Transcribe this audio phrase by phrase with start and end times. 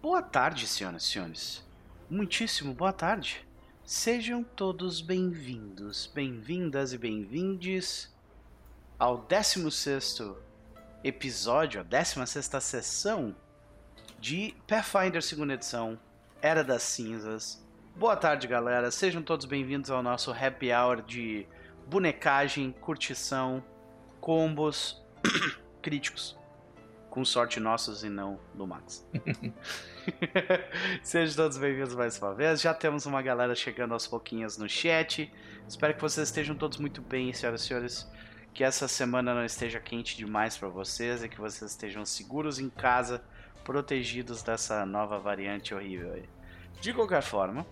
[0.00, 1.66] Boa tarde, senhoras e senhores.
[2.08, 3.44] Muitíssimo boa tarde.
[3.84, 8.08] Sejam todos bem-vindos, bem-vindas e bem-vindes
[8.96, 10.36] ao 16º
[11.02, 13.34] episódio, a 16ª sessão
[14.20, 15.98] de Pathfinder 2 edição,
[16.40, 17.60] Era das Cinzas.
[17.96, 18.92] Boa tarde, galera.
[18.92, 21.44] Sejam todos bem-vindos ao nosso happy hour de
[21.88, 23.64] bonecagem, curtição,
[24.20, 25.02] combos
[25.82, 26.37] críticos.
[27.10, 29.06] Com sorte nossos e não do Max.
[31.02, 32.60] Sejam todos bem-vindos mais uma vez.
[32.60, 35.32] Já temos uma galera chegando aos pouquinhos no chat.
[35.66, 38.10] Espero que vocês estejam todos muito bem, senhoras e senhores.
[38.52, 42.68] Que essa semana não esteja quente demais para vocês e que vocês estejam seguros em
[42.68, 43.24] casa,
[43.64, 46.28] protegidos dessa nova variante horrível aí.
[46.80, 47.66] De qualquer forma,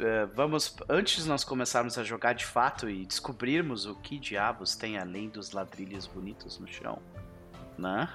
[0.00, 4.74] eh, vamos antes de nós começarmos a jogar de fato e descobrirmos o que diabos
[4.74, 7.00] tem além dos ladrilhos bonitos no chão,
[7.78, 8.08] né?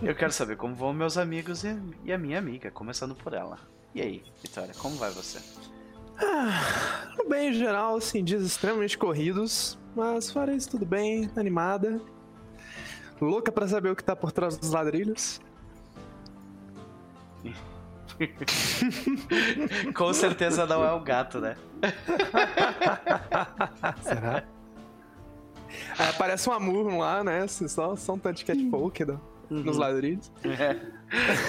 [0.00, 3.58] Eu quero saber como vão meus amigos e, e a minha amiga, começando por ela.
[3.94, 5.40] E aí, Vitória, como vai você?
[6.20, 12.00] Ah, bem em geral, assim, dias extremamente corridos, mas fora isso, tudo bem, animada.
[13.20, 15.40] Louca pra saber o que tá por trás dos ladrilhos.
[19.94, 21.56] Com certeza não é o gato, né?
[24.02, 24.44] Será?
[25.98, 27.42] É, parece um amor lá, né?
[27.42, 29.18] Assim, só, só um tanto de catfolk né?
[29.50, 29.62] uhum.
[29.62, 30.30] nos ladrilhos.
[30.44, 30.76] É.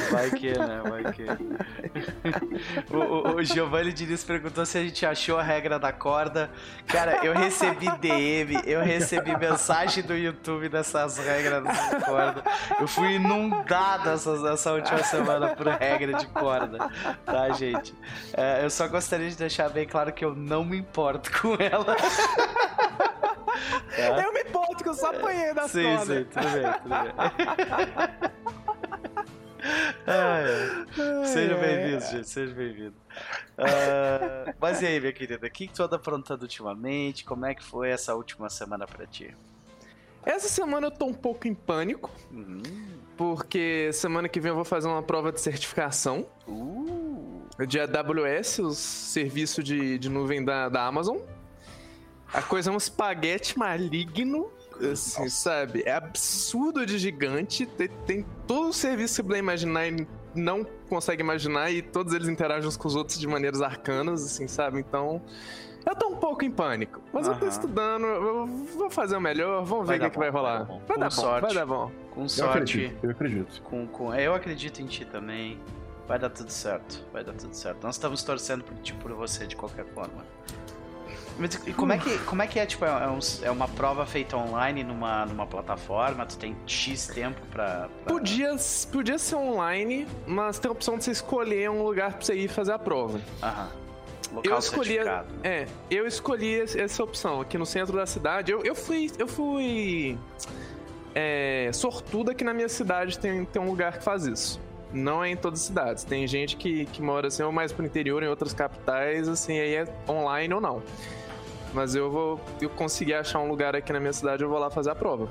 [0.10, 0.82] Vai que, né?
[0.88, 1.26] Vai que.
[2.94, 6.50] o, o, o Giovanni Diniz perguntou se a gente achou a regra da corda.
[6.88, 12.44] Cara, eu recebi DM, eu recebi mensagem do YouTube dessas regras da corda.
[12.80, 16.90] Eu fui inundado essa, essa última semana por regra de corda.
[17.26, 17.94] Tá, gente?
[18.34, 21.98] É, eu só gostaria de deixar bem claro que eu não me importo com ela.
[23.96, 24.24] Tá?
[24.24, 25.98] Eu me importo que eu só apanhei das sim.
[26.00, 28.30] Sim, tudo bem, tudo bem.
[30.08, 32.28] Ah, Seja bem-vindo, gente.
[32.28, 32.96] Seja bem-vindo.
[33.58, 35.46] Uh, mas e aí, minha querida?
[35.46, 37.26] O que, que tu anda aprontando ultimamente?
[37.26, 39.36] Como é que foi essa última semana pra ti?
[40.26, 42.12] Essa semana eu tô um pouco em pânico.
[42.32, 42.62] Uhum.
[43.18, 46.26] Porque semana que vem eu vou fazer uma prova de certificação.
[46.48, 47.44] Uh.
[47.68, 51.18] De AWS, o serviço de, de nuvem da, da Amazon.
[52.34, 54.52] A coisa é um espaguete maligno
[54.86, 55.36] assim, Nossa.
[55.36, 55.84] sabe?
[55.86, 57.66] É absurdo de gigante.
[57.66, 62.14] Tem, tem todo o serviço que você puder imaginar e não consegue imaginar, e todos
[62.14, 64.80] eles interagem uns com os outros de maneiras arcanas, assim, sabe?
[64.80, 65.22] Então.
[65.86, 69.64] Eu tô um pouco em pânico, mas eu tô estudando, eu vou fazer o melhor,
[69.64, 70.66] vamos ver o que, que, vai rolar.
[70.66, 71.92] Vai, vai dar bom, sorte, vai dar bom.
[72.12, 72.42] Com sorte.
[72.42, 73.62] Eu acredito, eu acredito.
[73.64, 75.58] Com, com, eu acredito em ti também.
[76.06, 77.84] Vai dar tudo certo, vai dar tudo certo.
[77.84, 80.26] Nós estamos torcendo por ti, por você de qualquer forma.
[81.40, 84.36] Mas como é que, como é, que é, tipo, é, um, é uma prova feita
[84.36, 86.26] online numa, numa plataforma?
[86.26, 88.14] Tu tem X tempo pra, pra...
[88.14, 88.56] Podia,
[88.92, 92.50] podia ser online, mas tem a opção de você escolher um lugar pra você ir
[92.50, 93.22] fazer a prova.
[93.42, 93.70] Aham.
[94.32, 94.98] Local eu escolhi,
[95.44, 98.52] é, eu escolhi essa opção aqui no centro da cidade.
[98.52, 100.18] Eu, eu fui, eu fui
[101.16, 104.60] é, sortuda que na minha cidade tem, tem um lugar que faz isso.
[104.94, 106.04] Não é em todas as cidades.
[106.04, 109.76] Tem gente que, que mora assim, ou mais pro interior, em outras capitais, assim, aí
[109.76, 110.84] é online ou não.
[111.74, 112.42] Mas eu vou.
[112.60, 115.30] Eu conseguir achar um lugar aqui na minha cidade, eu vou lá fazer a prova.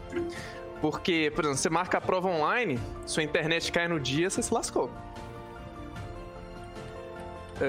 [0.80, 4.54] Porque, por exemplo, você marca a prova online, sua internet cai no dia, você se
[4.54, 4.90] lascou.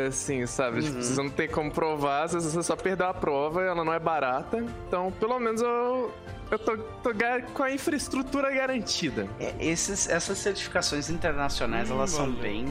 [0.08, 0.84] Assim, sabe?
[0.84, 1.02] Tipo, uhum.
[1.02, 4.64] Tipo, você não tem como provar, você só perdeu a prova, ela não é barata.
[4.88, 6.14] Então, pelo menos eu,
[6.52, 7.10] eu tô, tô
[7.54, 9.28] com a infraestrutura garantida.
[9.40, 12.68] É, esses, essas certificações internacionais, hum, elas são bem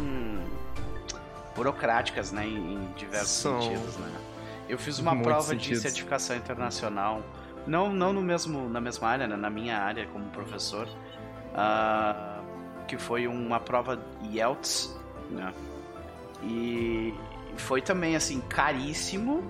[1.57, 2.47] burocráticas, né?
[2.47, 3.61] Em, em diversos são.
[3.61, 4.09] sentidos, né?
[4.69, 5.83] Eu fiz uma prova sentidos.
[5.83, 7.23] de certificação internacional,
[7.67, 9.37] não, não no mesmo, na mesma área, né?
[9.37, 12.43] na minha área como professor, uh,
[12.87, 13.99] que foi uma prova
[14.31, 14.97] IELTS,
[15.31, 15.53] né?
[16.43, 17.15] E
[17.57, 19.43] foi também assim caríssimo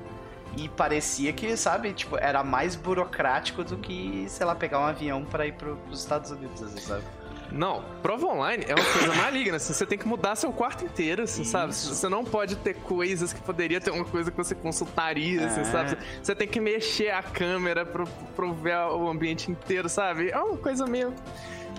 [0.57, 5.25] e parecia que, sabe, tipo, era mais burocrático do que, sei lá, pegar um avião
[5.25, 7.05] para ir para os Estados Unidos, assim, sabe?
[7.51, 11.23] Não, prova online é uma coisa maligna, assim, você tem que mudar seu quarto inteiro,
[11.23, 11.51] assim, Isso.
[11.51, 11.75] sabe?
[11.75, 15.65] Você não pode ter coisas que poderia ter uma coisa que você consultaria, assim, é.
[15.65, 15.99] sabe?
[16.23, 20.31] Você tem que mexer a câmera pra, pra ver o ambiente inteiro, sabe?
[20.31, 21.15] É uma coisa meio...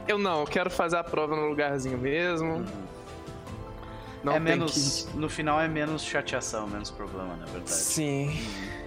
[0.08, 2.54] Eu não, eu quero fazer a prova no lugarzinho mesmo.
[2.54, 2.66] Uhum.
[4.24, 5.08] Não é menos...
[5.12, 5.18] Que...
[5.18, 7.70] No final é menos chateação, menos problema, na verdade.
[7.70, 8.30] Sim.
[8.30, 8.79] Uhum.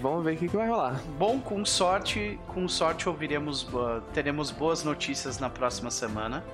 [0.00, 1.00] Vamos ver o que, que vai rolar.
[1.18, 6.44] Bom, com sorte, com sorte ouviremos, uh, teremos boas notícias na próxima semana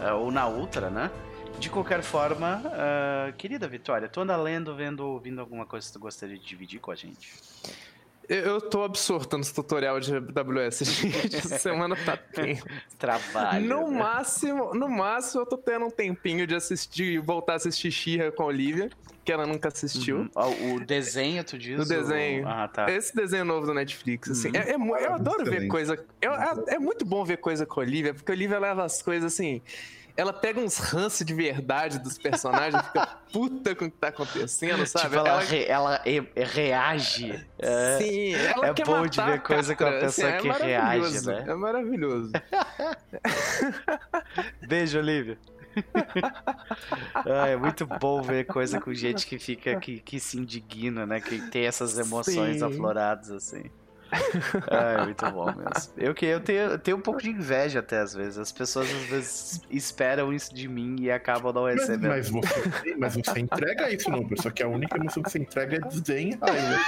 [0.00, 1.10] uh, ou na outra, né?
[1.58, 5.98] De qualquer forma, uh, querida Vitória, tu anda lendo, vendo, ouvindo alguma coisa que tu
[5.98, 7.32] gostaria de dividir com a gente?
[8.28, 11.36] Eu tô absorto nos tutorial de AWS, gente.
[11.36, 12.66] Essa semana tá tempo.
[12.98, 13.66] Trabalho.
[13.66, 13.98] No né?
[13.98, 18.42] máximo, no máximo, eu tô tendo um tempinho de assistir, voltar a assistir Xirra com
[18.42, 18.90] a Olivia,
[19.24, 20.28] que ela nunca assistiu.
[20.34, 20.74] Uhum.
[20.74, 21.78] O desenho, tu diz?
[21.78, 22.46] O desenho.
[22.48, 22.90] Ah, tá.
[22.90, 24.48] Esse desenho novo do Netflix, assim.
[24.48, 24.56] Uhum.
[24.56, 26.04] É, é, eu adoro ver coisa.
[26.20, 29.00] Eu, é, é muito bom ver coisa com a Olivia, porque a Olivia leva as
[29.02, 29.62] coisas assim
[30.16, 34.86] ela pega uns ranços de verdade dos personagens, fica puta com o que tá acontecendo,
[34.86, 35.04] sabe?
[35.04, 35.40] Tipo, ela, ela...
[35.40, 36.02] Re, ela
[36.34, 37.46] reage.
[37.58, 41.26] É, Sim, ela é bom de ver coisa com a pessoa assim, que é reage,
[41.26, 41.44] né?
[41.46, 42.32] É maravilhoso.
[44.66, 45.38] Beijo, Olivia.
[47.14, 51.20] ah, é muito bom ver coisa com gente que fica que, que se indigna, né?
[51.20, 52.64] Que tem essas emoções Sim.
[52.64, 53.70] afloradas assim.
[54.68, 55.92] É, muito bom mesmo.
[55.96, 58.38] Eu que eu tenho, eu tenho um pouco de inveja até às vezes.
[58.38, 62.08] As pessoas às vezes esperam isso de mim e acabam não recebendo.
[62.08, 65.38] Mas, mas, você, mas você entrega isso, não, só que a única emoção que você
[65.38, 66.78] entrega é desdém e raiva.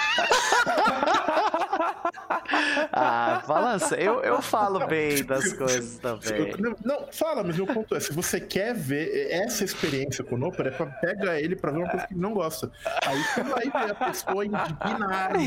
[2.92, 3.96] Ah, balança.
[3.96, 6.54] Eu, eu falo bem das coisas também.
[6.58, 10.38] Não, não, fala, mas meu ponto é: se você quer ver essa experiência com o
[10.38, 12.70] Noper, é pra pegar ele pra ver uma coisa que ele não gosta.
[13.06, 15.38] Aí você vai ver a pessoa indignada,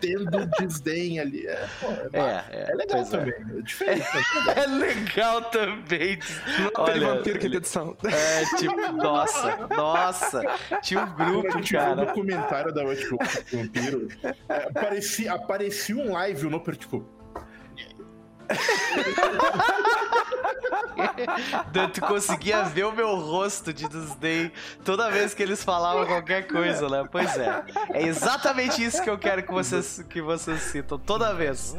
[0.00, 1.46] tendo desdém ali.
[1.46, 3.04] É, pô, é, é, é, é legal é.
[3.04, 3.34] também.
[3.34, 4.06] É, diferente.
[4.56, 6.18] É, legal também.
[6.58, 7.96] Não Olha, vampiro que edição.
[8.04, 10.42] É, tipo, nossa, nossa.
[10.82, 11.92] Tinha um grupo, cara.
[11.92, 13.08] Um documentário da West
[13.52, 14.08] Vampiro.
[14.48, 17.04] É, parecia aparecia um live, o Noper, tipo.
[21.92, 24.52] tu conseguia ver o meu rosto de desdém
[24.84, 27.06] toda vez que eles falavam qualquer coisa, né?
[27.10, 27.64] Pois é.
[27.92, 31.76] É exatamente isso que eu quero que vocês, que vocês citam toda vez.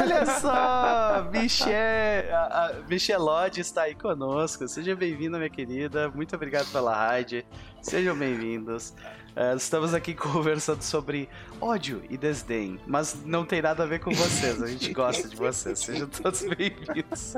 [0.00, 1.28] Olha só!
[1.30, 4.66] Michel, a, está aí conosco.
[4.68, 6.10] Seja bem-vinda, minha querida.
[6.10, 7.46] Muito obrigado pela raid.
[7.82, 8.94] Sejam bem-vindos.
[9.36, 11.28] Uh, estamos aqui conversando sobre
[11.60, 14.62] ódio e desdém, mas não tem nada a ver com vocês.
[14.62, 15.78] A gente gosta de vocês.
[15.78, 17.34] Sejam todos bem-vindos.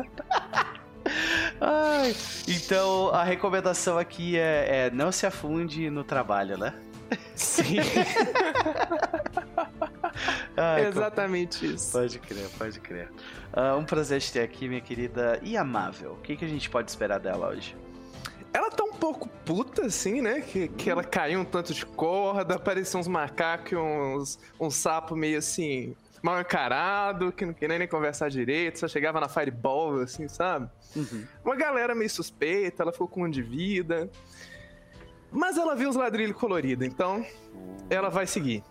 [1.61, 2.17] Ai,
[2.49, 6.75] então a recomendação aqui é, é, não se afunde no trabalho, né?
[7.35, 7.77] Sim.
[10.57, 11.73] Ai, Exatamente como...
[11.73, 11.93] isso.
[11.93, 13.11] Pode crer, pode crer.
[13.53, 16.13] Uh, um prazer te ter aqui, minha querida e amável.
[16.13, 17.77] O que, que a gente pode esperar dela hoje?
[18.53, 20.41] Ela tá um pouco puta, assim, né?
[20.41, 25.39] Que, que ela caiu um tanto de corda, apareceu uns macacos, uns, um sapo meio
[25.39, 30.69] assim, mal encarado, que não queria nem conversar direito, só chegava na fireball, assim, sabe?
[30.95, 31.27] Uhum.
[31.45, 34.11] Uma galera meio suspeita, ela ficou com um de vida.
[35.31, 37.25] Mas ela viu os ladrilhos coloridos, então
[37.89, 38.63] ela vai seguir.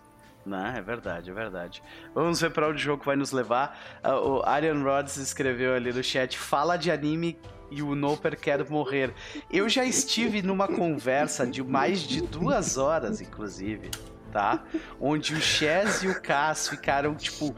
[0.44, 1.82] Não, é verdade, é verdade.
[2.14, 4.00] Vamos ver para onde o jogo vai nos levar.
[4.04, 7.38] Uh, o Arian Rods escreveu ali no chat: fala de anime
[7.72, 9.14] e o Noper quer morrer.
[9.50, 13.90] Eu já estive numa conversa de mais de duas horas, inclusive,
[14.30, 14.62] tá?
[15.00, 17.54] Onde o Chess e o Cass ficaram, tipo,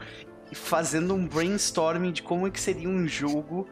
[0.53, 3.67] fazendo um brainstorming de como é que seria um jogo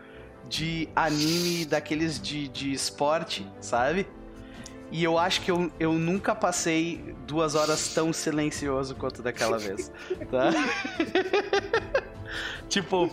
[0.49, 4.05] de anime daqueles de, de esporte, sabe?
[4.91, 9.91] E eu acho que eu, eu nunca passei duas horas tão silencioso quanto daquela vez,
[10.29, 10.51] tá?
[12.69, 13.09] tipo,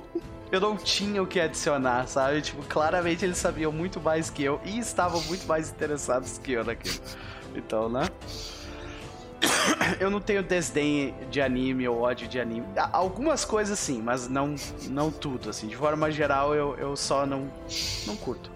[0.50, 2.43] eu não tinha o que adicionar, sabe?
[2.43, 6.64] Tipo, claramente eles sabiam muito mais que eu e estavam muito mais interessados que eu
[6.64, 7.00] naquilo.
[7.55, 8.06] Então, né?
[9.99, 12.67] Eu não tenho desdém de anime ou ódio de anime.
[12.93, 14.55] Algumas coisas sim, mas não,
[14.88, 15.67] não tudo, assim.
[15.67, 17.50] De forma geral, eu, eu só não,
[18.06, 18.50] não curto.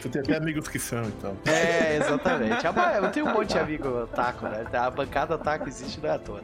[0.00, 1.36] Tu tem até amigos que são, então.
[1.44, 2.64] É, exatamente.
[2.64, 4.64] Eu tenho um monte de amigo taco, né?
[4.72, 6.42] A bancada taco existe não é à toa.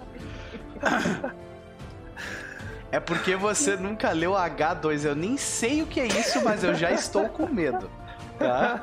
[2.91, 5.05] É porque você nunca leu H2.
[5.05, 7.91] Eu nem sei o que é isso, mas eu já estou com medo.
[8.39, 8.81] Tá?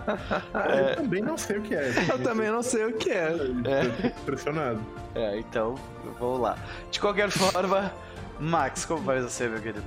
[0.53, 0.91] É...
[0.91, 1.91] Eu também não sei o que é.
[2.09, 3.31] Eu também não sei o que é.
[3.65, 4.07] é.
[4.07, 4.79] Impressionado.
[5.15, 5.75] É, então,
[6.19, 6.57] vamos lá.
[6.91, 7.91] De qualquer forma,
[8.39, 9.85] Max, como vai você, meu querido?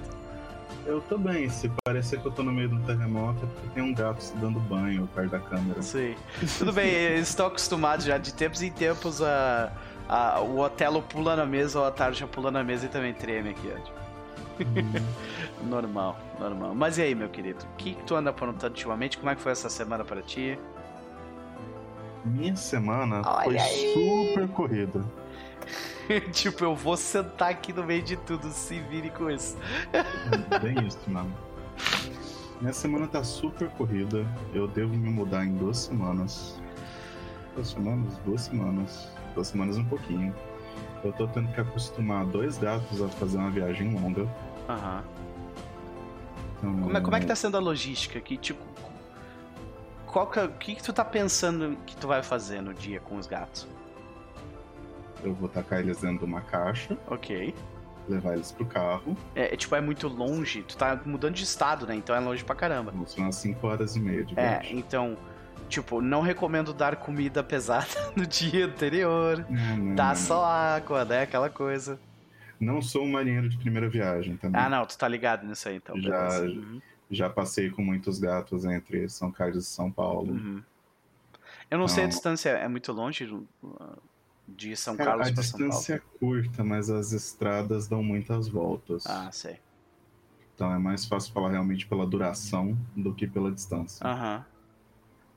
[0.87, 1.51] Eu tô bem.
[1.51, 4.23] Se parecer que eu tô no meio de um terremoto, é porque tem um gato
[4.23, 5.83] se dando banho perto da câmera.
[5.83, 6.17] Sim.
[6.57, 9.71] Tudo bem, estou acostumado já de tempos em tempos a,
[10.09, 13.51] a, o Otelo pula na mesa ou a Tarja pula na mesa e também treme
[13.51, 13.98] aqui, ó.
[15.69, 16.75] normal, normal.
[16.75, 17.65] Mas e aí, meu querido?
[17.65, 19.19] O que, que tu anda aprontando ultimamente?
[19.19, 20.59] Como é que foi essa semana para ti?
[22.25, 23.95] Minha semana Olha foi aí.
[23.95, 25.05] super corrida.
[26.33, 29.57] tipo, eu vou sentar aqui no meio de tudo, se vire com isso.
[29.93, 31.33] É bem isso, mano.
[32.61, 34.27] Minha semana tá super corrida.
[34.53, 36.61] Eu devo me mudar em duas semanas.
[37.55, 38.19] Duas semanas?
[38.25, 39.09] Duas semanas.
[39.35, 40.35] Duas semanas um pouquinho.
[41.05, 44.27] Eu tô tendo que acostumar dois gatos a fazer uma viagem longa.
[44.69, 45.03] Aham.
[46.59, 48.37] Então, como, é, como é que tá sendo a logística aqui?
[48.37, 48.63] Tipo,
[50.07, 53.01] qual que, é, o que, que tu tá pensando que tu vai fazer no dia
[53.01, 53.67] com os gatos?
[55.23, 56.97] Eu vou tacar eles dentro de uma caixa.
[57.09, 57.55] Ok.
[58.09, 59.17] levar eles pro carro.
[59.35, 60.63] É, é, tipo, é muito longe.
[60.63, 61.95] Tu tá mudando de estado, né?
[61.95, 62.93] Então é longe pra caramba.
[63.07, 65.17] São umas 5 horas e meia de É, então,
[65.69, 69.45] tipo, não recomendo dar comida pesada no dia anterior.
[69.49, 70.17] Não, não, Dá não.
[70.17, 71.23] só água, né?
[71.23, 71.99] Aquela coisa.
[72.61, 74.61] Não sou um marinheiro de primeira viagem também.
[74.61, 76.01] Ah, não, tu tá ligado nisso aí, então.
[76.01, 76.41] Já-.
[76.43, 80.33] Uhum, Já passei com muitos gatos entre São Carlos e São Paulo.
[80.33, 80.63] uhum.
[81.71, 82.09] Eu não sei a Não.
[82.11, 83.47] distância, é muito longe uh,
[84.47, 85.73] de São Cara, Carlos a pra São Paulo.
[85.73, 89.07] distância é curta, mas as estradas dão muitas voltas.
[89.07, 89.59] Ah, sei.
[90.55, 94.05] Então é mais fácil falar realmente pela duração do que pela distância.
[94.07, 94.45] Aham.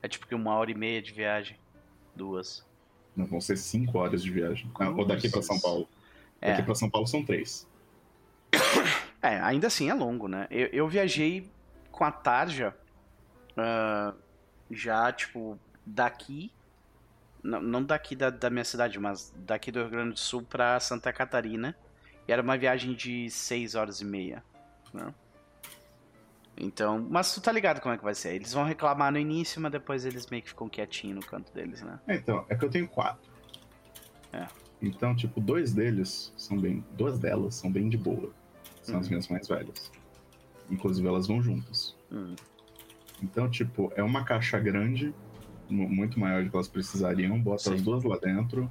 [0.02, 1.56] É tipo que uma hora e meia de viagem.
[2.16, 2.66] Duas.
[3.14, 4.70] Não vão ser cinco horas de viagem.
[4.78, 5.86] Ah, ou daqui pra São Paulo.
[6.42, 6.50] É.
[6.50, 7.66] Daqui pra São Paulo são três.
[9.24, 10.48] É, ainda assim é longo, né?
[10.50, 11.48] Eu, eu viajei
[11.92, 12.74] com a Tarja
[13.56, 14.14] ah,
[14.68, 15.56] já, tipo,
[15.86, 16.52] daqui.
[17.42, 20.80] Não, não daqui da, da minha cidade, mas daqui do Rio Grande do Sul pra
[20.80, 21.76] Santa Catarina.
[22.26, 24.42] E era uma viagem de seis horas e meia.
[24.92, 25.14] Né?
[26.56, 28.34] Então, mas tu tá ligado como é que vai ser.
[28.34, 31.82] Eles vão reclamar no início, mas depois eles meio que ficam quietinhos no canto deles,
[31.82, 31.98] né?
[32.06, 33.30] É, então, é que eu tenho quatro.
[34.32, 34.46] É.
[34.82, 36.84] Então, tipo, dois deles são bem.
[36.96, 38.30] Duas delas são bem de boa.
[38.82, 39.10] São as Uhum.
[39.10, 39.90] minhas mais velhas.
[40.68, 41.94] Inclusive, elas vão juntas.
[42.10, 42.34] Hum.
[43.22, 45.14] Então, tipo, é uma caixa grande,
[45.70, 47.74] mu- muito maior do que elas precisariam, bota Sim.
[47.74, 48.70] as duas lá dentro.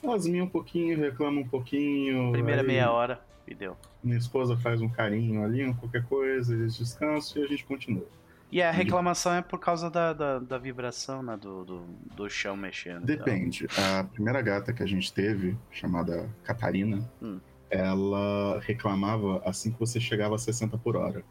[0.00, 2.30] Elas miam um pouquinho, reclamam um pouquinho.
[2.30, 3.76] Primeira aí meia hora e deu.
[4.04, 8.06] Minha esposa faz um carinho ali, qualquer coisa, eles descansam e a gente continua.
[8.50, 11.36] E a reclamação é por causa da, da, da vibração, né?
[11.36, 11.80] Do, do,
[12.16, 13.04] do chão mexendo.
[13.04, 13.66] Depende.
[13.76, 17.38] A primeira gata que a gente teve, chamada Catarina, Hum.
[17.68, 21.22] ela reclamava assim que você chegava a 60 por hora.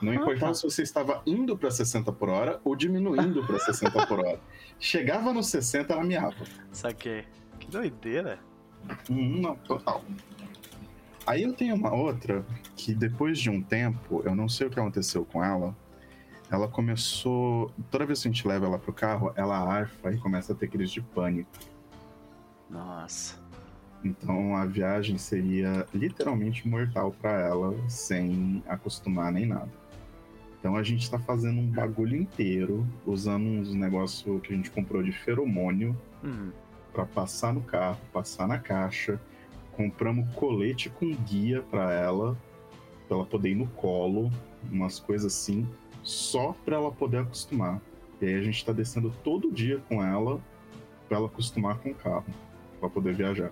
[0.00, 0.54] Não importava Ah.
[0.54, 4.40] se você estava indo para 60 por hora ou diminuindo para 60 por hora.
[4.78, 6.44] Chegava no 60, ela miava.
[6.72, 7.24] Saquei.
[7.58, 8.38] Que doideira.
[9.10, 10.02] Hum, não, total.
[11.26, 14.80] Aí eu tenho uma outra que depois de um tempo, eu não sei o que
[14.80, 15.76] aconteceu com ela.
[16.50, 17.70] Ela começou.
[17.90, 20.68] Toda vez que a gente leva ela pro carro, ela arfa e começa a ter
[20.68, 21.50] crise de pânico.
[22.68, 23.38] Nossa.
[24.04, 29.68] Então a viagem seria literalmente mortal para ela, sem acostumar nem nada.
[30.58, 35.02] Então a gente tá fazendo um bagulho inteiro, usando uns negócios que a gente comprou
[35.02, 36.50] de feromônio Hum.
[36.92, 39.20] para passar no carro, passar na caixa.
[39.72, 42.36] Compramos colete com guia para ela,
[43.08, 44.30] para ela poder ir no colo,
[44.70, 45.66] umas coisas assim,
[46.02, 47.80] só para ela poder acostumar.
[48.20, 50.40] E aí a gente tá descendo todo dia com ela
[51.08, 52.24] para ela acostumar com o carro,
[52.78, 53.50] para poder viajar.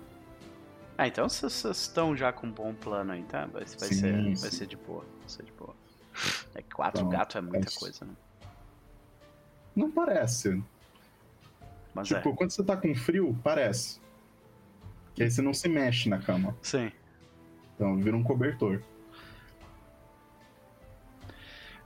[0.97, 3.45] Ah, então vocês estão já com um bom plano aí, tá?
[3.45, 4.51] Vai, vai, Sim, ser, vai sim.
[4.51, 5.05] ser de boa.
[5.19, 5.73] Vai ser de boa.
[6.55, 8.11] É que quatro Então, gatos é muita é- coisa, né?
[9.75, 10.61] Não parece.
[11.93, 13.99] Mas tipo, quando você tá com frio, parece.
[15.15, 16.49] Que aí você não se mexe na cama.
[16.49, 16.53] é.
[16.61, 16.91] Sim.
[17.75, 18.81] Então vira um cobertor.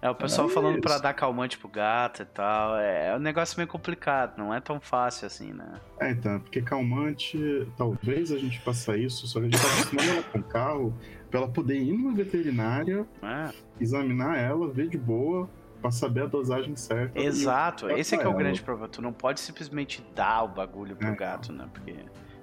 [0.03, 1.01] É, o pessoal É falando pra isso.
[1.03, 2.75] dar calmante pro gato e tal.
[2.77, 5.79] É, é um negócio meio complicado, não é tão fácil assim, né?
[5.97, 7.39] É, então, porque calmante,
[7.77, 10.93] talvez a gente faça isso, só que a gente tá acostumando ela com carro
[11.31, 15.49] pra ela poder ir numa veterinária, É, examinar ela, ver de boa,
[15.81, 17.17] pra saber a dosagem certa.
[17.17, 18.89] exato, esse é que é o grande problema.
[18.89, 21.15] Tu não pode simplesmente dar o bagulho pro É.
[21.15, 21.65] gato, né?
[21.71, 21.95] Porque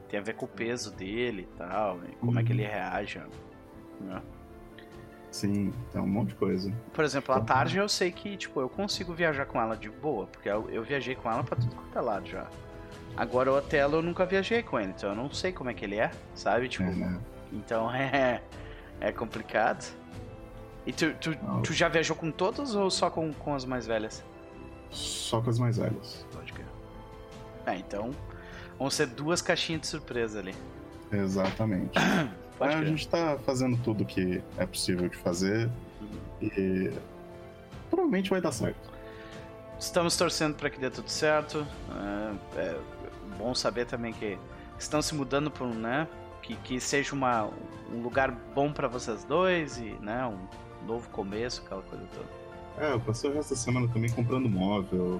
[0.08, 2.58] tem a ver com o peso dele e tal, e como é que Uhum.
[2.58, 3.20] ele reage.
[4.00, 4.22] né?
[5.30, 6.72] Sim, então um monte de coisa.
[6.92, 7.44] Por exemplo, a Uhum.
[7.44, 10.82] tarde eu sei que, tipo, eu consigo viajar com ela de boa, porque eu, eu
[10.82, 12.46] viajei com ela pra tudo quanto é lado já.
[13.16, 15.84] Agora o Otelo eu nunca viajei com ele, então eu não sei como é que
[15.84, 16.68] ele é, sabe?
[16.68, 17.20] Tipo, É, né?
[17.52, 18.42] então é,
[19.00, 19.84] é complicado.
[20.86, 21.62] E tu, tu, Não.
[21.62, 24.24] tu já viajou com todos ou só com, com as mais velhas?
[24.90, 26.26] Só com as mais velhas.
[26.32, 26.66] Pode crer.
[27.66, 28.10] É, então
[28.78, 30.54] vão ser duas caixinhas de surpresa ali.
[31.12, 31.92] Exatamente.
[32.60, 35.70] Pode a gente tá fazendo tudo que é possível de fazer
[36.42, 36.92] e
[37.88, 38.90] provavelmente vai dar certo.
[39.78, 41.66] Estamos torcendo para que dê tudo certo.
[42.54, 42.80] É, é
[43.38, 44.36] bom saber também que
[44.78, 46.06] estão se mudando para um, né?
[46.42, 47.48] Que, que seja uma,
[47.90, 50.26] um lugar bom para vocês dois e, né?
[50.26, 52.86] Um novo começo, aquela coisa toda.
[52.86, 55.18] É, eu passei o resto da semana também comprando móvel,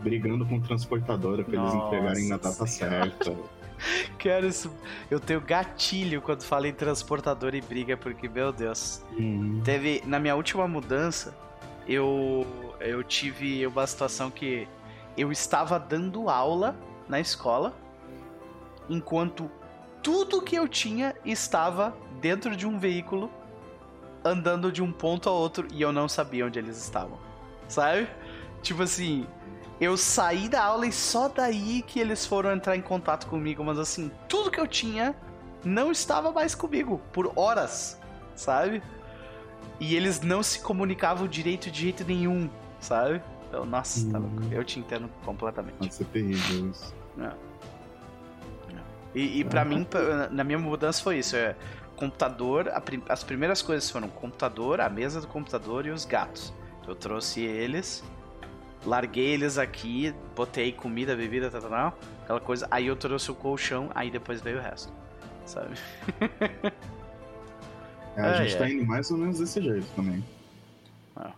[0.00, 3.12] brigando com transportadora pra eles entregarem na data Senhora.
[3.12, 3.36] certa.
[4.18, 4.72] Cara, isso,
[5.10, 9.02] eu tenho gatilho quando falo em transportador e briga, porque, meu Deus.
[9.18, 11.34] Hum, Teve, na minha última mudança,
[11.86, 12.46] eu,
[12.80, 14.68] eu tive uma situação que
[15.16, 16.76] eu estava dando aula
[17.08, 17.74] na escola,
[18.88, 19.50] enquanto
[20.02, 23.30] tudo que eu tinha estava dentro de um veículo,
[24.24, 27.18] andando de um ponto a outro, e eu não sabia onde eles estavam.
[27.68, 28.08] Sabe?
[28.62, 29.26] Tipo assim,
[29.80, 33.78] eu saí da aula e só daí que eles foram entrar em contato comigo, mas
[33.78, 35.14] assim, tudo que eu tinha
[35.64, 37.98] não estava mais comigo por horas,
[38.34, 38.82] sabe?
[39.78, 43.22] E eles não se comunicavam direito de jeito nenhum, sabe?
[43.48, 44.42] Então, nossa, tá louco.
[44.52, 45.76] Eu te entendo completamente.
[45.78, 46.94] Pode ser terrível isso.
[47.18, 47.32] É.
[49.14, 49.86] E, e para mim,
[50.30, 51.34] na minha mudança foi isso.
[51.34, 51.56] É
[51.96, 56.52] computador, prim as primeiras coisas foram o computador, a mesa do computador e os gatos.
[56.86, 58.02] Eu trouxe eles,
[58.84, 62.66] larguei eles aqui, botei comida, bebida, tal, tal, aquela coisa.
[62.70, 64.92] Aí eu trouxe o colchão, aí depois veio o resto,
[65.44, 65.74] sabe?
[68.16, 68.58] É, a gente é.
[68.58, 70.22] tá indo mais ou menos desse jeito também.
[71.16, 71.32] Ah.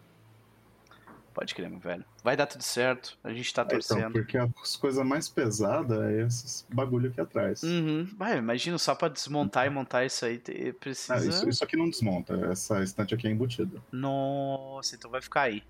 [1.35, 2.05] Pode crer, meu velho.
[2.23, 3.17] Vai dar tudo certo.
[3.23, 3.99] A gente tá é, então, torcendo.
[3.99, 7.63] Então, porque as coisas mais pesadas é esses bagulho aqui atrás.
[7.63, 8.09] Uhum.
[8.17, 10.39] Vai, imagina, só pra desmontar e montar isso aí,
[10.79, 11.15] precisa...
[11.15, 12.35] Ah, isso, isso, aqui não desmonta.
[12.51, 13.81] Essa estante aqui é embutida.
[13.91, 15.63] Nossa, então vai ficar aí.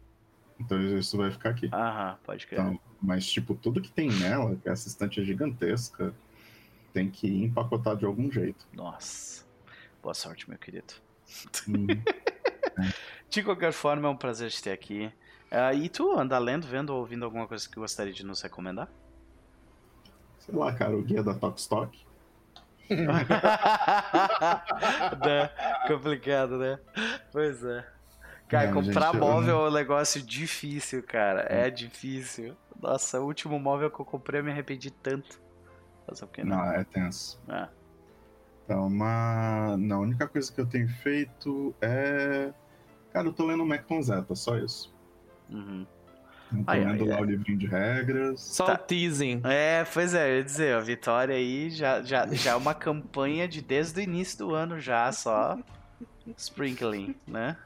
[0.59, 1.69] Então isso vai ficar aqui.
[1.73, 2.61] Aham, pode crer.
[2.61, 6.15] Então, mas, tipo, tudo que tem nela, que essa estante é gigantesca,
[6.93, 8.67] tem que empacotar de algum jeito.
[8.73, 9.45] Nossa.
[10.03, 10.95] Boa sorte, meu querido.
[12.75, 12.91] É.
[13.29, 15.13] De qualquer forma, é um prazer te ter aqui.
[15.51, 18.89] Uh, e tu anda lendo, vendo ou ouvindo alguma coisa que gostaria de nos recomendar?
[20.39, 22.07] Sei lá, cara, o guia da Tokstok.
[22.89, 23.27] né?
[25.87, 26.79] Complicado, né?
[27.31, 27.85] Pois é.
[28.53, 29.67] Cara, é, comprar gente, móvel eu...
[29.67, 31.47] é um negócio difícil, cara.
[31.49, 32.55] É difícil.
[32.79, 35.41] Nossa, o último móvel que eu comprei eu me arrependi tanto.
[36.07, 36.57] Mas o não?
[36.57, 37.41] Não, é tenso.
[37.49, 37.67] É.
[38.65, 39.75] Então, uma...
[39.79, 42.53] Não, a única coisa que eu tenho feito é.
[43.11, 44.95] Cara, eu tô lendo o Mac com Zeta, só isso.
[45.49, 45.87] Uhum.
[46.67, 47.23] Ai, ai, lá ai.
[47.23, 48.39] o livrinho de regras.
[48.39, 48.77] Só tá.
[48.77, 49.41] teasing.
[49.45, 53.49] É, pois é, eu ia dizer, a Vitória aí já, já, já é uma campanha
[53.49, 55.59] de desde o início do ano já, só
[56.37, 57.57] sprinkling, né?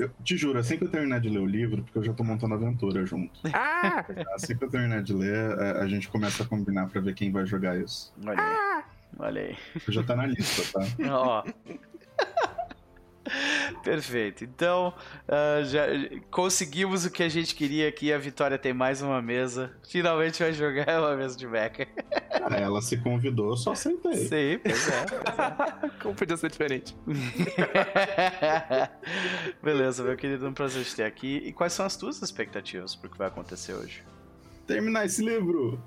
[0.00, 2.24] Eu te juro, assim que eu terminar de ler o livro, porque eu já tô
[2.24, 3.40] montando aventura junto.
[3.52, 4.04] Ah!
[4.34, 7.44] Assim que eu terminar de ler, a, gente começa a combinar pra ver quem vai
[7.46, 8.12] jogar isso.
[8.24, 8.38] Olha aí.
[8.38, 8.84] Ah!
[9.18, 9.56] Olha aí.
[9.88, 10.86] Já tá na lista, tá?
[11.10, 11.44] Ó.
[13.82, 14.44] Perfeito.
[14.44, 14.94] Então,
[15.28, 15.86] uh, já
[16.30, 18.12] conseguimos o que a gente queria aqui.
[18.12, 19.72] A Vitória tem mais uma mesa.
[19.88, 21.86] Finalmente vai jogar uma mesa de mecha.
[22.32, 24.14] Ah, ela se convidou, eu só sentei.
[24.14, 25.06] Sim, pois é.
[25.06, 25.90] Pois é.
[26.02, 26.96] Como podia ser diferente?
[29.62, 31.42] Beleza, meu querido, um prazer te ter aqui.
[31.44, 34.02] E quais são as tuas expectativas para o que vai acontecer hoje?
[34.66, 35.82] Terminar esse livro.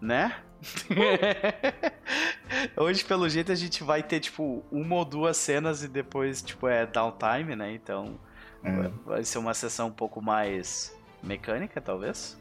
[0.00, 0.32] Né?
[2.76, 6.66] Hoje, pelo jeito, a gente vai ter, tipo, uma ou duas cenas e depois, tipo,
[6.66, 7.72] é downtime, né?
[7.72, 8.18] Então,
[8.64, 8.90] é.
[9.04, 12.36] vai ser uma sessão um pouco mais mecânica, talvez.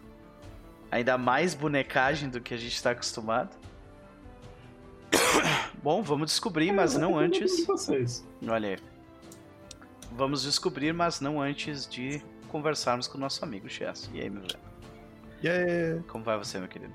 [0.90, 3.56] Ainda mais bonecagem do que a gente está acostumado.
[5.84, 7.66] Bom, vamos descobrir, mas é, não antes.
[7.66, 8.26] Vocês.
[8.48, 8.78] Olha aí.
[10.14, 14.10] Vamos descobrir, mas não antes de conversarmos com o nosso amigo Chess.
[14.14, 14.68] E aí, meu velho?
[15.44, 16.04] Yeah.
[16.08, 16.94] Como vai você, meu querido?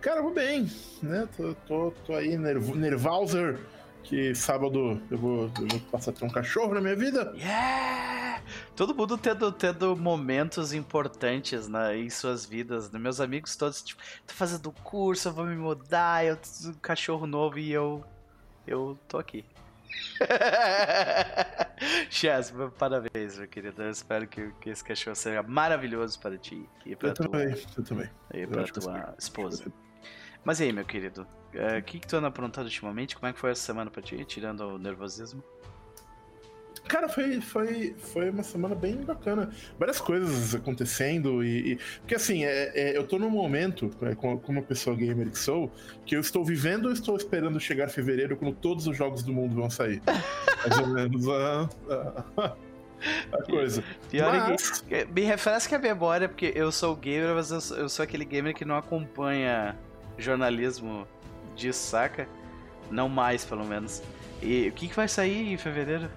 [0.00, 0.66] Cara, vou bem,
[1.02, 1.28] né?
[1.36, 3.60] Tô, tô, tô aí, nerv nervouser,
[4.02, 7.32] que sábado eu vou, eu vou passar a ter um cachorro na minha vida.
[7.36, 8.42] Yeah!
[8.74, 12.90] Todo mundo tendo, tendo momentos importantes na, em suas vidas.
[12.90, 12.98] Né?
[12.98, 17.26] Meus amigos todos, tipo, tô fazendo curso, eu vou me mudar, eu tenho um cachorro
[17.26, 18.02] novo e eu.
[18.66, 19.44] Eu tô aqui.
[22.08, 23.82] Chess, parabéns, meu querido.
[23.82, 27.54] Eu espero que, que, esse cachorro seja maravilhoso para ti e para eu tua, também,
[27.76, 28.10] eu também.
[28.32, 29.70] E para tua esposa.
[30.44, 31.26] Mas e aí, meu querido?
[31.52, 33.16] Eh, o que, que tu anda aprontando ultimamente?
[33.16, 35.42] Como é que foi essa semana pra ti, tirando o nervosismo?
[36.88, 39.50] Cara, foi, foi, foi uma semana bem bacana.
[39.78, 41.72] Várias coisas acontecendo e.
[41.72, 45.38] e porque assim, é, é, eu tô num momento, é, como, uma pessoa gamer que
[45.38, 45.70] sou,
[46.04, 49.54] que eu estou vivendo ou estou esperando chegar fevereiro quando todos os jogos do mundo
[49.54, 50.02] vão sair.
[50.66, 52.56] Mais ou menos a, a,
[53.32, 53.84] a coisa.
[54.10, 54.82] Pior mas...
[54.90, 55.12] é que.
[55.12, 58.54] Me refresca a memória, porque eu sou gamer, mas eu sou, eu sou aquele gamer
[58.54, 59.78] que não acompanha
[60.20, 61.06] jornalismo
[61.56, 62.28] disso, saca?
[62.90, 64.02] Não mais, pelo menos.
[64.42, 66.08] E o que, que vai sair em fevereiro?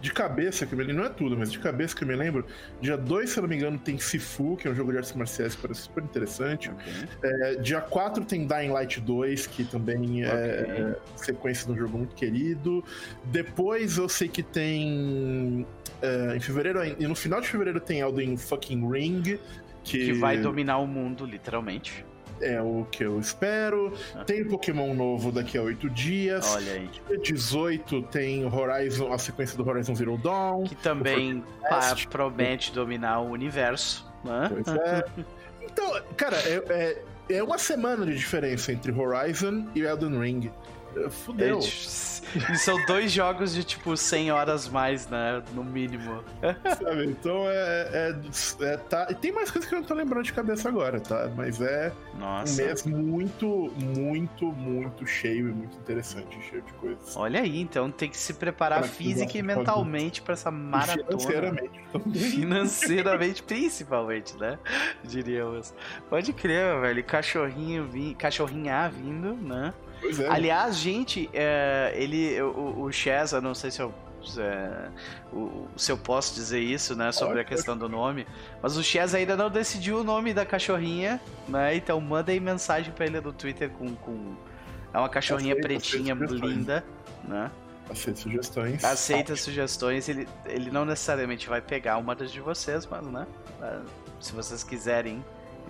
[0.00, 2.44] De cabeça, que me lembro, não é tudo, mas de cabeça que eu me lembro,
[2.78, 5.14] dia 2, se eu não me engano, tem Sifu, que é um jogo de artes
[5.14, 6.70] marciais que parece super interessante.
[6.70, 6.92] Okay.
[7.22, 10.84] É, dia 4 tem Dying Light 2, que também é, okay.
[10.84, 12.84] é sequência de um jogo muito querido.
[13.24, 15.66] Depois eu sei que tem.
[16.02, 19.38] É, em fevereiro, e no final de fevereiro tem Elden Fucking Ring.
[19.82, 20.06] Que...
[20.06, 22.04] que vai dominar o mundo, literalmente
[22.40, 23.92] é o que eu espero.
[24.14, 24.24] Ah.
[24.24, 26.54] Tem Pokémon novo daqui a oito dias.
[26.54, 26.90] Olha aí.
[27.08, 30.64] Dia 18 tem Horizon, a sequência do Horizon Zero Dawn.
[30.64, 31.42] Que também
[32.10, 34.06] promete dominar o universo.
[34.24, 34.50] Né?
[34.50, 35.04] Pois é.
[35.62, 40.50] Então, cara, é, é, é, uma semana de diferença entre Horizon e Elden Ring.
[41.10, 41.60] Fudeu.
[42.50, 45.42] E são dois jogos de tipo 100 horas mais, né?
[45.54, 46.24] No mínimo.
[46.78, 47.06] Sabe?
[47.06, 49.06] Então é, é, é, tá.
[49.10, 51.30] E tem mais coisas que eu não tô lembrando de cabeça agora, tá?
[51.36, 52.62] Mas é Nossa.
[52.62, 57.16] um mês muito, muito, muito cheio e muito interessante, cheio de coisas.
[57.16, 61.04] Olha aí, então tem que se preparar física e mentalmente para essa maratona.
[61.06, 62.22] Financeiramente também.
[62.22, 64.58] Financeiramente, principalmente, né?
[65.04, 65.74] Diríamos.
[66.08, 67.04] Pode crer, velho.
[67.04, 68.14] Cachorrinho, vi...
[68.14, 69.72] cachorrinha vindo, né?
[70.04, 70.28] Pois é.
[70.28, 73.94] Aliás, gente, é, ele, o, o Chesa, não sei se eu
[74.38, 74.88] é,
[75.32, 78.26] o, se eu posso dizer isso, né, sobre a questão do nome.
[78.62, 81.74] Mas o Chess ainda não decidiu o nome da cachorrinha, né?
[81.74, 84.34] Então manda aí mensagem para ele no Twitter com, com
[84.92, 86.84] é uma cachorrinha aceita, pretinha aceita linda,
[87.22, 87.50] né?
[87.90, 88.84] Aceita sugestões.
[88.84, 90.08] Aceita sugestões.
[90.08, 93.26] Ele, ele não necessariamente vai pegar uma das de vocês, mas, né?
[93.62, 93.78] É,
[94.20, 95.24] se vocês quiserem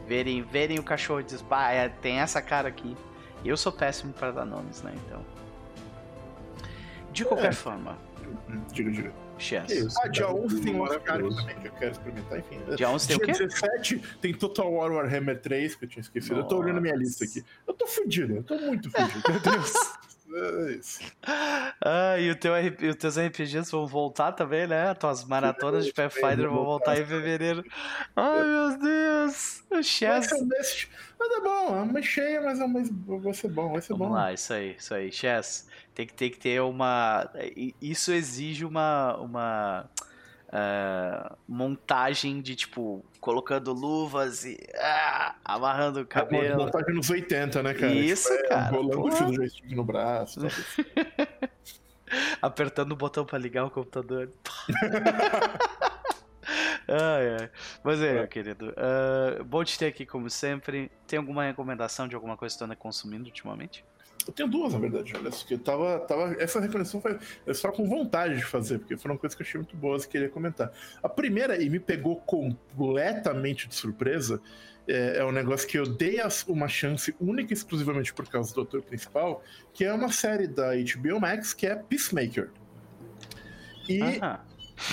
[0.06, 2.96] verem, verem o cachorro e pá, é, tem essa cara aqui.
[3.44, 4.92] Eu sou péssimo para dar nomes, né?
[5.06, 5.24] Então.
[7.12, 7.52] De qualquer é.
[7.52, 7.98] forma.
[8.72, 9.12] Diga, diga.
[9.38, 9.94] Chess.
[10.00, 12.60] Ah, dia 11 tem um Oscar também que eu quero experimentar, enfim.
[12.76, 13.32] Dia 11 tem dia o quê?
[13.32, 16.36] 17 tem Total War Warhammer 3, que eu tinha esquecido.
[16.36, 16.46] Nossa.
[16.46, 17.44] Eu tô olhando minha lista aqui.
[17.66, 19.22] Eu tô fudido, eu tô muito fudido.
[19.28, 19.72] Meu Deus.
[20.36, 21.00] É isso.
[21.80, 22.52] Ah, e o teu,
[22.90, 24.90] os teus RPGs vão voltar também, né?
[24.90, 27.64] As tuas maratonas de Pathfinder vão voltar em fevereiro.
[28.16, 29.62] Ai, meu Deus!
[29.70, 30.28] O Chess.
[31.18, 34.08] Mas é bom, é uma cheia, mas, é mas vai ser bom, vai ser Vamos
[34.08, 34.14] bom.
[34.14, 35.12] lá, isso aí, isso aí.
[35.12, 37.30] Chess, tem que, tem que ter uma.
[37.80, 39.16] Isso exige uma.
[39.18, 39.88] uma
[40.48, 46.44] uh, montagem de tipo colocando luvas e uh, amarrando o é, cabelo.
[46.44, 47.90] É, montagem nos 80, né, cara?
[47.90, 48.70] Isso, tipo, é, cara.
[48.70, 50.40] Rolando o fio do joystick no braço.
[52.42, 54.30] Apertando o botão para ligar o computador.
[56.86, 57.50] ai, ai.
[57.82, 58.26] Mas é, é.
[58.26, 58.74] querido.
[58.76, 60.92] Uh, bom te ter aqui como sempre.
[61.06, 63.82] Tem alguma recomendação de alguma coisa que você anda consumindo ultimamente?
[64.26, 65.30] Eu tenho duas, na verdade, olha.
[65.30, 69.16] Que eu tava, tava, essa recomendação foi eu estava com vontade de fazer, porque foram
[69.16, 70.72] coisas que eu achei muito boas e queria comentar.
[71.02, 74.40] A primeira, e me pegou completamente de surpresa,
[74.88, 78.60] é, é um negócio que eu dei uma chance única e exclusivamente por causa do
[78.60, 82.50] autor principal, que é uma série da HBO Max que é Peacemaker.
[83.88, 84.00] E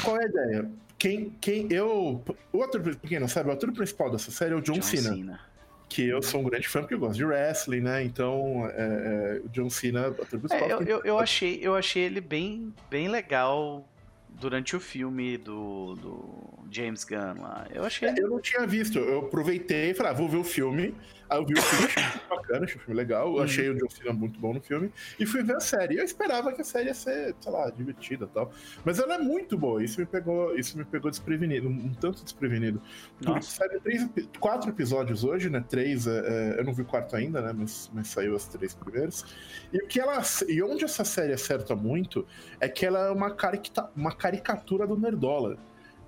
[0.04, 0.72] qual é a ideia?
[0.98, 2.24] Quem, quem eu.
[2.54, 4.82] O ator, pra quem não sabe, o ator principal dessa série é o John, John
[4.82, 5.16] Cena.
[5.16, 5.51] Cena
[5.92, 8.02] que eu sou um grande fã porque eu gosto de wrestling, né?
[8.02, 10.70] Então, é, é, o John Cena, ator principal.
[10.70, 13.86] É, eu, eu, eu, achei, eu achei ele bem, bem legal
[14.30, 17.68] durante o filme do, do James Gunn lá.
[17.74, 18.08] Eu achei.
[18.08, 20.96] É, eu não tinha visto, eu aproveitei e falei, ah, vou ver o filme.
[21.32, 23.42] Aí eu vi o filme, achei muito bacana, achei o filme legal, uhum.
[23.42, 25.98] achei o John Cena muito bom no filme, e fui ver a série.
[25.98, 28.52] Eu esperava que a série ia ser, sei lá, divertida e tal.
[28.84, 32.82] Mas ela é muito boa, isso me pegou, isso me pegou desprevenido, um tanto desprevenido.
[33.18, 34.10] Porque saiu três,
[34.42, 35.64] quatro episódios hoje, né?
[35.70, 37.54] Três, é, é, eu não vi o quarto ainda, né?
[37.54, 39.24] Mas, mas saiu as três primeiras.
[39.72, 40.22] E o que ela.
[40.50, 42.28] E onde essa série acerta muito
[42.60, 45.58] é que ela é uma, carica, uma caricatura do Nerdola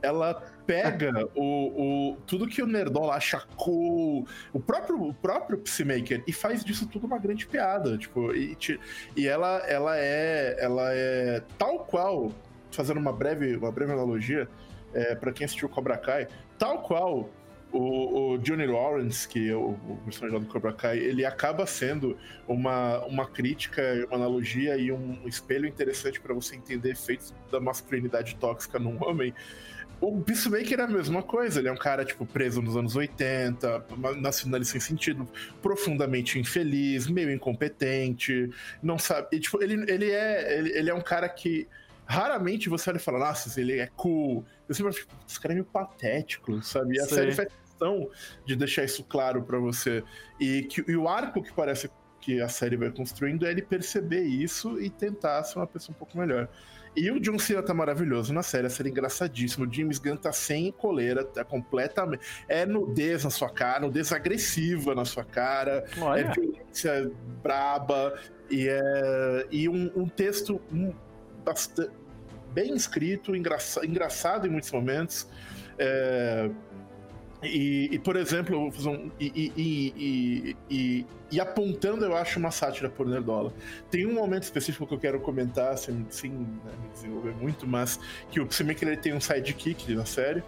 [0.03, 6.23] ela pega o, o, tudo que o Nerdola acha cool, o próprio, o próprio Peacemaker,
[6.25, 7.97] e faz disso tudo uma grande piada.
[7.97, 8.57] Tipo, e,
[9.15, 10.57] e ela, ela é.
[10.59, 12.31] Ela é tal qual,
[12.71, 14.47] fazendo uma breve, uma breve analogia,
[14.93, 17.29] é, para quem assistiu Cobra Kai, tal qual
[17.73, 22.15] o, o, Johnny Lawrence, que é o, o personagem do Cobra Kai, ele acaba sendo
[22.47, 28.35] uma, uma crítica, uma analogia e um espelho interessante para você entender efeitos da masculinidade
[28.35, 29.33] tóxica num homem.
[30.03, 33.85] O Peacemaker é a mesma coisa, ele é um cara, tipo, preso nos anos 80,
[34.17, 35.25] nacionalista sem sentido,
[35.61, 38.49] profundamente infeliz, meio incompetente,
[38.81, 39.29] não sabe.
[39.31, 41.69] E, tipo, ele, ele, é, ele, ele é um cara que
[42.05, 44.45] raramente você olha e fala, nossa, ele é cool.
[44.67, 46.97] Eu sempre tipo, esse cara é meio patético, sabe?
[46.97, 47.15] E a Sim.
[47.15, 48.09] série faz questão
[48.45, 50.03] de deixar isso claro para você.
[50.37, 51.89] E, que, e o arco que parece
[52.19, 55.97] que a série vai construindo é ele perceber isso e tentar ser uma pessoa um
[55.97, 56.49] pouco melhor.
[56.95, 59.65] E o John Cena tá maravilhoso na série, a série é engraçadíssima.
[59.65, 62.23] O James Gunn tá sem coleira, tá completamente.
[62.47, 66.21] É nudez na sua cara, nudez agressiva na sua cara, Olha.
[66.21, 68.13] é violência braba,
[68.49, 69.47] e é.
[69.51, 70.61] E um, um texto
[71.43, 71.91] bastante,
[72.53, 75.27] bem escrito, engraçado, engraçado em muitos momentos.
[75.77, 76.49] É,
[77.43, 79.51] e, e, por exemplo, um, e,
[80.69, 83.53] e, e, apontando, eu acho uma sátira por Nerdola.
[83.91, 87.99] Tem um momento específico que eu quero comentar, sem, sem né, desenvolver muito, mas
[88.31, 90.43] que o Seemaker ele tem um sidekick na série,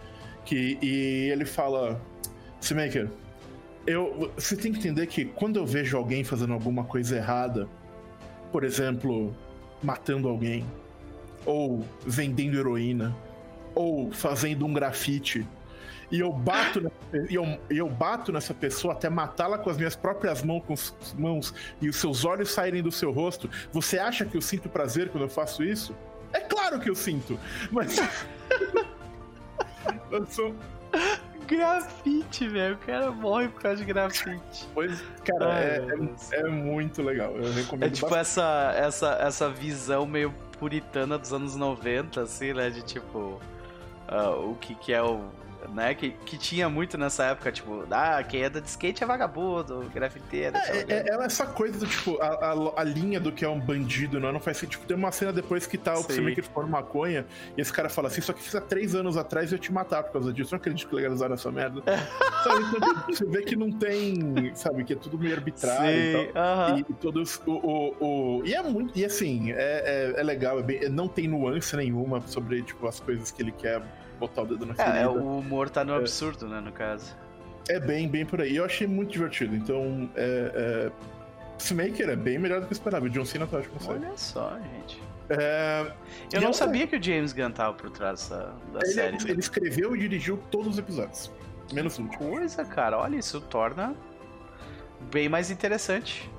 [0.46, 2.02] que, e ele fala:
[2.62, 3.10] Seemaker,
[3.86, 7.68] eu, você tem que entender que quando eu vejo alguém fazendo alguma coisa errada,
[8.52, 9.36] por exemplo,
[9.84, 10.66] matando alguém,
[11.46, 13.16] ou vendendo heroína,
[13.74, 15.46] ou fazendo um grafite
[16.12, 16.91] e eu bato,
[17.30, 21.15] e eu, eu bato nessa pessoa até matá-la com as minhas próprias mãos, com os,
[21.18, 25.10] mãos e os seus olhos saírem do seu rosto, você acha que eu sinto prazer
[25.10, 25.96] quando eu faço isso?
[26.32, 27.39] É claro que eu sinto,
[27.72, 27.98] mas.
[30.12, 30.54] eu sou.
[31.48, 32.76] Grafite, velho.
[32.76, 34.68] O cara morre por causa de grafite.
[34.74, 37.36] Pois, cara, Ai, é, é, é, muito legal.
[37.36, 37.88] Eu recomendo.
[37.88, 42.70] É tipo essa, essa, essa visão meio puritana dos anos 90, assim, né?
[42.70, 43.39] De tipo.
[44.08, 45.26] Uh, o que, que é o
[45.73, 45.93] né?
[45.93, 50.56] Que, que tinha muito nessa época, tipo, ah, quem anda de skate é vagabundo, grafiteiro.
[50.58, 53.60] É, é, é, essa coisa do tipo, a, a, a, linha do que é um
[53.60, 54.75] bandido, não, não faz sentido.
[54.75, 57.25] Tipo, tem uma cena depois que tá o Psemaker for maconha
[57.58, 59.71] e esse cara fala assim: Só que fiz há três anos atrás eu ia te
[59.71, 60.51] matar por causa disso.
[60.51, 61.82] Não acredito que legalizaram essa merda.
[62.43, 66.34] sabe, então, você vê que não tem, sabe, que é tudo meio arbitrário Sim, e
[66.34, 66.43] tal.
[66.43, 66.78] Uh -huh.
[66.78, 67.41] e, e, todos.
[67.45, 68.97] O, o, o, e é muito.
[68.97, 72.99] E assim, é, é, é legal, é bem, não tem nuance nenhuma sobre, tipo, as
[72.99, 73.82] coisas que ele quer
[74.15, 74.97] botar o dedo na ferida.
[74.99, 75.97] É, o humor tá no é.
[75.97, 77.15] absurdo, né, no caso.
[77.67, 78.56] É bem, bem por aí.
[78.56, 79.56] Eu achei muito divertido.
[79.56, 81.15] Então, é, é...
[82.12, 83.06] É bem melhor do que eu esperava.
[83.06, 83.75] O John Cena tá ótimo.
[83.88, 85.01] Olha só, gente.
[85.30, 85.91] É...
[86.32, 89.17] Eu não sabia que o James Gunn tava por trás da, da ele, série.
[89.32, 91.32] Ele escreveu e dirigiu todos os episódios.
[91.73, 92.08] Menos um.
[92.08, 92.99] Coisa, cara.
[92.99, 93.95] Olha, isso torna
[95.12, 96.30] bem mais interessante.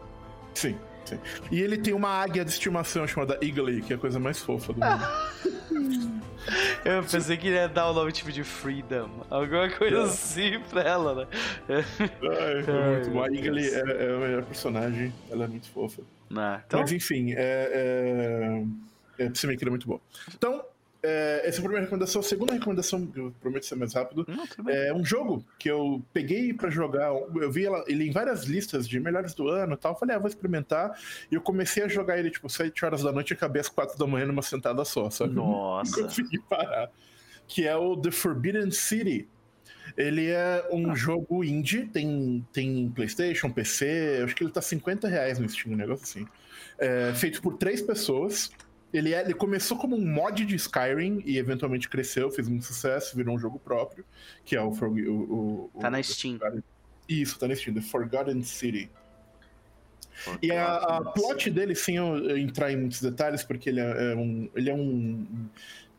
[0.54, 1.18] Sim, sim.
[1.50, 4.72] E ele tem uma águia de estimação chamada Eagle, que é a coisa mais fofa
[4.72, 6.16] do mundo.
[6.84, 10.02] Eu pensei que ia dar o nome tipo de Freedom, alguma coisa é.
[10.02, 11.26] assim pra ela, né?
[11.68, 13.22] Ai, é muito bom.
[13.22, 16.02] A Igali é, é a melhor personagem, ela é muito fofa.
[16.36, 16.80] Ah, então...
[16.80, 18.64] Mas enfim, é,
[19.18, 20.00] é, é, é muito bom.
[20.32, 20.64] Então,
[21.08, 22.20] é, essa é a primeira recomendação.
[22.20, 26.52] A segunda recomendação, eu prometo ser mais rápido, Não, é um jogo que eu peguei
[26.52, 27.12] para jogar.
[27.12, 29.96] Eu vi ela, ele em várias listas de melhores do ano e tal.
[29.96, 30.98] Falei, ah, vou experimentar.
[31.30, 33.96] E eu comecei a jogar ele tipo 7 horas da noite e acabei às 4
[33.96, 35.34] da manhã numa sentada só, sabe?
[35.34, 35.94] Nossa.
[36.02, 36.90] Não consegui parar.
[37.46, 39.28] Que é o The Forbidden City.
[39.96, 40.94] Ele é um ah.
[40.96, 45.76] jogo indie, tem, tem PlayStation, PC, acho que ele tá 50 reais no Steam, um
[45.76, 46.26] negócio assim.
[46.78, 48.50] É, feito por três pessoas.
[48.92, 53.16] Ele, é, ele começou como um mod de Skyrim e eventualmente cresceu, fez muito sucesso,
[53.16, 54.04] virou um jogo próprio,
[54.44, 54.70] que é o.
[54.70, 56.38] o, o tá na Steam.
[57.08, 58.90] Isso, tá na Steam, The Forgotten City.
[60.14, 64.12] Forgotten e a, a plot dele, sem eu entrar em muitos detalhes, porque ele é,
[64.12, 64.48] é um.
[64.54, 65.26] Ele é um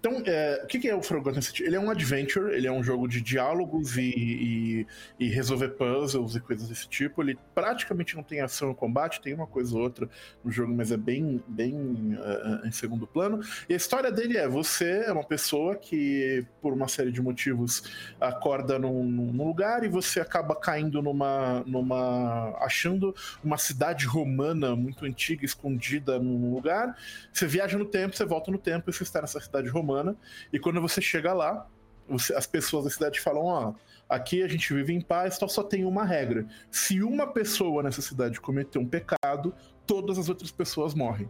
[0.08, 1.64] então, é, o que é o Forgotten City?
[1.64, 4.88] Ele é um adventure, ele é um jogo de diálogos e, e,
[5.20, 7.22] e, resolver puzzles e coisas desse tipo.
[7.22, 10.10] Ele praticamente não tem ação e combate, tem uma coisa ou outra
[10.44, 13.42] no jogo, mas é bem, bem uh, em segundo plano.
[13.68, 17.84] E a história dele é: você é uma pessoa que, por uma série de motivos,
[18.20, 21.64] acorda num, num lugar e você acaba caindo numa.
[21.66, 26.96] numa achando uma cidade romana muito antiga, escondida num lugar.
[27.34, 30.16] Você viaja no tempo, você volta no tempo e você está nessa cidade romana humana.
[30.52, 31.68] E quando você chega lá,
[32.08, 33.74] você, as pessoas da cidade falam: ó,
[34.08, 36.46] aqui a gente vive em paz, então só tem uma regra.
[36.72, 39.54] Se uma pessoa nessa cidade cometer um pecado,
[39.86, 41.30] todas as outras pessoas morrem.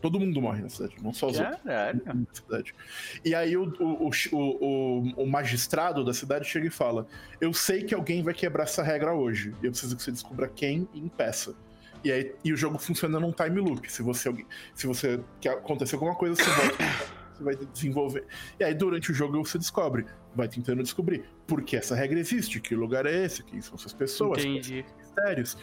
[0.00, 2.02] Todo mundo morre na cidade, não só os Caralho.
[2.06, 2.38] outros.
[2.38, 2.74] Cidade.
[3.24, 7.06] E aí o, o, o, o, magistrado da cidade chega e fala:
[7.40, 9.54] Eu sei que alguém vai quebrar essa regra hoje.
[9.62, 11.54] Eu preciso que você descubra quem e impeça.
[12.04, 13.90] E, aí, e o jogo funciona num time loop.
[13.90, 14.32] Se você,
[14.74, 18.24] se você quer acontecer alguma coisa, você volta você vai desenvolver.
[18.58, 22.60] E aí, durante o jogo, você descobre, vai tentando descobrir por que essa regra existe,
[22.60, 24.84] que lugar é esse, quem são essas pessoas, Entendi.
[24.98, 25.56] mistérios.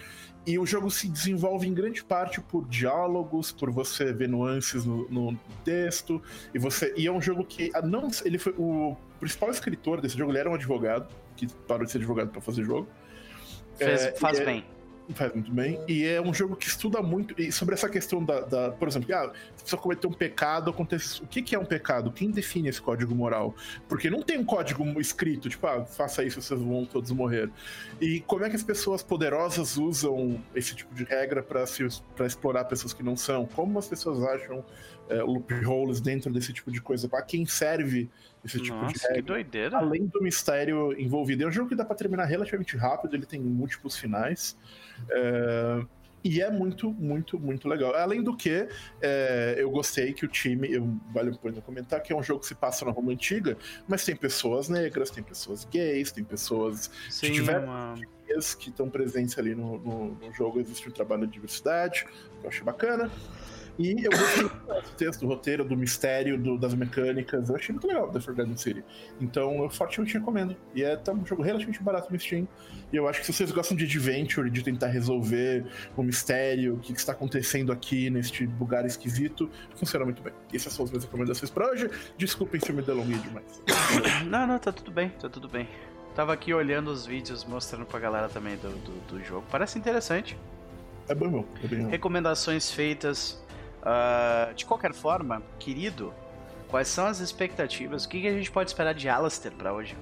[0.45, 5.09] E o jogo se desenvolve em grande parte por diálogos, por você ver nuances no,
[5.09, 6.21] no texto,
[6.53, 6.93] e você.
[6.97, 7.71] E é um jogo que.
[7.83, 8.53] Não, ele foi.
[8.57, 11.07] O principal escritor desse jogo ele era um advogado,
[11.37, 12.89] que parou de ser advogado para fazer jogo.
[13.75, 14.65] Fez, é, faz é, bem.
[15.13, 15.79] Faz muito bem.
[15.87, 19.33] E é um jogo que estuda muito sobre essa questão da, da por exemplo, ah,
[19.57, 21.21] se você cometer um pecado, acontece.
[21.21, 22.11] O que, que é um pecado?
[22.11, 23.53] Quem define esse código moral?
[23.89, 27.49] Porque não tem um código escrito, tipo, ah, faça isso, vocês vão todos morrer.
[27.99, 32.93] E como é que as pessoas poderosas usam esse tipo de regra para explorar pessoas
[32.93, 33.45] que não são?
[33.45, 34.63] Como as pessoas acham
[35.09, 37.07] é, loopholes dentro desse tipo de coisa?
[37.07, 38.09] Para quem serve
[38.43, 39.15] esse tipo Nossa, de regra?
[39.15, 39.77] Que doideira.
[39.77, 41.43] Além do mistério envolvido.
[41.43, 44.57] É um jogo que dá para terminar relativamente rápido, ele tem múltiplos finais.
[45.09, 45.85] É,
[46.23, 47.93] e é muito, muito, muito legal.
[47.95, 48.67] Além do que,
[49.01, 52.39] é, eu gostei que o time, eu, vale a pena comentar, que é um jogo
[52.39, 56.89] que se passa na Roma Antiga, mas tem pessoas negras, tem pessoas gays, tem pessoas
[57.09, 60.61] Sim, de diversas que estão presentes ali no, no, no, jogo.
[60.61, 63.11] Existe um trabalho de diversidade, que eu achei bacana.
[63.77, 67.49] E eu gostei do texto, do roteiro, do mistério, do, das mecânicas.
[67.49, 68.83] Eu achei muito legal The Forgotten City.
[69.19, 70.55] Então eu fortemente recomendo.
[70.75, 72.47] E é tá um jogo relativamente barato no Steam.
[72.91, 75.65] E eu acho que se vocês gostam de adventure, de tentar resolver
[75.97, 80.33] o mistério, o que, que está acontecendo aqui neste lugar esquisito, funciona muito bem.
[80.51, 81.89] E essas são as minhas recomendações para hoje.
[82.17, 83.61] Desculpem se eu me delonguei demais.
[84.27, 85.67] Não, não, tá tudo bem, tá tudo bem.
[86.15, 89.43] Tava aqui olhando os vídeos, mostrando pra galera também do, do, do jogo.
[89.49, 90.37] Parece interessante.
[91.07, 93.42] É bom, é bem Recomendações feitas.
[93.83, 96.13] Uh, de qualquer forma, querido,
[96.69, 98.05] quais são as expectativas?
[98.05, 99.97] O que, que a gente pode esperar de Alastair para hoje?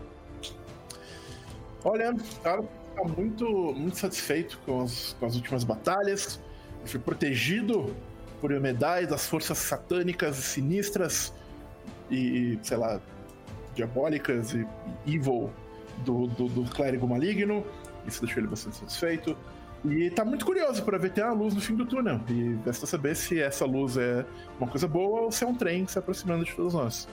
[1.83, 2.61] Olha, cara,
[2.95, 6.39] tá muito, muito satisfeito com as, com as últimas batalhas.
[6.85, 7.95] Foi protegido
[8.39, 11.33] por Emedai das forças satânicas e sinistras
[12.09, 13.01] e, sei lá,
[13.73, 14.67] diabólicas e
[15.07, 15.51] evil
[16.05, 17.65] do, do, do clérigo maligno.
[18.05, 19.35] Isso deixou ele bastante satisfeito.
[19.83, 22.21] E tá muito curioso para ver ter a luz no fim do túnel.
[22.29, 24.25] E resta saber se essa luz é
[24.59, 27.07] uma coisa boa ou se é um trem se aproximando de todos nós.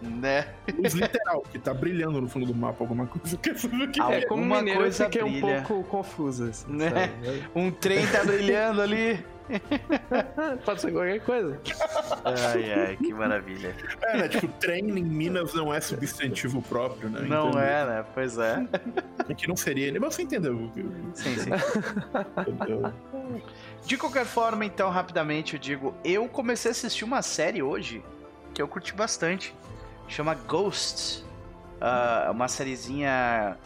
[0.00, 0.46] Né?
[0.78, 4.24] Luz literal, que tá brilhando no fundo do mapa, alguma coisa que, que é.
[4.26, 6.50] Como uma coisa que é um pouco confusa.
[6.50, 7.10] Assim, né?
[7.54, 9.18] Um trem tá brilhando ali.
[10.64, 11.60] Pode ser qualquer coisa.
[12.24, 13.74] Ai, ai, que maravilha.
[14.02, 14.28] É, né?
[14.28, 17.20] Tipo, trem em Minas não é substantivo próprio, né?
[17.22, 17.60] Não entendeu?
[17.60, 18.04] é, né?
[18.14, 18.66] Pois é.
[19.36, 20.70] Que não seria, mas você entendeu.
[21.14, 21.50] Sim, sim.
[23.84, 28.02] De qualquer forma, então, rapidamente eu digo, eu comecei a assistir uma série hoje
[28.54, 29.54] que eu curti bastante.
[30.06, 31.26] Chama Ghosts.
[31.78, 33.56] Uh, uma sériezinha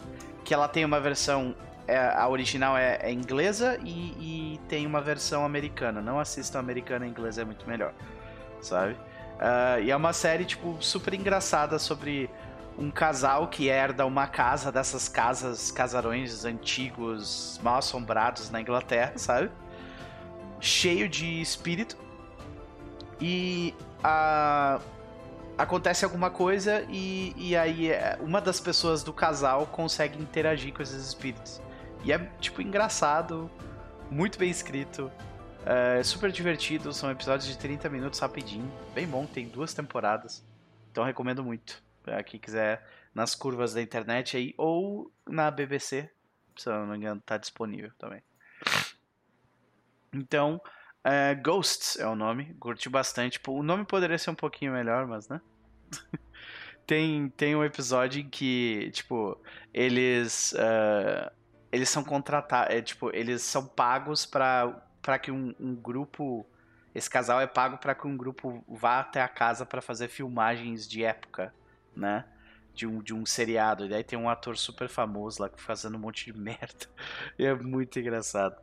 [0.43, 1.55] que ela tem uma versão
[1.87, 6.01] é, a original é, é inglesa e, e, tem uma versão americana.
[6.01, 7.93] Não assistam americana, em inglês é muito melhor,
[8.61, 8.93] sabe?
[8.93, 12.29] Uh, e é uma série, tipo, super engraçada sobre
[12.77, 19.51] um casal que herda uma casa dessas casas, casarões antigos, mal assombrados na Inglaterra, sabe?
[20.59, 21.97] Cheio de espírito.
[23.19, 24.79] E a,
[25.57, 30.81] acontece alguma coisa e, e aí é, uma das pessoas do casal consegue interagir com
[30.81, 31.61] esses espíritos.
[32.03, 33.49] E é, tipo, engraçado,
[34.11, 35.11] muito bem escrito,
[35.65, 36.91] é super divertido.
[36.91, 39.25] São episódios de 30 minutos rapidinho, bem bom.
[39.25, 40.45] Tem duas temporadas,
[40.91, 41.81] então recomendo muito.
[42.03, 42.85] Pra quem quiser,
[43.15, 46.09] nas curvas da internet aí, ou na BBC,
[46.57, 48.21] se eu não me engano, tá disponível também.
[50.11, 50.61] Então,
[51.01, 53.33] é, Ghosts é o nome, curti bastante.
[53.33, 55.39] Tipo, o nome poderia ser um pouquinho melhor, mas né?
[56.85, 59.39] tem, tem um episódio em que, tipo,
[59.73, 60.53] eles.
[60.53, 61.31] Uh,
[61.73, 66.45] eles são contratados, é, tipo, eles são pagos para que um, um, grupo,
[66.93, 70.87] esse casal é pago para que um grupo vá até a casa para fazer filmagens
[70.87, 71.51] de época,
[71.95, 72.25] né?
[72.75, 73.85] De um, de um seriado.
[73.85, 76.85] E daí tem um ator super famoso lá fazendo um monte de merda.
[77.39, 78.55] É muito engraçado.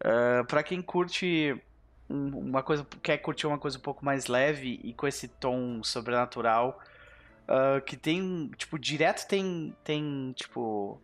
[0.00, 1.58] Uh, para quem curte
[2.06, 6.78] uma coisa, quer curtir uma coisa um pouco mais leve e com esse tom sobrenatural,
[7.48, 11.00] uh, que tem, tipo, direto tem, tem, tipo,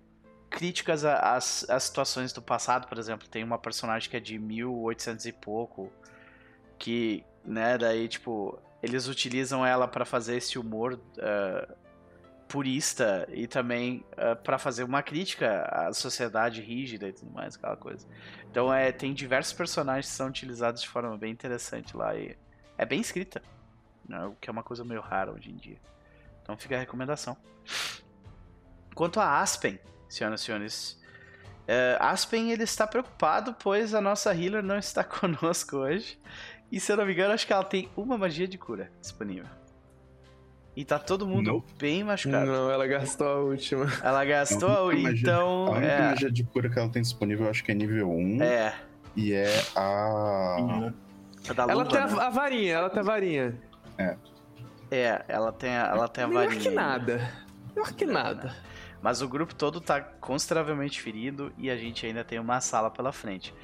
[0.54, 5.26] críticas às, às situações do passado, por exemplo, tem uma personagem que é de 1800
[5.26, 5.92] e pouco,
[6.78, 11.74] que, né, daí, tipo, eles utilizam ela para fazer esse humor uh,
[12.46, 17.56] purista e também uh, ah, para fazer uma crítica à sociedade rígida e tudo mais,
[17.56, 18.06] aquela coisa.
[18.48, 22.38] Então, é, tem diversos personagens que são utilizados de forma bem interessante lá e
[22.78, 23.42] é bem escrita,
[24.08, 25.80] né, o que é uma coisa meio rara hoje em dia.
[26.44, 27.36] Então, fica a recomendação.
[28.94, 31.04] Quanto a Aspen, senhoras e senhores.
[31.64, 36.18] Uh, Aspen ele está preocupado, pois a nossa healer não está conosco hoje.
[36.70, 39.46] E se eu não me engano, acho que ela tem uma magia de cura disponível.
[40.76, 41.64] E tá todo mundo não.
[41.78, 42.50] bem machucado.
[42.50, 43.86] Não, ela gastou a última.
[44.02, 45.66] Ela gastou a última, então.
[45.66, 46.00] A única é...
[46.10, 48.42] magia de cura que ela tem disponível, acho que é nível 1.
[48.42, 48.74] É.
[49.14, 50.56] E é a.
[50.56, 50.92] a
[51.70, 52.22] ela tem a, né?
[52.22, 53.54] a, varinha, ela tem a varinha.
[53.98, 54.16] É.
[54.90, 56.58] É, ela tem a, ela tem a Melhor varinha.
[56.58, 57.32] Melhor que nada.
[57.74, 58.56] Melhor que nada.
[59.04, 63.12] Mas o grupo todo tá consideravelmente ferido e a gente ainda tem uma sala pela
[63.12, 63.54] frente.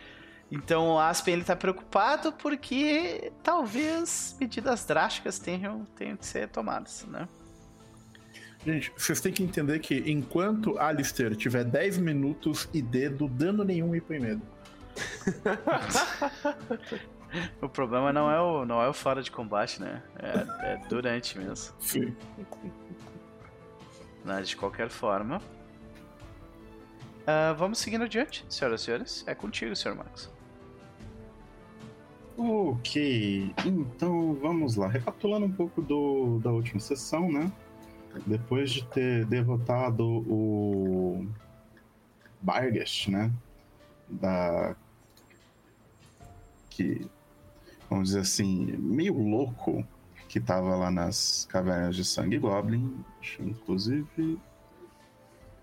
[0.53, 7.07] Então o Aspen ele tá preocupado porque talvez medidas drásticas tenham, tenham que ser tomadas,
[7.07, 7.26] né?
[8.66, 13.94] Gente, vocês têm que entender que enquanto Alistair tiver 10 minutos e dedo, dano nenhum
[13.94, 14.42] e põe medo.
[17.62, 20.03] o problema não é o, não é o fora de combate, né?
[20.18, 21.74] É, é durante mesmo.
[21.81, 22.14] Sim.
[24.24, 25.40] Mas de qualquer forma.
[27.20, 29.24] Uh, vamos seguindo adiante, senhoras e senhores.
[29.26, 30.30] É contigo, senhor Max.
[32.37, 34.88] Ok, então vamos lá.
[34.88, 37.52] Recapitulando um pouco do, da última sessão, né?
[38.26, 41.26] Depois de ter derrotado o
[42.40, 43.30] Bargest, né?
[44.09, 44.74] Da.
[46.70, 47.06] Que.
[47.88, 49.85] Vamos dizer assim, meio louco
[50.31, 53.05] que estava lá nas cavernas de Sangue Goblin.
[53.20, 54.39] Deixa eu, inclusive,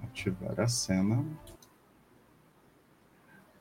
[0.03, 1.26] ativar a cena.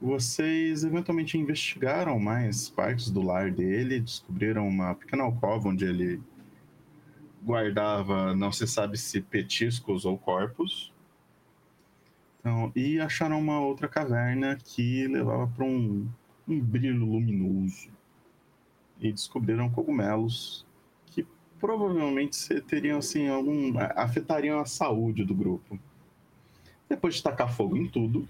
[0.00, 6.20] Vocês eventualmente investigaram mais partes do lar dele, descobriram uma pequena alcova onde ele
[7.40, 10.92] guardava, não se sabe se petiscos ou corpos.
[12.40, 16.08] Então, e acharam uma outra caverna que levava para um,
[16.48, 17.90] um brilho luminoso.
[19.00, 20.65] E descobriram cogumelos
[21.60, 25.78] provavelmente teriam assim algum afetariam a saúde do grupo.
[26.88, 28.28] Depois de tacar fogo em tudo,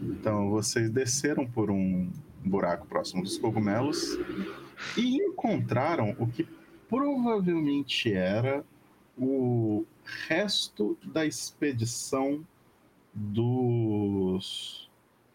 [0.00, 2.10] então vocês desceram por um
[2.44, 4.16] buraco próximo dos cogumelos
[4.96, 6.46] e encontraram o que
[6.88, 8.64] provavelmente era
[9.18, 9.84] o
[10.28, 12.46] resto da expedição
[13.12, 14.88] dos.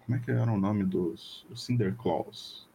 [0.05, 2.67] Como é que era o nome dos os Cinderclaws?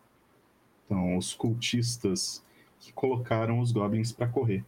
[0.85, 2.45] Então, os cultistas
[2.87, 4.65] que colocaram os goblins para correr.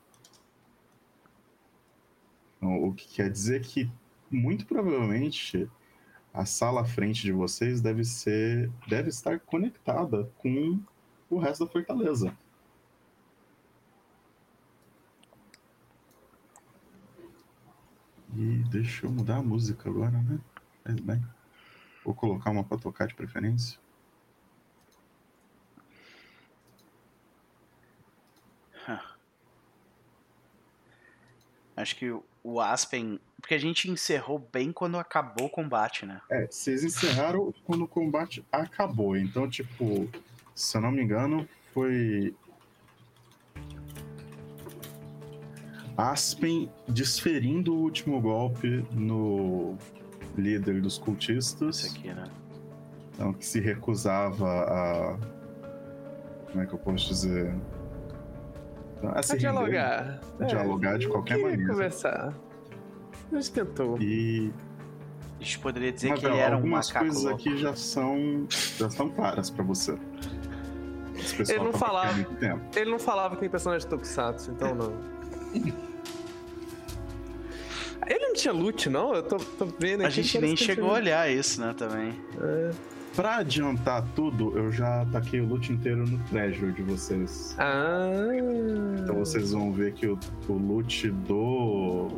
[2.56, 3.88] Então, o que quer dizer que,
[4.28, 5.70] muito provavelmente,
[6.34, 10.80] a sala à frente de vocês deve ser deve estar conectada com
[11.30, 12.36] o resto da fortaleza.
[18.34, 20.40] E deixa eu mudar a música agora, né?
[20.82, 21.24] Faz bem.
[22.04, 23.78] Vou colocar uma pra tocar de preferência.
[31.80, 33.20] Acho que o Aspen.
[33.40, 36.20] Porque a gente encerrou bem quando acabou o combate, né?
[36.30, 39.16] É, vocês encerraram quando o combate acabou.
[39.16, 40.08] Então, tipo,
[40.54, 42.34] se eu não me engano, foi
[45.96, 49.76] Aspen desferindo o último golpe no
[50.36, 51.84] líder dos cultistas.
[51.84, 52.28] Isso aqui, né?
[53.12, 55.18] Então, que se recusava a.
[56.50, 57.54] Como é que eu posso dizer?
[59.02, 60.20] A, a dialogar.
[60.40, 61.72] A dialogar é, de qualquer maneira.
[61.72, 62.34] conversar.
[63.32, 63.98] A gente tentou.
[64.00, 64.52] E.
[65.40, 67.38] A gente poderia dizer Mas, que ele era um algumas macaco coisas louco.
[67.38, 68.46] aqui já são.
[68.76, 69.96] já estão claras pra você.
[71.48, 72.26] Ele não falava.
[72.74, 74.92] Ele não falava que tem personagem de Tokusatsu, então não.
[78.06, 79.14] Ele não tinha loot, não?
[79.14, 80.06] Eu tô, tô vendo aqui.
[80.06, 82.18] A gente nem chegou a olhar isso, né, também.
[82.40, 82.70] É.
[83.14, 87.54] Pra adiantar tudo, eu já taquei o loot inteiro no treasure de vocês.
[87.58, 88.08] Ah.
[89.02, 92.08] Então vocês vão ver que o, o loot do.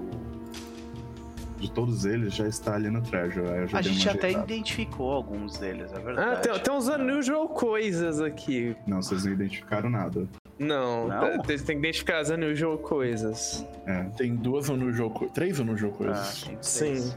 [1.58, 3.46] De todos eles já está ali no treasure.
[3.72, 6.30] a gente até identificou alguns deles, é verdade.
[6.30, 8.74] Ah, tem, tem uns unusual coisas aqui.
[8.86, 10.26] Não, vocês não identificaram nada.
[10.58, 11.42] Não, não?
[11.42, 13.66] tem que identificar as unusual coisas.
[13.86, 14.04] É.
[14.16, 15.34] Tem duas unusual coisas.
[15.34, 16.46] Três unusual coisas.
[16.46, 17.12] Ah, Sim.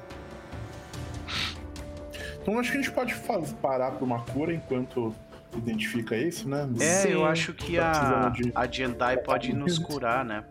[2.43, 3.15] Então acho que a gente pode
[3.61, 5.15] parar por uma cura enquanto
[5.55, 6.69] identifica isso, né?
[6.77, 7.09] É, Sim.
[7.09, 8.51] eu acho que a, de...
[8.53, 10.43] a Jendai pode nos curar, né?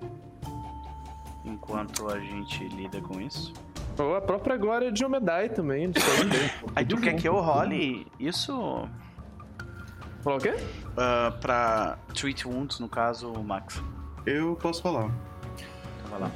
[1.45, 3.53] Enquanto a gente lida com isso.
[3.99, 5.93] Ou a própria glória de Omedai também.
[6.75, 8.89] Aí tu quer que eu role isso?
[10.23, 10.55] Falou o quê?
[10.55, 13.83] Uh, pra Treat Wounds, no caso, Max.
[14.25, 15.11] Eu posso falar.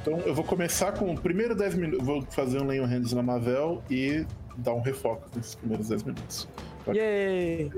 [0.01, 2.05] Então eu vou começar com o primeiro 10 minutos.
[2.05, 4.25] Vou fazer um Leon Hands na Mavel e
[4.57, 6.47] dar um refoco nesses primeiros 10 minutos.
[6.87, 7.71] Yay!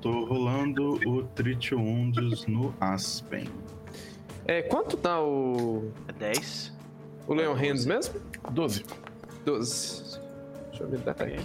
[0.00, 3.48] Tô rolando o Treat Wounds no Aspen.
[4.46, 5.90] É, quanto tá o.
[6.08, 6.72] É 10.
[7.26, 8.20] O Leon Hands mesmo?
[8.50, 8.84] 12.
[9.44, 10.20] 12.
[10.70, 11.38] Deixa eu me dar aqui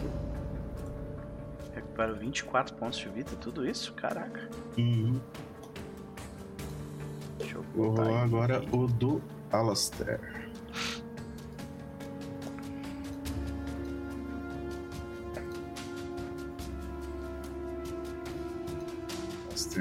[1.95, 3.93] recupero 24 pontos de vida, tudo isso?
[3.93, 4.49] Caraca.
[4.77, 5.19] Uhum.
[7.37, 9.21] Deixa eu Vou rolar agora o do
[9.51, 10.44] Alastair.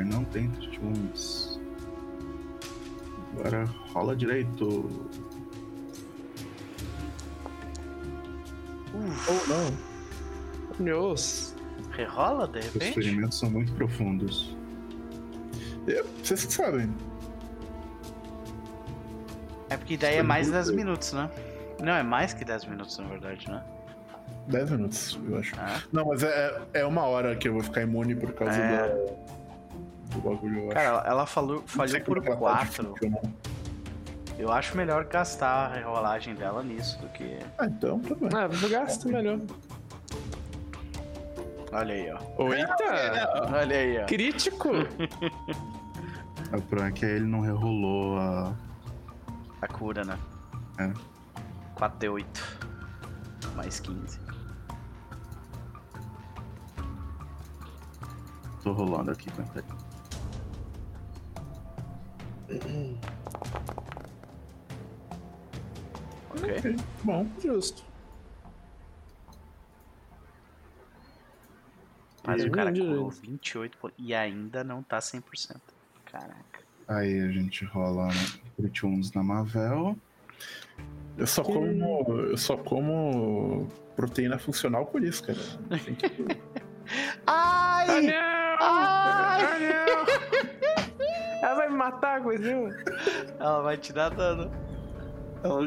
[0.03, 1.61] Não tem tunes.
[3.33, 4.91] Agora rola direito.
[8.95, 9.31] Uf.
[9.31, 10.95] Oh não.
[11.01, 11.55] Nossa.
[11.91, 12.89] Rerola, de repente?
[12.89, 14.57] Os ferimentos são muito profundos.
[16.23, 16.93] Vocês que sabem.
[19.69, 21.31] É porque daí é mais 10 minutos, né?
[21.83, 23.63] Não, é mais que 10 minutos, na verdade, né?
[24.49, 25.55] 10 minutos, eu acho.
[25.59, 25.83] Ah.
[25.93, 28.89] Não, mas é, é uma hora que eu vou ficar imune por causa é...
[28.89, 29.15] da,
[30.15, 31.09] do bagulho, eu Cara, acho.
[31.09, 32.95] ela falou, falhou por 4.
[32.95, 33.09] Tá
[34.39, 37.39] eu acho melhor gastar a rerolagem dela nisso do que.
[37.59, 38.39] Ah, então tudo bem.
[38.39, 39.39] Ah, vou gastar melhor.
[41.73, 42.53] Olha aí, ó.
[42.53, 43.53] Eita!
[43.53, 44.07] Olha aí, ó.
[44.07, 44.71] Crítico!
[46.53, 48.55] o problema é que ele não rerolou a.
[49.63, 50.19] A cura, né?
[50.79, 50.93] É.
[51.77, 52.27] 4d8.
[53.57, 54.21] Mais 15.
[58.63, 59.63] Tô rolando aqui, aguenta
[66.31, 66.77] ok.
[67.03, 67.85] Bom, justo.
[72.27, 75.57] Mas o cara curou 28 e ainda não tá 100%.
[76.07, 76.65] Caraca.
[76.89, 78.09] Aí a gente rola
[78.57, 78.83] Crit
[79.15, 79.97] na Mavel.
[81.17, 82.05] Eu só como.
[82.09, 85.39] Eu só como proteína funcional por isso, cara.
[87.27, 87.87] Ai!
[87.89, 88.57] Ah, não!
[88.61, 90.44] Ai!
[91.45, 92.75] Ela vai me matar, coisinha.
[93.39, 94.51] Ela vai te dar dano.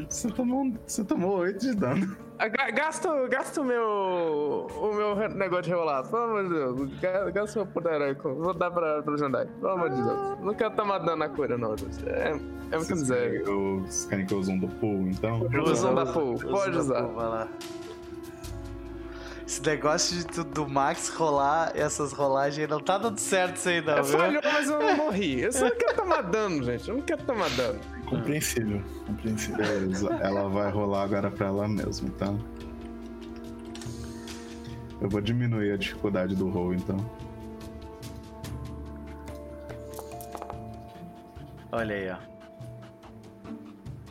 [0.09, 2.17] Você tomou, você tomou 8 de dano.
[2.39, 4.67] Ah, ga- Gasta, gasta o meu.
[4.75, 6.99] O meu negócio de rebolado, pelo amor de Deus.
[6.99, 8.33] Ga- Gasta o meu poder heróico.
[8.35, 10.39] Vou dar pra, pra Jandai, pelo amor de Deus.
[10.41, 11.75] Não quero tomar dano na cura, não.
[12.07, 12.31] É,
[12.71, 13.43] é miséria.
[13.45, 15.41] eu- Vocês querem que eu use um do pool, então?
[15.63, 17.01] Usa um da Usa pode usar.
[17.03, 17.47] vai lá.
[19.47, 23.79] Esse negócio de tu- do Max rolar essas rolagens não tá dando certo isso aí,
[23.81, 24.17] não, É, viu?
[24.19, 25.39] falhou, mas eu não morri.
[25.39, 26.89] Eu só não quero tomar dano, gente.
[26.89, 27.79] Eu não quero tomar dano.
[28.05, 28.83] Compreensível.
[29.05, 29.63] Compreensível.
[30.21, 32.33] Ela vai rolar agora pra ela mesma, tá?
[34.99, 36.97] Eu vou diminuir a dificuldade do roll, então.
[41.71, 42.17] Olha aí, ó.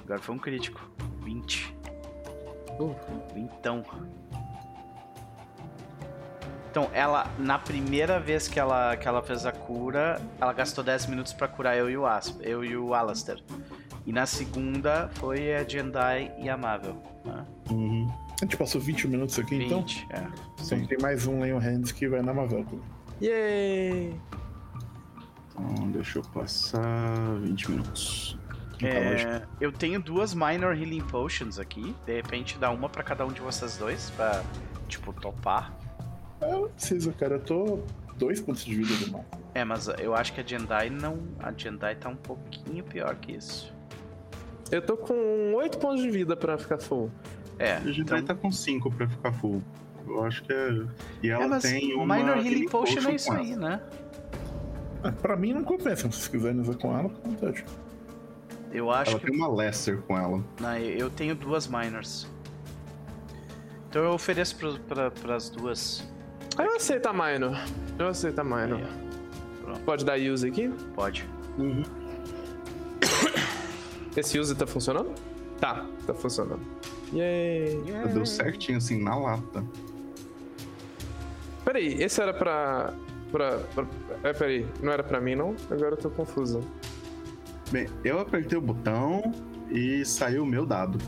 [0.05, 0.81] Agora foi um crítico.
[1.23, 1.75] 20.
[2.81, 2.95] Uh.
[3.35, 3.83] Então.
[6.77, 11.07] Então, ela, na primeira vez que ela, que ela fez a cura, ela gastou 10
[11.07, 13.43] minutos pra curar eu e o Asp, eu e o Alastair.
[14.05, 17.03] E na segunda foi a Jendai e a Marvel.
[17.25, 17.47] Né?
[17.71, 18.13] Uhum.
[18.29, 19.81] A gente passou 20 minutos aqui, então.
[19.81, 20.27] 20, é.
[20.63, 22.79] Então tem mais um Leon Hands que vai na Mavelco.
[23.23, 24.15] Yay!
[25.49, 28.39] Então, deixa eu passar 20 minutos.
[28.83, 31.97] É, eu tenho duas Minor Healing Potions aqui.
[32.05, 34.43] De repente dá uma pra cada um de vocês dois, pra,
[34.87, 35.73] tipo, topar.
[36.41, 37.35] Ah, não precisa, cara.
[37.37, 37.79] Eu tô
[38.17, 39.25] dois pontos de vida do mal.
[39.55, 41.19] É, mas eu acho que a Jendai não.
[41.39, 43.75] A Jendai tá um pouquinho pior que isso.
[44.71, 47.11] Eu tô com 8 pontos de vida pra ficar full.
[47.59, 47.75] É.
[47.77, 49.63] A gente então- tá com 5 pra ficar full.
[50.07, 50.87] Eu acho que é.
[51.23, 52.17] E ela é, mas tem uma.
[52.17, 53.81] Minor Healing Potion com é isso aí, né?
[55.03, 55.97] Ah, pra mim não compensa.
[56.11, 57.65] Se vocês quiserem usar com ela, vontade.
[58.73, 59.27] Eu acho Ela que.
[59.27, 60.45] tem uma Lesser com ela.
[60.61, 62.27] Não, eu tenho duas Minors.
[63.89, 66.07] Então eu ofereço pro, pra, pras duas.
[66.59, 67.59] Ah, Eu aceito a minor.
[67.99, 68.81] Eu aceito a minor.
[68.81, 69.07] Aí.
[69.85, 70.69] Pode dar use aqui?
[70.95, 71.29] Pode.
[74.17, 75.13] Esse use tá funcionando?
[75.61, 76.61] Tá, tá funcionando.
[77.13, 77.83] Yay!
[78.13, 79.65] Deu certinho assim na lata.
[81.65, 82.95] Peraí, esse era pra.
[83.31, 83.59] pra.
[83.75, 83.87] pra
[84.23, 85.55] é, peraí, não era pra mim não?
[85.71, 86.61] Agora eu tô confuso.
[87.71, 89.35] Bem, eu apertei o botão
[89.71, 90.99] e saiu o meu dado.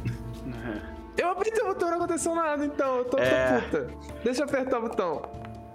[1.18, 2.98] Eu apertei o botão e não aconteceu nada, então.
[2.98, 3.60] Eu tô, tô É.
[3.60, 3.88] puta.
[4.24, 5.22] Deixa eu apertar o botão.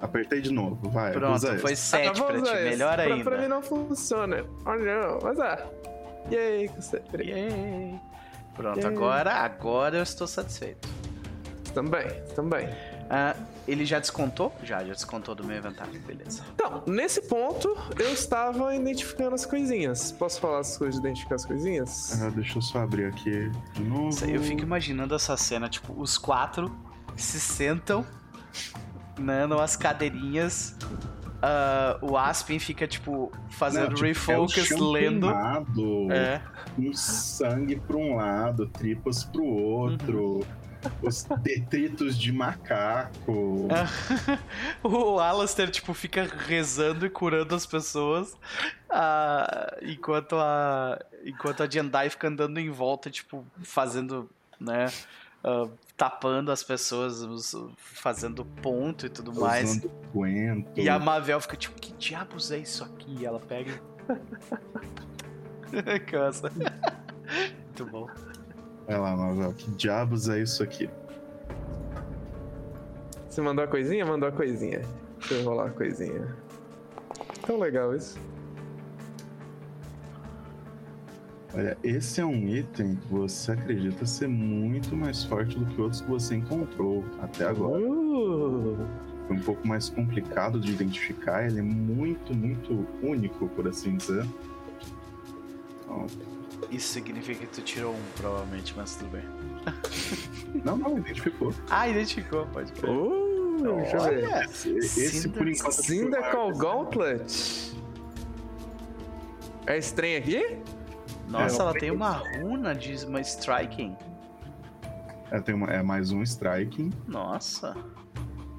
[0.02, 1.12] Apertei de novo, vai.
[1.12, 1.82] Pronto, foi esse.
[1.84, 2.64] 7 vou pra ti, esse.
[2.64, 3.24] melhor pra, ainda.
[3.24, 4.46] Pra mim não funciona.
[4.66, 5.66] Oh não, mas ah.
[6.32, 7.10] Yay, consegui.
[7.10, 7.30] Peraí.
[7.30, 8.00] Yay.
[8.56, 8.88] Pronto, Yay.
[8.88, 10.88] agora, agora eu estou satisfeito.
[11.74, 12.70] Também, também.
[13.10, 13.36] Ah,
[13.68, 14.54] ele já descontou?
[14.64, 16.44] Já, já descontou do meu inventário, beleza.
[16.56, 20.12] Então, nesse ponto, eu estava identificando as coisinhas.
[20.12, 22.22] Posso falar as coisas de identificar as coisinhas?
[22.22, 24.26] Ah, deixa eu só abrir aqui de novo.
[24.26, 26.76] Eu fico imaginando essa cena, tipo, os quatro
[27.16, 28.06] se sentam,
[29.20, 30.76] né, numas cadeirinhas.
[31.46, 35.28] ah, o Aspen fica, tipo, fazendo Não, tipo, refocus, é o chão lendo.
[35.28, 36.42] queimado, É.
[36.76, 40.46] com sangue pra um lado, tripas pro outro,
[41.02, 43.68] os detritos de macaco.
[44.84, 48.36] o Alastair, tipo, fica rezando e curando as pessoas.
[48.90, 51.00] ah, enquanto a.
[51.26, 54.30] Enquanto a Jendai fica andando em volta, tipo, fazendo,
[54.60, 54.88] né?
[55.44, 57.26] ah, tapando as pessoas,
[57.78, 59.70] fazendo ponto e tudo mais.
[59.70, 60.80] Usando guento.
[60.80, 63.16] E a Mavel fica tipo, que diabos é isso aqui?
[63.20, 63.82] E ela pega.
[66.08, 66.52] Cansa.
[67.66, 68.08] Muito bom.
[68.88, 70.90] Vai lá, Mavel, que diabos é isso aqui?
[73.30, 74.06] Você mandou a coisinha?
[74.06, 74.82] Mandou a coisinha.
[75.20, 76.36] Deixa eu rolar a coisinha.
[77.48, 78.20] Tão legal isso.
[81.56, 86.02] Olha, esse é um item que você acredita ser muito mais forte do que outros
[86.02, 87.80] que você encontrou até agora.
[87.80, 88.78] Uh,
[89.28, 94.26] Foi um pouco mais complicado de identificar, ele é muito, muito único, por assim dizer.
[95.82, 96.08] Então,
[96.72, 99.24] Isso significa que tu tirou um, provavelmente, mas tudo bem.
[100.64, 101.54] não, não, identificou.
[101.70, 102.90] Ah, identificou, pode crer.
[102.90, 104.26] uh, deixa eu ver.
[104.28, 104.46] Olha!
[104.46, 106.10] Esse, esse, por enquanto.
[106.10, 106.54] maior.
[106.54, 107.74] Gauntlet.
[109.66, 110.58] É estranho aqui?
[111.30, 113.96] Nossa, É, ela tem uma runa de uma striking.
[115.32, 116.92] É, tem uma- é mais um striking.
[117.08, 117.76] Nossa.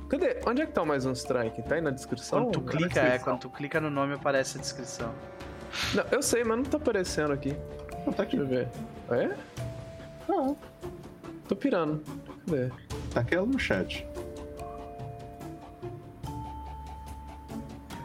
[0.09, 0.41] Cadê?
[0.47, 1.63] Onde é que tá mais um strike?
[1.63, 2.45] Tá aí na descrição?
[2.45, 5.13] Quando tu clica, é, quando tu clica no nome aparece a descrição.
[5.93, 7.55] Não, eu sei, mas não tá aparecendo aqui.
[8.05, 8.37] Não, tá aqui.
[8.37, 8.69] Deixa eu ver.
[9.11, 9.37] É?
[10.29, 10.57] Não.
[11.49, 12.03] Tô pirando.
[12.47, 12.71] Cadê?
[13.13, 14.07] Tá aquela no chat.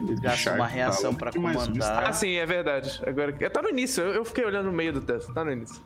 [0.00, 2.08] Ele Gasta uma reação tá, pra comandar.
[2.08, 3.00] Ah, sim, é verdade.
[3.06, 4.02] Agora, tá no início.
[4.02, 5.32] Eu, eu fiquei olhando no meio do texto.
[5.34, 5.82] Tá no início.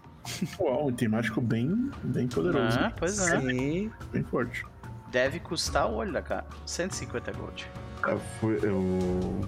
[0.59, 2.79] Uau, um item mágico bem, bem poderoso.
[2.79, 3.41] Ah, pois é.
[3.41, 3.91] Sim.
[4.13, 4.65] Bem forte.
[5.11, 6.47] Deve custar o olho da cara.
[6.67, 7.67] 150 gold.
[8.07, 9.41] Eu fui, eu...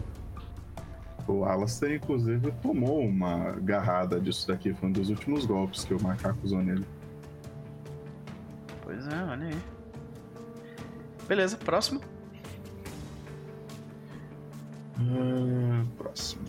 [1.28, 4.72] O Alastair, inclusive, tomou uma garrada disso daqui.
[4.74, 6.86] Foi um dos últimos golpes que o macaco usou nele.
[8.82, 9.58] Pois é, olha aí.
[11.26, 12.00] Beleza, próximo.
[14.98, 16.44] Uh, próximo.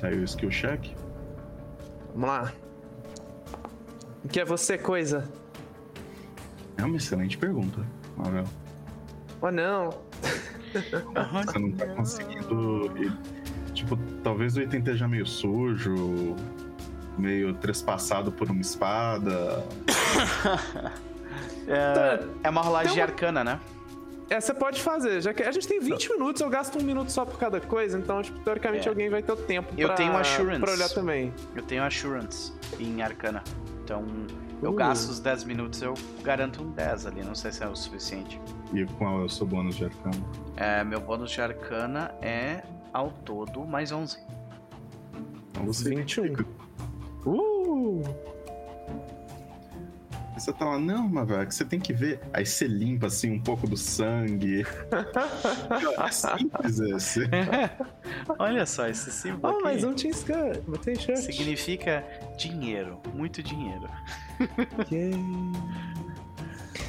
[0.00, 0.92] Tá aí o skill check.
[2.12, 2.52] Vamos lá.
[4.24, 5.30] O que é você, coisa?
[6.76, 8.44] É uma excelente pergunta, Marvel.
[9.40, 10.05] Oh, não.
[11.44, 12.90] Você não tá conseguindo.
[13.72, 16.34] Tipo, talvez o item esteja meio sujo,
[17.18, 19.64] meio trespassado por uma espada.
[21.68, 23.60] é, é uma rolagem uma- arcana, né?
[24.28, 25.20] É, você pode fazer.
[25.20, 27.96] Já que a gente tem 20 minutos, eu gasto um minuto só por cada coisa,
[27.96, 28.88] então, tipo, teoricamente É.
[28.88, 30.60] alguém vai ter o tempo Eu pra, tenho Assurance.
[30.60, 31.32] pra olhar também.
[31.54, 33.42] Eu tenho Assurance em arcana.
[33.84, 34.04] Então,
[34.62, 34.74] eu Uh.
[34.74, 37.22] gasto os 10 minutos, eu garanto um 10 ali.
[37.22, 38.40] Não sei se é o suficiente.
[38.72, 40.24] E qual é o seu bônus de arcano?
[40.56, 44.18] É, meu bônus de arcana é, ao todo, mais 11.
[45.50, 46.24] Então você 21.
[46.36, 46.46] fica-
[47.24, 48.02] Uh!
[50.36, 52.20] Você tá lá, não, mas velho, que você tem que ver.
[52.32, 54.66] Aí você limpa assim um pouco do sangue.
[55.98, 57.20] é simples esse.
[58.38, 60.60] Olha só, esse símbolo Oh, aqui mais um Team Skirt.
[60.66, 61.18] Botei shirt.
[61.18, 62.04] significa
[62.36, 63.00] dinheiro.
[63.14, 63.88] Muito dinheiro.
[64.92, 65.16] Yeah.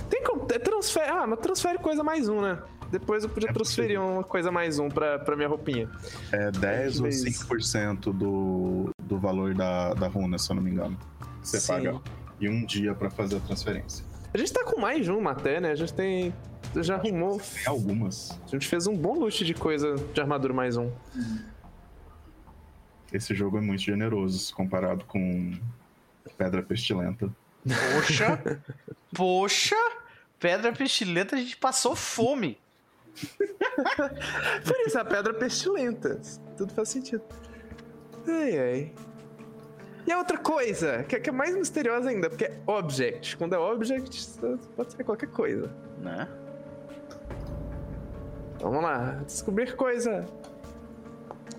[0.10, 0.45] Tem como.
[0.52, 1.10] é, Transfere.
[1.10, 2.60] Ah, mas transfere coisa mais um, né?
[2.91, 5.89] Depois eu podia É transferir uma coisa mais um pra, pra minha roupinha.
[6.32, 10.72] É 10 ou Mas- 5% do, do valor da, da runa, se eu não me
[10.72, 10.98] engano.
[11.41, 11.68] Você Sim.
[11.74, 12.02] paga.
[12.39, 14.05] E um dia pra fazer a transferência.
[14.33, 15.71] A gente tá com mais uma até, né?
[15.71, 16.33] A gente tem.
[16.75, 17.39] Já arrumou.
[17.39, 18.39] Tem algumas.
[18.45, 20.91] A gente fez um bom loot de coisa de armadura mais um.
[23.11, 25.57] Esse jogo é muito generoso se comparado com
[26.38, 27.29] Pedra Pestilenta.
[27.95, 28.61] Poxa!
[29.15, 29.75] Poxa!
[30.39, 32.59] Pedra pestilenta, a gente passou fome.
[34.65, 36.21] Por isso, a pedra pestilenta.
[36.55, 37.23] Tudo faz sentido.
[38.27, 38.93] Ai, ai.
[40.08, 43.36] E a outra coisa, que é, que é mais misteriosa ainda, porque é object.
[43.36, 44.30] Quando é object,
[44.76, 45.70] pode ser qualquer coisa.
[46.01, 46.26] Né?
[48.55, 50.26] Então, vamos lá, descobrir coisa.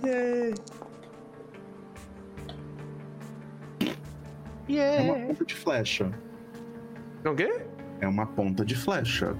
[0.04, 0.54] Yay.
[3.80, 3.94] É uma
[4.68, 5.26] Yeah!
[5.26, 6.10] ponta de flecha.
[7.24, 7.62] O quê?
[8.00, 9.34] É uma ponta de flecha.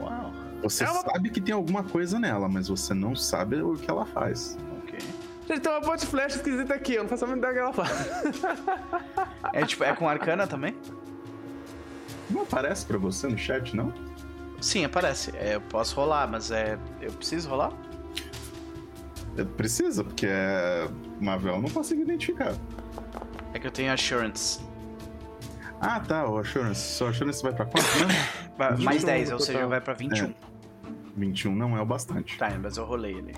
[0.00, 0.32] Uau!
[0.62, 3.90] Você É uma- sabe que tem alguma coisa nela, mas você não sabe o que
[3.90, 4.58] ela faz.
[5.50, 7.58] Gente, tem uma ponte de flecha esquisita aqui, eu não faço a menor ideia que
[7.58, 7.90] ela faz.
[9.52, 10.76] É tipo, é com arcana também?
[12.30, 13.92] Não aparece pra você no chat, não?
[14.60, 15.32] Sim, aparece.
[15.36, 16.78] É, eu posso rolar, mas é.
[17.00, 17.72] Eu preciso rolar?
[19.36, 20.88] É, Precisa, porque é.
[21.20, 22.52] Mavel eu não consigo identificar.
[23.52, 24.60] É que eu tenho assurance.
[25.80, 26.28] Ah, tá.
[26.28, 26.80] O Assurance.
[26.80, 27.86] Sua Assurance vai pra quanto?
[28.56, 30.34] Vai- Mais 21 10, no ou seja, vai pra 21.
[31.16, 32.36] 21 não é o bastante.
[32.38, 33.34] Tá, mas eu rolei ele.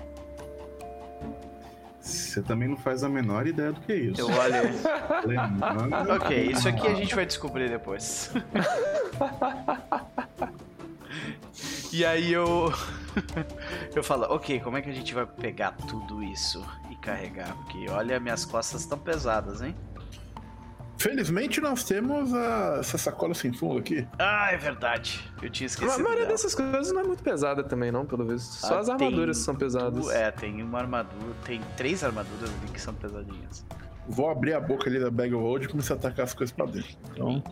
[2.03, 4.19] Você também não faz a menor ideia do que é isso.
[4.19, 4.73] Eu olhei.
[6.13, 8.29] Ok, isso aqui a gente vai descobrir depois.
[11.93, 12.73] e aí eu.
[13.95, 17.55] eu falo, ok, como é que a gente vai pegar tudo isso e carregar?
[17.55, 19.73] Porque olha, minhas costas estão pesadas, hein?
[20.97, 24.07] Felizmente nós temos a- essa sacola sem fundo aqui.
[24.17, 25.19] Ah, é verdade.
[25.41, 26.01] Eu tinha A esquecido.
[26.03, 26.31] maioria dela.
[26.31, 28.51] dessas coisas não é muito pesada também, não, pelo visto.
[28.53, 30.09] Só Ah, as armaduras tem são pesadas.
[30.11, 31.33] É, tem uma armadura.
[31.43, 33.65] Tem três armaduras ali que são pesadinhas.
[34.07, 36.55] Vou abrir a boca ali da bag of hold e começar a atacar as coisas
[36.55, 36.95] pra dentro.
[37.11, 37.43] Então,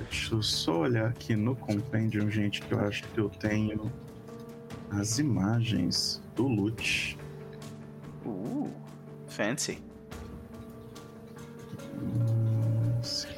[0.00, 3.92] Deixa eu só olhar aqui no Compendium, gente, que eu acho que eu tenho
[4.90, 7.16] as imagens do loot.
[8.26, 8.68] Uh,
[9.28, 9.80] fancy.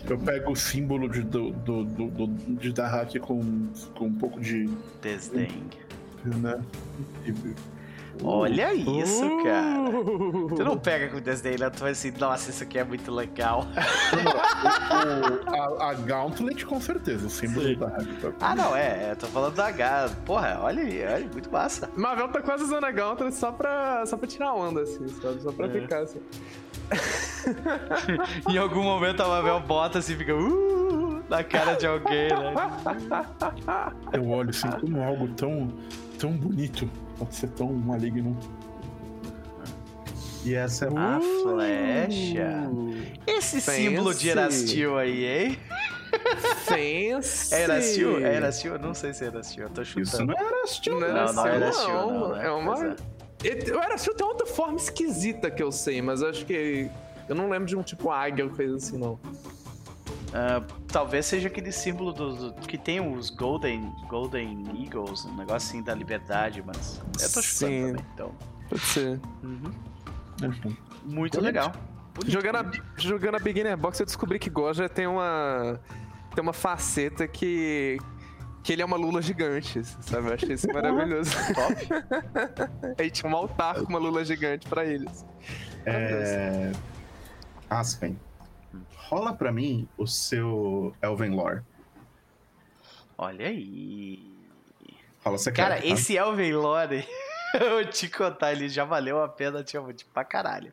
[0.08, 4.40] Eu pego o símbolo de, do, do, do, do- de Dahak com, com um pouco
[4.40, 4.68] de.
[5.00, 5.50] Desdém.
[6.24, 6.58] Né,
[7.26, 7.73] e-
[8.22, 9.90] Olha isso, cara.
[9.90, 10.54] Uh!
[10.54, 11.68] Tu não pega com desdém, né?
[11.70, 13.66] Tu vai assim, nossa, isso aqui é muito legal.
[14.92, 15.50] o-
[15.80, 17.76] a, a Gauntlet, com certeza, o símbolo Sim.
[17.76, 18.14] Dahak.
[18.20, 18.32] Tá?
[18.40, 20.10] Ah, não, é, é, tô falando do H.
[20.24, 21.90] Porra, olha aí, olha, muito massa.
[21.96, 25.42] Mavel tá quase usando a Gauntlet só pra, só pra tirar onda, assim, sabe?
[25.42, 25.70] Só pra É.
[25.70, 26.20] ficar assim.
[28.48, 32.54] Em algum momento a Mavel bota assim, fica uh, na cara de alguém, né?
[34.12, 35.68] Eu olho assim, como algo tão,
[36.18, 36.88] tão bonito
[37.18, 38.36] pode ser tão maligno.
[40.44, 42.70] E essa é A flecha.
[43.26, 45.58] Esse símbolo de Erastil aí, hein?
[46.64, 47.54] Fancy.
[47.54, 48.24] É Erastil?
[48.24, 48.72] É Erastil?
[48.74, 50.06] Eu não sei se é Erastil, eu tô chutando.
[50.06, 51.00] Isso não era estilo.
[51.00, 52.20] Não, Não, não é é Erastil, Erastil, não.
[52.20, 52.46] não, né?
[52.46, 52.74] É uma...
[52.78, 56.88] O Erastil tem outra forma esquisita que eu sei, mas acho que
[57.28, 59.18] Eu não lembro de um tipo águia ou coisa assim, não.
[60.34, 65.68] Uh, talvez seja aquele símbolo do, do, que tem os Golden, Golden Eagles, um negócio
[65.68, 68.34] assim da liberdade, mas eu tô chutando Sim, também, então.
[68.68, 69.20] Pode ser.
[69.44, 70.76] Uhum.
[71.04, 71.70] Muito legal.
[72.26, 75.80] Jogando a, jogando a Beginner Box, eu descobri que Goja tem uma.
[76.34, 77.98] Tem uma faceta que.
[78.64, 80.30] Que ele é uma lula gigante, sabe?
[80.30, 81.30] Eu achei isso maravilhoso.
[81.54, 82.96] Top.
[82.98, 85.24] Aí tinha um altar com uma lula gigante pra eles.
[85.86, 86.72] É.
[87.70, 88.18] Aspen
[88.96, 91.62] rola para mim o seu Elven Lore.
[93.16, 94.32] Olha aí.
[95.24, 95.68] Rola secreto.
[95.68, 95.86] Cara, tá?
[95.86, 97.06] esse Elven Lore,
[97.58, 100.72] eu te contar, ele já valeu a pena tipo, pra caralho.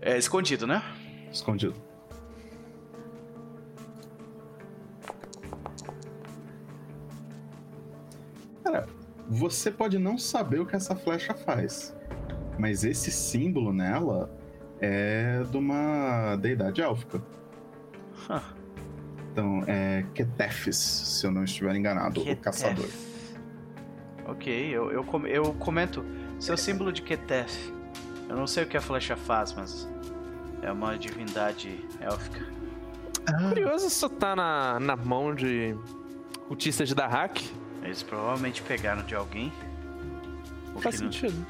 [0.00, 0.82] É escondido, né?
[1.32, 1.74] Escondido.
[8.62, 8.86] Cara,
[9.28, 11.96] você pode não saber o que essa flecha faz,
[12.58, 14.37] mas esse símbolo nela
[14.80, 17.22] é de uma deidade élfica.
[18.28, 18.40] Huh.
[19.32, 22.40] Então, é Ketefis, se eu não estiver enganado, Ketef.
[22.40, 22.88] o caçador.
[24.26, 26.04] Ok, eu, eu, eu comento.
[26.38, 27.72] Seu símbolo de Ketef.
[28.28, 29.88] Eu não sei o que a flecha faz, mas
[30.62, 32.46] é uma divindade élfica.
[33.26, 33.48] Ah.
[33.48, 35.74] Curioso isso tá na, na mão de
[36.46, 37.48] cultistas de Dahak.
[37.82, 39.52] Eles provavelmente pegaram de alguém.
[40.80, 41.46] Faz sentido.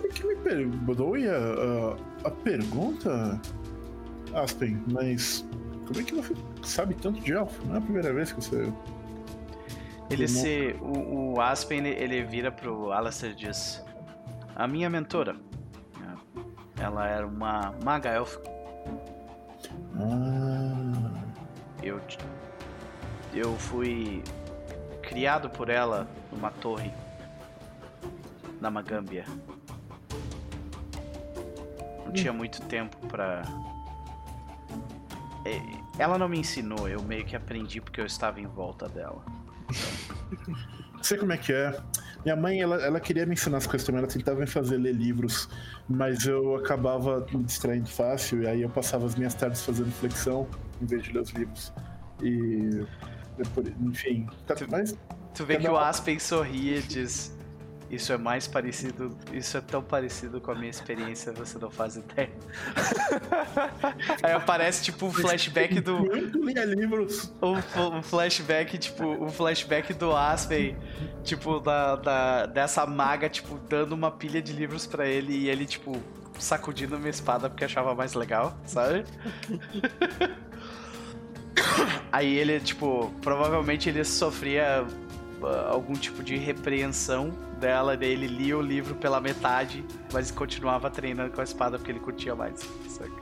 [0.00, 0.08] Não...
[0.08, 3.40] que me perdoe a, a pergunta,
[4.34, 5.46] Aspen, mas
[5.86, 7.64] como é que você sabe tanto de elfo?
[7.66, 8.72] Não é a primeira vez que você.
[10.10, 10.76] Ele se.
[10.80, 13.84] O, o Aspen ele, ele vira pro Alastair e diz:
[14.54, 15.36] A minha mentora.
[16.80, 18.40] Ela era uma maga elfa.
[19.96, 21.10] Ah.
[21.82, 22.00] Eu.
[23.34, 24.22] Eu fui
[25.02, 26.92] criado por ela numa torre
[28.60, 29.24] na Magâmbia
[32.08, 33.42] não tinha muito tempo para
[35.44, 35.60] é,
[35.98, 39.24] ela não me ensinou, eu meio que aprendi porque eu estava em volta dela.
[41.00, 41.80] Sei como é que é.
[42.24, 44.94] Minha mãe, ela, ela queria me ensinar as coisas também, ela tentava me fazer ler
[44.94, 45.48] livros,
[45.88, 50.48] mas eu acabava me distraindo fácil, e aí eu passava as minhas tardes fazendo flexão
[50.82, 51.72] em vez de ler os livros.
[52.20, 52.84] E.
[53.80, 54.28] Enfim.
[54.46, 54.96] Tá, tu, mas,
[55.32, 57.37] tu vê que o Aspen sorria e diz:
[57.90, 59.16] isso é mais parecido.
[59.32, 62.30] Isso é tão parecido com a minha experiência, você não faz ideia.
[64.22, 65.98] Aí aparece tipo um flashback do.
[65.98, 67.32] Muito lia livros.
[67.40, 67.56] Um,
[67.98, 70.76] um, flashback, tipo, um flashback do Aspen,
[71.24, 75.64] tipo, da, da, dessa maga, tipo, dando uma pilha de livros para ele e ele,
[75.64, 76.00] tipo,
[76.38, 79.04] sacudindo uma espada porque achava mais legal, sabe?
[82.12, 84.86] Aí ele, tipo, provavelmente ele sofria
[85.46, 91.32] algum tipo de repreensão dela, daí ele lia o livro pela metade, mas continuava treinando
[91.32, 92.60] com a espada porque ele curtia mais.
[92.88, 93.12] Saca?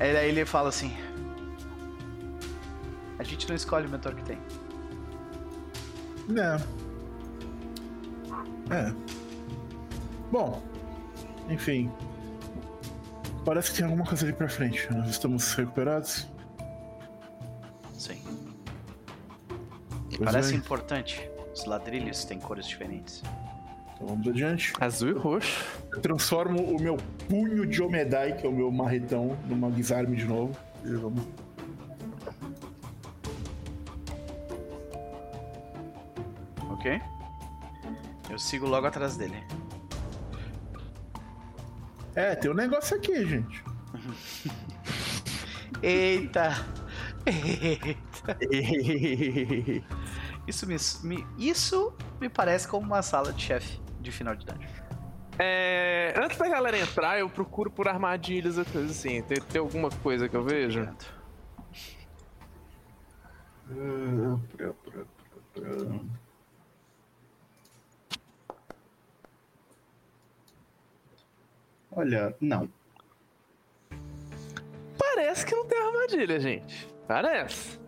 [0.00, 0.04] É.
[0.04, 0.94] Aí daí ele fala assim:
[3.18, 4.38] A gente não escolhe o mentor que tem.
[6.28, 6.56] Não.
[8.70, 8.92] É.
[10.30, 10.62] Bom,
[11.48, 11.90] enfim.
[13.44, 14.88] Parece que tem alguma coisa ali pra frente.
[14.92, 16.28] Nós estamos recuperados?
[20.22, 20.56] Pois Parece é.
[20.56, 21.30] importante.
[21.52, 23.24] Os ladrilhos têm cores diferentes.
[23.94, 24.72] Então vamos adiante.
[24.80, 25.64] Azul e roxo.
[25.90, 26.96] Eu transformo o meu
[27.28, 30.56] punho de Omedai, que é o meu marretão, numa guisarme de novo.
[30.84, 31.24] E vamos.
[36.70, 37.02] Ok.
[38.30, 39.42] Eu sigo logo atrás dele.
[42.14, 43.64] É, tem um negócio aqui, gente.
[45.82, 46.81] Eita!
[47.26, 48.38] Eita!
[50.46, 54.66] Isso me, me, isso me parece como uma sala de chefe de final de idade.
[55.38, 59.22] É, antes da galera entrar, eu procuro por armadilhas e coisas assim.
[59.22, 60.88] Tem, tem alguma coisa que eu vejo?
[71.90, 72.68] Olha, não.
[74.98, 76.91] Parece que não tem armadilha, gente.
[77.06, 77.80] Parece.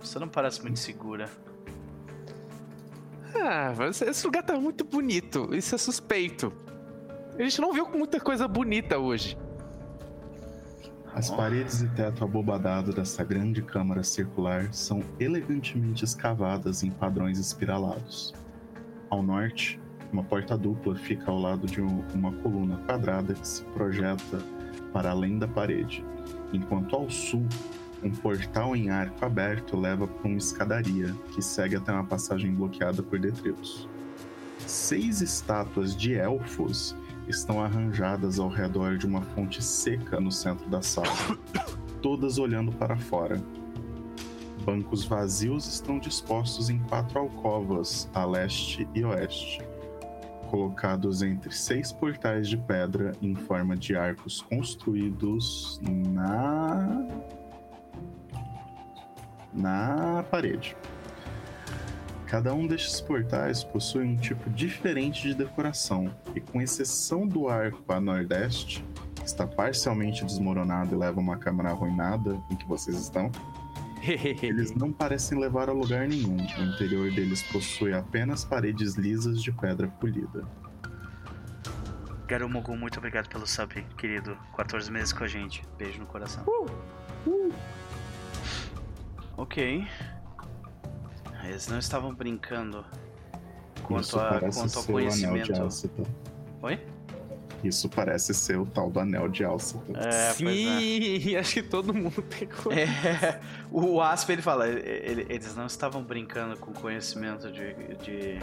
[0.00, 1.28] Você não parece muito segura.
[3.34, 5.54] Ah, esse lugar tá muito bonito.
[5.54, 6.52] Isso é suspeito.
[7.38, 9.38] A gente não viu muita coisa bonita hoje.
[11.14, 18.34] As paredes e teto abobadado dessa grande câmara circular são elegantemente escavadas em padrões espiralados.
[19.10, 19.78] Ao norte,
[20.10, 24.38] uma porta dupla fica ao lado de uma coluna quadrada que se projeta
[24.92, 26.04] para além da parede,
[26.52, 27.46] enquanto ao sul
[28.02, 33.02] um portal em arco aberto leva para uma escadaria que segue até uma passagem bloqueada
[33.02, 33.88] por detritos.
[34.66, 36.96] Seis estátuas de elfos
[37.28, 41.06] estão arranjadas ao redor de uma fonte seca no centro da sala,
[42.02, 43.40] todas olhando para fora.
[44.64, 49.60] Bancos vazios estão dispostos em quatro alcovas a leste e oeste,
[50.48, 57.06] colocados entre seis portais de pedra em forma de arcos construídos na
[59.52, 60.76] na parede.
[62.26, 67.92] Cada um destes portais possui um tipo diferente de decoração, e com exceção do arco
[67.92, 68.82] a nordeste,
[69.16, 73.30] que está parcialmente desmoronado e leva uma câmara arruinada em que vocês estão,
[74.42, 76.36] eles não parecem levar a lugar nenhum.
[76.36, 80.44] O interior deles possui apenas paredes lisas de pedra polida.
[82.26, 84.38] Garumogu, muito obrigado pelo sub, querido.
[84.56, 85.62] 14 meses com a gente.
[85.76, 86.42] Beijo no coração.
[86.46, 87.52] Uh, uh.
[89.36, 89.86] Ok.
[91.44, 92.84] Eles não estavam brincando
[93.82, 95.52] quanto, a, quanto ao conhecimento.
[96.62, 96.80] Oi?
[97.64, 99.96] Isso parece ser o tal do anel de Alceta.
[99.96, 101.38] É, Sim, é.
[101.38, 106.56] acho que todo mundo tem é, O Asp ele fala, ele, eles não estavam brincando
[106.56, 108.38] com o conhecimento de, de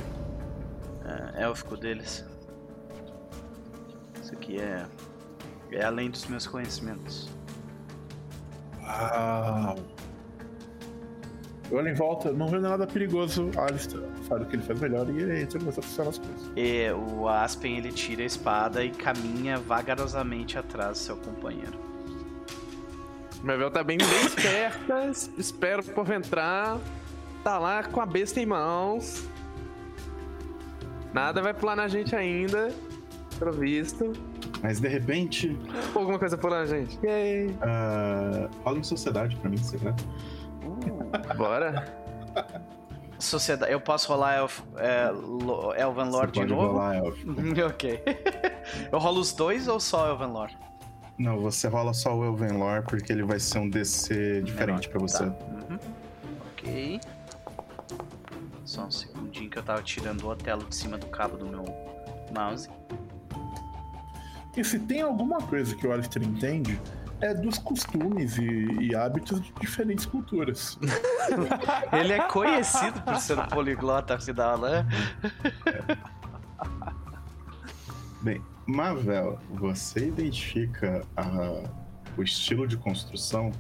[1.04, 2.26] uh, élfico deles.
[4.22, 4.86] Isso aqui é,
[5.72, 7.30] é além dos meus conhecimentos.
[8.82, 9.76] Uau!
[11.72, 13.52] Eu olho em volta, não vendo nada perigoso.
[13.58, 16.18] Alistair faz o que ele faz melhor e ele entra e começa a funcionar as
[16.18, 16.52] coisas.
[16.56, 21.78] E o Aspen ele tira a espada e caminha vagarosamente atrás do seu companheiro.
[23.44, 26.78] Mavel tá bem, bem esperta, espero por entrar.
[27.44, 29.24] Tá lá com a besta em mãos.
[31.14, 32.74] Nada vai pular na gente ainda,
[33.38, 34.12] pelo visto.
[34.62, 35.58] Mas de repente.
[35.96, 37.00] Alguma coisa pular na gente.
[37.02, 37.48] Yay!
[37.48, 39.58] Uh, fala em sociedade pra mim,
[40.82, 41.34] será?
[41.34, 42.00] Bora.
[43.20, 43.72] Sociedade.
[43.72, 45.10] Eu posso rolar Elf, é,
[45.82, 46.68] Elven Lord de novo?
[46.68, 47.18] Rolar Elf.
[47.68, 48.02] ok.
[48.92, 50.58] eu rolo os dois ou só Elven Lord?
[51.18, 55.00] Não, você rola só o Elven Lore porque ele vai ser um DC diferente para
[55.00, 55.26] você.
[55.26, 55.46] Tá.
[55.46, 55.80] Uhum.
[56.54, 57.02] Ok.
[58.64, 61.66] Só um segundinho que eu tava tirando o Otelo de cima do cabo do meu
[62.34, 62.70] mouse.
[64.56, 66.80] E se tem alguma coisa que o Alistair entende,
[67.22, 68.46] é dos costumes e,
[68.82, 70.78] e hábitos de diferentes culturas.
[71.92, 74.86] Ele é conhecido por ser um poliglota afinal, né?
[78.22, 81.64] Bem, Mavel, você identifica a,
[82.18, 83.52] o estilo de construção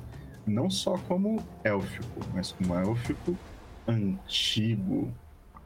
[0.45, 3.37] não só como élfico, mas como élfico
[3.87, 5.13] antigo.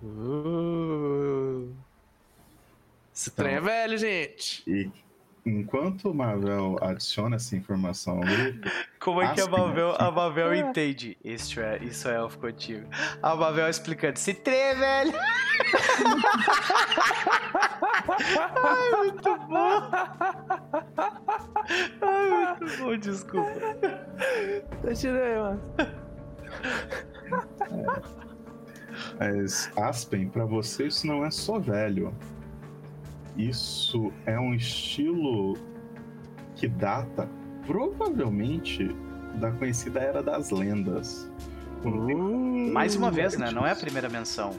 [0.02, 1.72] Uh,
[3.14, 4.64] esse então, trem é velho, gente.
[4.68, 4.92] E
[5.46, 8.70] enquanto o Marvel adiciona essa informação ao grupo.
[9.00, 11.18] Como é que a Marvel, a Marvel entende?
[11.24, 12.88] Isso é, isso é elfo contigo.
[13.22, 15.14] A Marvel explicando: se trê, velho!
[18.64, 19.92] Ai, muito bom!
[22.02, 23.60] Ai, muito bom, desculpa.
[24.82, 25.62] Tá tirei, mano.
[27.62, 28.24] É.
[29.20, 32.14] Mas, Aspen, pra você isso não é só velho.
[33.38, 35.58] Isso é um estilo
[36.56, 37.28] que data
[37.66, 38.96] provavelmente
[39.36, 41.30] da conhecida Era das Lendas.
[41.84, 43.52] Uh, mais uma vez, né?
[43.52, 44.52] Não é a primeira menção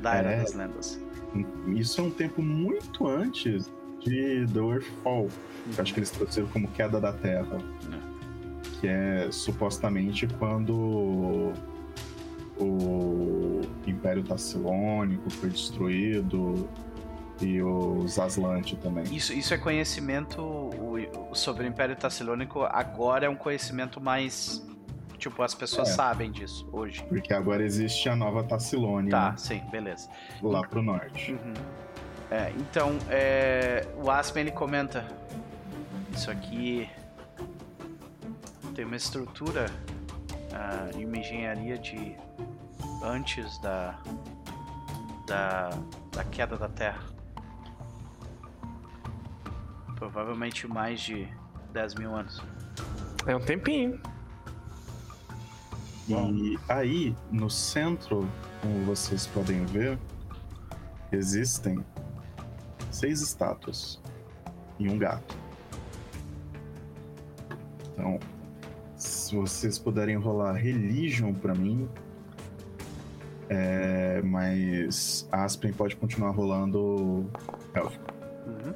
[0.00, 1.00] da Era é, das Lendas.
[1.68, 5.22] Isso é um tempo muito antes de The Earthfall.
[5.22, 5.72] Uhum.
[5.74, 7.58] Que acho que eles traduziram como Queda da Terra.
[7.92, 8.08] É.
[8.80, 11.52] Que é supostamente quando
[12.58, 16.68] o Império Tassilônico foi destruído
[17.40, 19.04] e os Aslantes também.
[19.04, 20.70] Isso, isso é conhecimento
[21.32, 24.66] sobre o Império Tassilônico, agora é um conhecimento mais.
[25.18, 27.02] Tipo, as pessoas é, sabem disso hoje.
[27.04, 29.10] Porque agora existe a nova Tassilônia.
[29.10, 30.08] Tá, sim, beleza.
[30.40, 31.32] Lá pro norte.
[31.32, 31.54] Uhum.
[32.30, 35.04] É, então, é, o Aspen ele comenta:
[36.12, 36.88] Isso aqui
[38.74, 39.66] tem uma estrutura
[40.52, 42.14] uh, e uma engenharia de
[43.02, 43.98] antes da,
[45.26, 45.70] da,
[46.12, 47.17] da queda da Terra.
[49.98, 51.28] Provavelmente mais de
[51.72, 52.42] 10 mil anos.
[53.26, 54.00] É um tempinho.
[56.08, 58.26] E aí, no centro,
[58.62, 59.98] como vocês podem ver,
[61.12, 61.84] existem
[62.90, 64.00] seis estátuas
[64.78, 65.36] e um gato.
[67.92, 68.18] Então,
[68.96, 71.88] se vocês puderem rolar Religion para mim,
[73.50, 77.30] é, mas Aspen pode continuar rolando
[77.74, 77.96] Elf.
[78.46, 78.74] Uhum.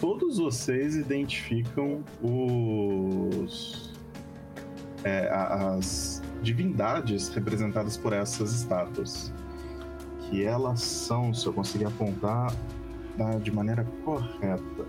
[0.00, 3.90] Todos vocês identificam os.
[5.04, 9.32] É, as divindades representadas por essas estátuas.
[10.22, 12.52] Que elas são, se eu conseguir apontar
[13.16, 14.86] tá, de maneira correta.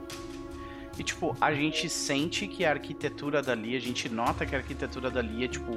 [0.97, 5.09] E tipo, a gente sente que a arquitetura dali, a gente nota que a arquitetura
[5.09, 5.72] dali é tipo.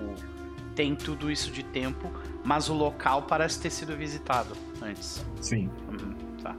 [0.74, 2.10] Tem tudo isso de tempo,
[2.44, 5.24] mas o local parece ter sido visitado antes.
[5.40, 5.70] Sim.
[5.88, 6.56] Uhum, tá.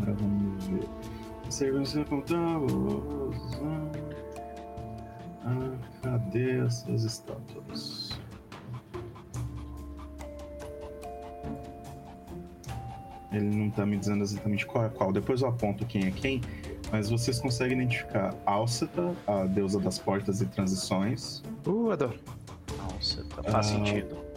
[0.00, 0.88] Agora vamos ver.
[1.50, 2.56] Se você contar.
[5.44, 5.72] Ah,
[6.02, 8.20] cadê essas estátuas?
[13.32, 15.12] Ele não tá me dizendo exatamente qual é qual.
[15.12, 16.40] Depois eu aponto quem é quem.
[16.90, 21.42] Mas vocês conseguem identificar Alceta, a deusa das portas e transições.
[21.64, 22.18] Uh, adoro.
[22.80, 24.29] Alceta, faz uh, sentido.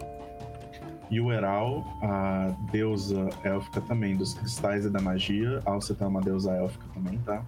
[1.18, 5.62] Yueral, a deusa élfica também dos cristais e da magia.
[5.66, 7.44] Alceta é uma deusa élfica também, tá?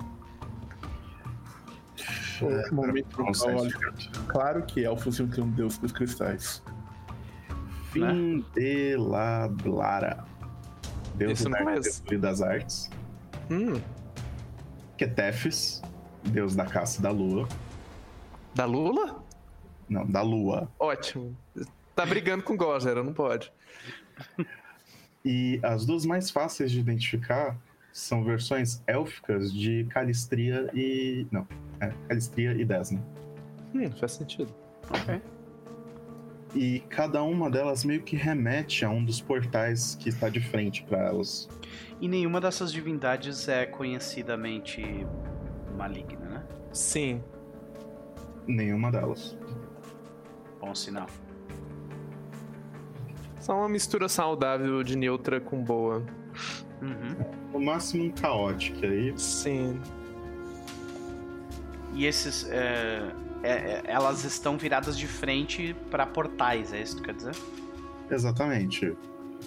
[2.41, 3.17] É, momento
[4.27, 6.63] claro que elfos iam ter um deus dos cristais.
[7.91, 10.25] Findelablara.
[11.15, 12.89] Deus da arquitetura e das artes.
[13.49, 13.81] Hum.
[14.97, 15.81] Ketefes,
[16.25, 17.47] deus da caça e da lua.
[18.53, 19.23] Da Lula?
[19.89, 20.69] Não, da lua.
[20.79, 21.35] Ótimo.
[21.95, 23.51] Tá brigando com Gozer, não pode.
[25.23, 27.57] E as duas mais fáceis de identificar
[27.91, 31.25] são versões élficas de Calistria e.
[31.31, 31.47] Não,
[31.79, 33.01] é, Calistria e Desna.
[33.73, 34.53] Hum, faz sentido.
[34.89, 35.21] Ok.
[36.53, 40.83] E cada uma delas meio que remete a um dos portais que está de frente
[40.83, 41.49] para elas.
[41.99, 44.83] E nenhuma dessas divindades é conhecidamente
[45.75, 46.43] maligna, né?
[46.71, 47.23] Sim.
[48.45, 49.37] Nenhuma delas.
[50.61, 51.07] Bom sinal.
[53.45, 56.03] Só uma mistura saudável de neutra com boa.
[56.81, 57.15] Uhum.
[57.53, 59.13] No máximo um caótico aí.
[59.17, 59.79] Sim.
[61.93, 62.49] E esses.
[62.49, 63.11] É
[63.45, 67.35] é, é, elas estão viradas de frente para portais, é isso que tu quer dizer?
[68.09, 68.97] Exatamente.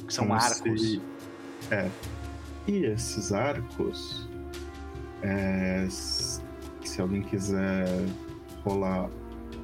[0.07, 0.81] Que são Como arcos.
[0.81, 1.03] Se...
[1.73, 1.91] É.
[2.69, 4.29] E esses arcos,
[5.23, 5.89] é...
[5.91, 7.87] se alguém quiser
[8.65, 9.11] rolar,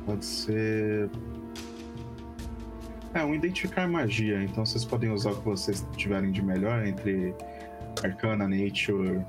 [0.04, 1.08] pode ser.
[3.14, 4.42] É, um identificar magia.
[4.42, 7.32] Então vocês podem usar o que vocês tiverem de melhor entre
[8.02, 9.24] Arcana, Nature.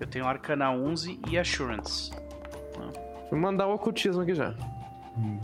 [0.00, 2.10] Eu tenho Arcana 11 e Assurance.
[3.30, 4.54] Vou mandar o ocultismo aqui já.
[5.16, 5.40] Uhum.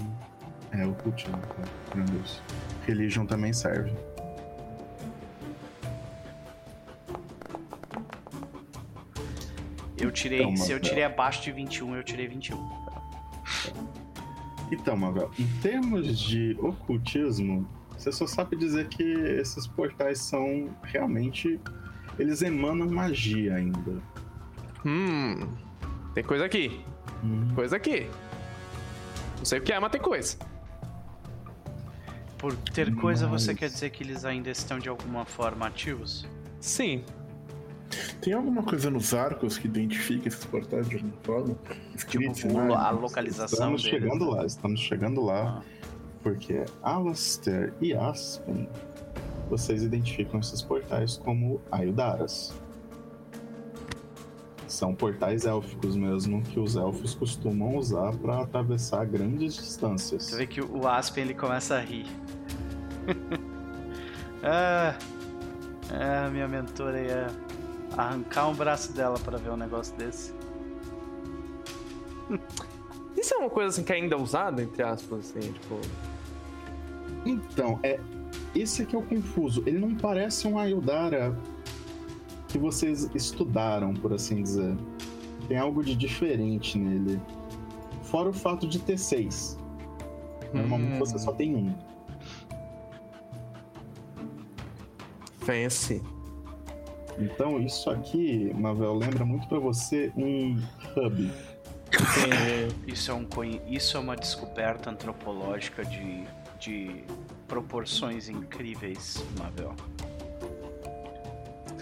[0.72, 1.94] É, o ocultismo, tá?
[1.94, 2.42] Meu Deus.
[2.86, 3.92] Religion também serve.
[9.96, 10.42] Eu tirei.
[10.42, 12.87] Então, se eu tirei abaixo de 21, eu tirei 21.
[14.70, 17.66] Então, Magal, em termos de ocultismo,
[17.96, 21.58] você só sabe dizer que esses portais são realmente.
[22.18, 24.00] Eles emanam magia ainda.
[24.84, 25.48] Hum.
[26.14, 26.84] Tem coisa aqui.
[27.24, 27.48] Hum.
[27.54, 28.08] Coisa aqui.
[29.38, 30.36] Não sei o que é, mas tem coisa.
[32.38, 33.42] Por ter coisa, mas...
[33.42, 36.26] você quer dizer que eles ainda estão de alguma forma ativos?
[36.60, 37.04] Sim.
[38.20, 41.56] Tem alguma coisa nos arcos que identifica esses portais de alguma forma?
[41.96, 44.00] Tipo, a localização Estamos deles.
[44.00, 45.62] chegando lá, estamos chegando lá.
[45.62, 45.78] Ah.
[46.22, 48.68] Porque Alastair e Aspen,
[49.48, 52.52] vocês identificam esses portais como Ayudaras.
[54.66, 60.24] São portais élficos mesmo que os elfos costumam usar para atravessar grandes distâncias.
[60.24, 62.06] Você vê que o Aspen ele começa a rir.
[64.44, 64.94] ah,
[65.90, 67.28] ah, minha mentora ia
[67.96, 70.32] arrancar um braço dela para ver um negócio desse.
[73.16, 75.80] Isso é uma coisa assim que ainda é usada, entre aspas, assim, tipo.
[77.24, 77.98] Então, é.
[78.54, 79.62] Esse aqui é o confuso.
[79.66, 81.36] Ele não parece um Ayudara
[82.48, 84.76] que vocês estudaram, por assim dizer.
[85.48, 87.20] Tem algo de diferente nele.
[88.04, 89.58] Fora o fato de ter seis.
[90.52, 90.98] Normalmente hum.
[90.98, 91.74] você só tem um.
[95.40, 96.02] Fancy.
[97.18, 100.56] Então isso aqui, Mavel, lembra muito para você um
[100.96, 101.30] hub.
[102.86, 103.26] isso, é um,
[103.66, 106.24] isso é uma descoberta antropológica de,
[106.60, 107.04] de
[107.46, 109.74] proporções incríveis, Mavel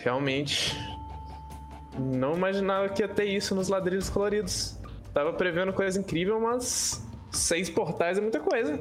[0.06, 0.76] realmente
[1.98, 4.78] não imaginava que ia ter isso nos ladrilhos coloridos.
[5.12, 8.78] Tava prevendo coisa incrível, mas seis portais é muita coisa.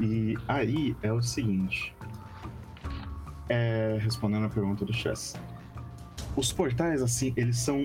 [0.00, 1.94] E aí é o seguinte.
[3.52, 5.34] É, respondendo a pergunta do Chess.
[6.36, 7.82] Os portais, assim, eles são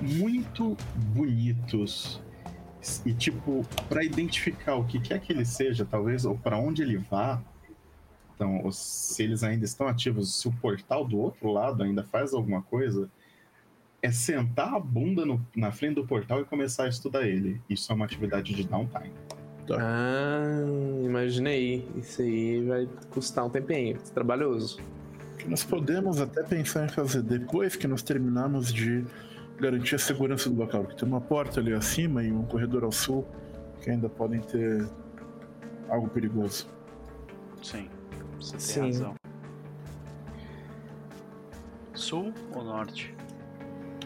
[0.00, 0.76] muito
[1.12, 2.22] bonitos.
[3.04, 6.96] E, tipo, para identificar o que quer que ele seja, talvez, ou para onde ele
[6.96, 7.42] vá,
[8.38, 12.62] então, se eles ainda estão ativos, se o portal do outro lado ainda faz alguma
[12.62, 13.10] coisa,
[14.00, 17.60] é sentar a bunda no, na frente do portal e começar a estudar ele.
[17.68, 19.12] Isso é uma atividade de downtime.
[19.68, 19.76] Tá.
[19.78, 20.64] Ah,
[21.04, 21.86] imaginei.
[21.96, 24.78] Isso aí vai custar um tempinho, trabalhoso.
[25.46, 29.04] Nós podemos até pensar em fazer depois que nós terminarmos de
[29.60, 32.92] garantir a segurança do local, porque tem uma porta ali acima e um corredor ao
[32.92, 33.26] sul
[33.82, 34.88] que ainda podem ter
[35.88, 36.68] algo perigoso.
[37.62, 37.88] Sim,
[38.36, 38.80] você tem Sim.
[38.80, 39.14] razão.
[41.94, 43.14] Sul ou norte?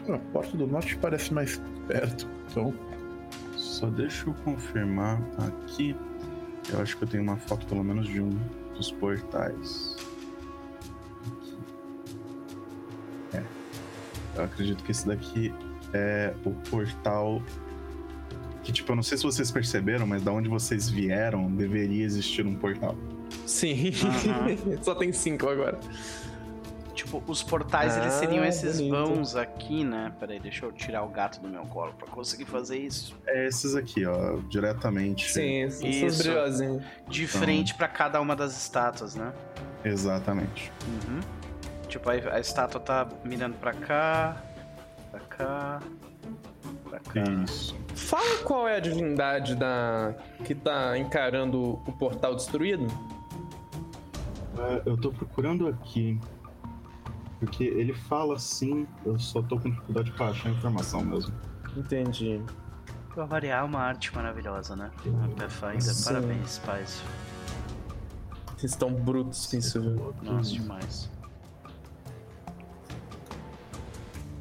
[0.09, 2.73] A porta do norte parece mais perto, então.
[3.63, 5.95] Só deixa eu confirmar aqui.
[6.71, 8.29] Eu acho que eu tenho uma foto pelo menos de um
[8.75, 9.95] dos portais.
[11.25, 11.57] Aqui.
[13.33, 13.43] É.
[14.35, 15.53] Eu acredito que esse daqui
[15.93, 17.41] é o portal
[18.63, 22.45] que tipo, eu não sei se vocês perceberam, mas da onde vocês vieram, deveria existir
[22.45, 22.95] um portal.
[23.45, 23.91] Sim.
[23.91, 24.77] Uhum.
[24.83, 25.79] Só tem cinco agora.
[26.93, 28.91] Tipo, os portais, ah, eles seriam esses bonito.
[28.91, 30.13] vãos aqui, né?
[30.19, 33.15] Peraí, deixa eu tirar o gato do meu colo pra conseguir fazer isso.
[33.25, 35.31] É esses aqui, ó, diretamente.
[35.31, 36.83] Sim, esses brilhosinhos.
[37.07, 37.41] De então...
[37.41, 39.33] frente para cada uma das estátuas, né?
[39.83, 40.71] Exatamente.
[40.87, 41.19] Uhum.
[41.87, 44.43] Tipo, a, a estátua tá mirando pra cá,
[45.09, 45.81] pra cá,
[46.89, 47.23] pra cá.
[47.43, 47.75] Isso.
[47.95, 50.13] Fala qual é a divindade da
[50.45, 52.85] que tá encarando o portal destruído?
[54.55, 56.19] Uh, eu tô procurando aqui.
[57.45, 61.33] Porque ele fala assim, eu só tô com dificuldade pra achar a informação mesmo.
[61.75, 62.41] Entendi.
[63.13, 64.91] Pra variar, uma arte maravilhosa, né?
[65.05, 67.03] Uma Pathfinder, parabéns, pais.
[68.57, 70.15] Vocês estão brutos com isso, viu?
[70.23, 71.09] Nossa, demais.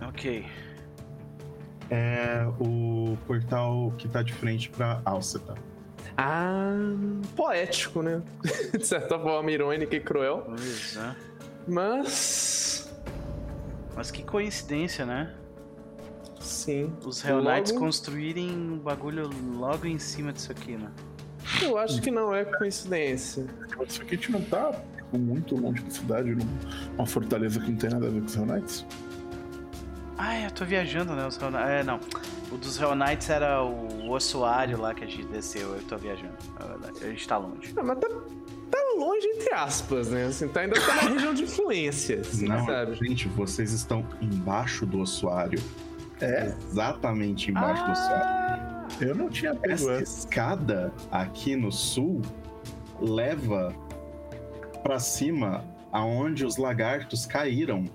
[0.00, 0.46] Ok
[1.92, 5.54] é o portal que tá de frente pra Alceta.
[6.16, 6.72] Ah,
[7.36, 8.22] poético, né?
[8.72, 10.44] de certa forma, irônica e cruel.
[10.46, 11.14] Pois é.
[11.68, 12.51] Mas.
[13.94, 15.34] Mas que coincidência, né?
[16.40, 16.92] Sim.
[17.04, 17.84] Os Hell Knights logo...
[17.84, 20.90] construírem um bagulho logo em cima disso aqui, né?
[21.62, 23.46] Eu acho que não é coincidência.
[23.86, 26.36] Isso aqui a gente não tá tipo, muito longe da cidade,
[26.94, 28.86] numa fortaleza que não tem nada a ver com os Hell Knights.
[30.16, 31.26] Ah, eu tô viajando, né?
[31.26, 32.00] Os Hell É, não.
[32.50, 35.74] O dos Hell Knights era o ossuário lá que a gente desceu.
[35.74, 37.04] Eu tô viajando, na verdade.
[37.04, 37.72] A gente tá longe.
[37.76, 38.08] Ah, mas tá,
[38.72, 40.26] tá longe, entre aspas, né?
[40.26, 42.94] Assim, tá, ainda tá na região de influência, assim, não, sabe?
[42.94, 45.62] Gente, vocês estão embaixo do ossuário.
[46.20, 46.54] É?
[46.70, 49.08] Exatamente embaixo ah, do ossuário.
[49.08, 50.02] Eu não tinha pego essa.
[50.02, 52.22] Escada aqui no sul
[53.00, 53.74] leva
[54.82, 57.86] para cima aonde os lagartos caíram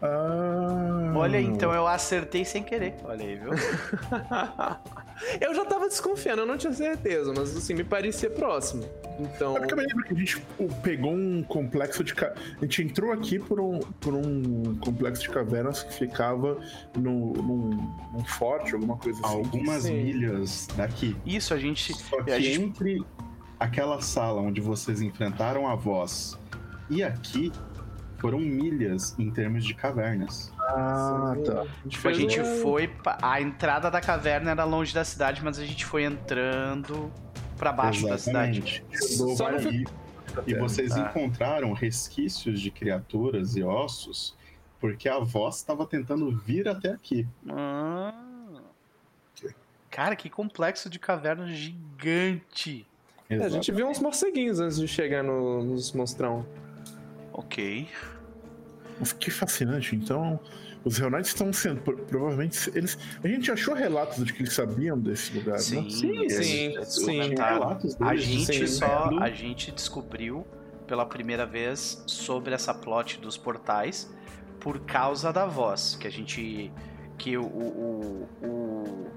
[0.00, 1.12] ah.
[1.16, 2.94] Olha, então eu acertei sem querer.
[3.04, 3.50] Olha aí, viu?
[5.40, 8.84] eu já tava desconfiando, eu não tinha certeza, mas assim, me parecia próximo.
[9.18, 9.56] Então.
[9.56, 10.42] É porque eu me lembro que a gente
[10.82, 12.14] pegou um complexo de.
[12.14, 16.58] A gente entrou aqui por um, por um complexo de cavernas que ficava
[16.96, 19.36] no, num, num forte, alguma coisa assim.
[19.36, 20.04] Algumas Sim.
[20.04, 21.16] milhas daqui.
[21.26, 21.94] Isso, a gente.
[21.94, 22.60] Só que a gente...
[22.60, 23.04] entre
[23.58, 26.38] aquela sala onde vocês enfrentaram a voz
[26.90, 27.52] e aqui
[28.18, 30.52] foram milhas em termos de cavernas.
[30.58, 31.66] Ah, tá.
[31.88, 32.90] Tipo, a gente foi.
[33.22, 37.10] A entrada da caverna era longe da cidade, mas a gente foi entrando
[37.56, 38.82] para baixo Exatamente.
[38.82, 39.36] da cidade.
[39.36, 39.48] Só
[40.46, 41.00] e vocês tá.
[41.00, 44.36] encontraram resquícios de criaturas e ossos,
[44.78, 47.26] porque a voz estava tentando vir até aqui.
[47.48, 48.14] Ah.
[49.90, 52.86] Cara, que complexo de caverna gigante.
[53.28, 56.46] É, a gente viu uns morceguinhos antes de chegar no, nos monstrão.
[57.38, 57.88] Ok.
[59.20, 59.94] Que fascinante.
[59.94, 60.40] Então,
[60.84, 61.80] os Reunites estão sendo.
[61.80, 62.68] Provavelmente.
[62.74, 65.88] eles A gente achou relatos de que eles sabiam desse lugar, sim, né?
[65.88, 66.84] Sim, sim.
[66.84, 67.34] sim.
[67.36, 69.10] Relatos a gente só.
[69.20, 70.44] A gente descobriu
[70.88, 74.12] pela primeira vez sobre essa plot dos portais
[74.58, 75.94] por causa da voz.
[75.94, 76.72] Que a gente.
[77.16, 77.44] Que o.
[77.44, 79.10] o, o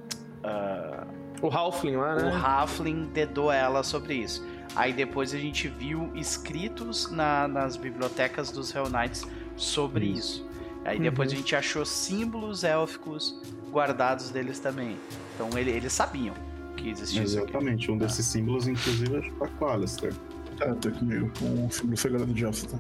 [0.46, 2.32] uh, o Halfling lá, né?
[2.32, 4.46] O Halfling dedou ela sobre isso.
[4.76, 9.26] Aí depois a gente viu escritos na, nas bibliotecas dos Hell Knights
[9.56, 10.18] sobre isso.
[10.18, 10.52] isso.
[10.86, 11.36] Aí depois uhum.
[11.36, 13.40] a gente achou símbolos élficos
[13.70, 14.98] guardados deles também.
[15.36, 16.34] Então ele, eles sabiam
[16.76, 18.32] que existia Exatamente, isso um desses ah.
[18.32, 20.14] símbolos, inclusive, é o com Alistair.
[20.58, 22.80] Tá, tá comigo, com o símbolo sagrado de Alceta.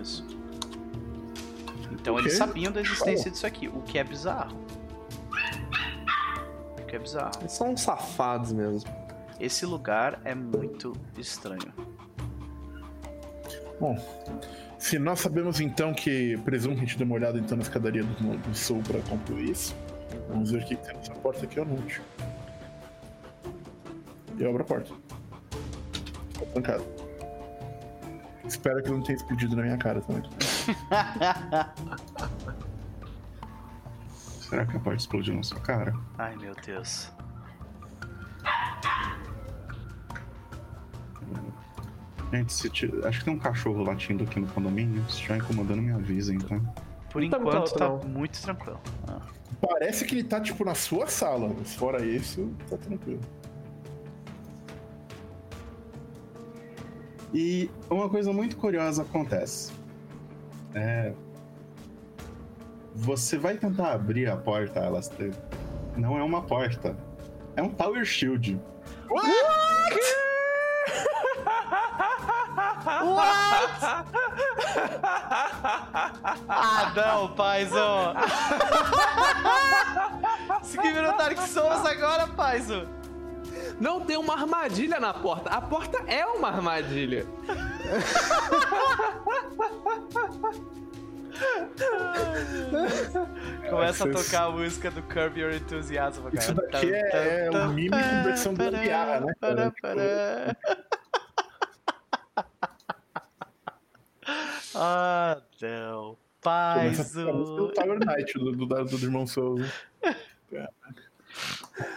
[0.00, 0.24] Isso.
[1.92, 4.56] Então eles sabiam da existência disso aqui, o que é bizarro.
[6.78, 7.32] O que é bizarro.
[7.40, 8.90] Eles são safados mesmo.
[9.40, 11.72] Esse lugar é muito estranho.
[13.80, 13.96] Bom,
[14.78, 18.02] se nós sabemos então que presumo que a gente dê uma olhada então na escadaria
[18.02, 19.76] do, do sul para concluir isso,
[20.28, 22.02] vamos ver o que tem nessa porta aqui à noite.
[24.36, 24.92] E eu abro a porta.
[26.38, 26.84] Tô trancado.
[28.44, 30.22] Espero que não tenha explodido na minha cara também.
[34.40, 35.94] Será que a porta explodiu na sua cara?
[36.16, 37.12] Ai, meu Deus.
[42.32, 42.90] Gente, se t...
[43.04, 45.02] acho que tem um cachorro latindo aqui no condomínio.
[45.04, 46.60] Se estiver incomodando, me avisa, então.
[47.10, 47.98] Por Não tá muito enquanto alto, tá não.
[48.04, 48.80] muito tranquilo.
[49.08, 49.20] Ah.
[49.60, 51.52] Parece que ele tá, tipo, na sua sala.
[51.58, 53.20] Mas fora isso, tá tranquilo.
[57.32, 59.72] E uma coisa muito curiosa acontece.
[60.74, 61.12] É.
[62.94, 65.32] Você vai tentar abrir a porta, Alastair.
[65.96, 66.96] Não é uma porta.
[67.56, 68.60] É um Tower Shield.
[76.48, 78.14] Ah, não, paizão!
[80.62, 82.86] Isso que virou Dark Souls agora, paizão!
[83.80, 85.50] Não tem uma armadilha na porta.
[85.50, 87.26] A porta é uma armadilha.
[93.70, 96.36] Começa a tocar a música do Curb Your Enthusiasm, cara.
[96.36, 100.56] Isso daqui é- é o mime com versão gambiarra, né, cara?
[104.74, 106.16] Ah, não.
[106.44, 107.72] A música do Paizo.
[107.74, 109.70] Tower Knight do, do, do, do irmão Souza.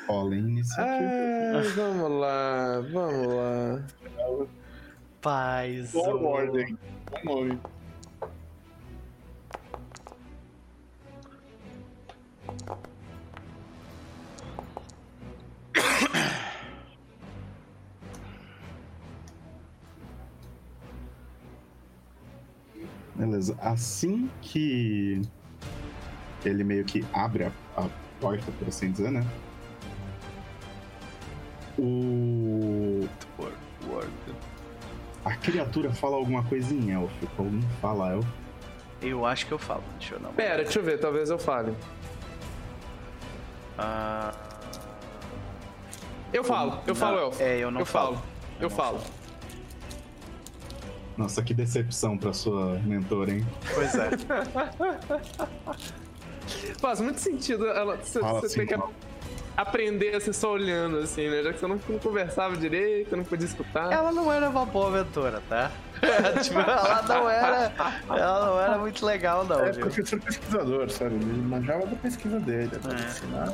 [0.07, 1.11] Olha a iniciativa.
[1.56, 3.84] Ai, vamos lá, vamos lá.
[5.22, 5.93] Paizo.
[5.93, 6.77] Boa ordem.
[7.23, 7.60] Bom nome.
[23.22, 23.56] Beleza.
[23.61, 25.22] Assim que
[26.43, 27.88] ele meio que abre a, a
[28.19, 29.23] porta, por assim dizer, né?
[31.77, 33.07] O.
[35.23, 37.31] A criatura fala alguma coisa em élfico.
[37.43, 38.34] Alguém fala élfico.
[39.03, 40.34] Eu acho que eu falo, deixa eu não.
[40.34, 41.76] Pera, deixa eu ver, talvez eu fale.
[43.77, 44.34] Ah,
[46.34, 47.43] Eu falo, eu falo, Não, Elfo.
[47.43, 48.15] é, eu não eu falo.
[48.15, 48.26] falo.
[48.60, 48.99] Eu falo.
[51.22, 53.45] Nossa, que decepção pra sua mentora, hein?
[53.76, 54.10] pois é.
[56.80, 58.91] Faz muito sentido ela, você, assim, ter que mal.
[59.56, 61.43] aprender assim só olhando, assim, né?
[61.43, 63.91] Já que você não, não conversava direito, não podia escutar.
[63.91, 65.69] Ela não era uma boa aventura, tá?
[66.41, 67.72] tipo, ela não era.
[68.10, 69.81] Ela não era muito legal, não, É viu?
[69.81, 71.14] professor pesquisador, sabe?
[71.15, 72.72] Ele manjava da pesquisa dele.
[72.81, 73.03] Pra É.
[73.06, 73.53] ensinar.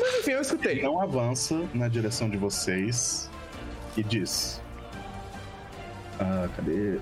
[0.00, 0.82] Mas enfim, eu escutei.
[0.82, 3.28] Não avança na direção de vocês
[3.96, 4.61] e diz:
[6.22, 6.98] Ah, cadê?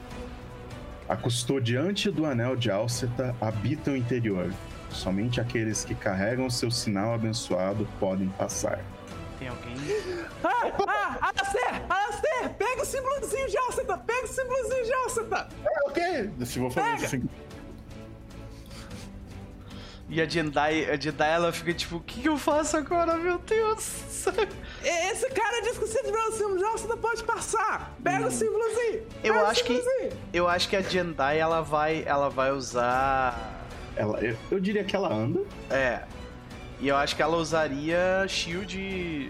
[1.09, 4.53] A custodiante do anel de Alceta habita o interior.
[4.91, 8.81] Somente aqueles que carregam seu sinal abençoado podem passar.
[9.39, 9.75] Tem alguém.
[10.43, 11.83] Ah, ah, Alastair!
[11.89, 12.55] Alastair!
[12.57, 13.99] Pega o símbolozinho de Alceta!
[13.99, 15.49] Pega o símbolozinho de Alceta!
[15.65, 16.47] É, ok.
[16.47, 17.29] Se vou fazer isso assim.
[20.11, 23.39] E a Jendai, a Jendai, ela fica tipo, o que, que eu faço agora, meu
[23.39, 24.27] Deus?
[24.83, 27.95] Esse cara disse que se tiver o símbolo de Alceta pode passar!
[28.03, 29.07] Pega o símbolozinho!
[29.23, 29.77] Eu o acho que.
[29.77, 30.13] símbolozinho.
[30.33, 32.03] Eu acho que a Jendai, ela vai.
[32.05, 33.65] Ela vai usar.
[33.95, 35.43] Ela, eu, eu diria que ela anda.
[35.71, 36.03] É.
[36.81, 39.29] E eu acho que ela usaria shield.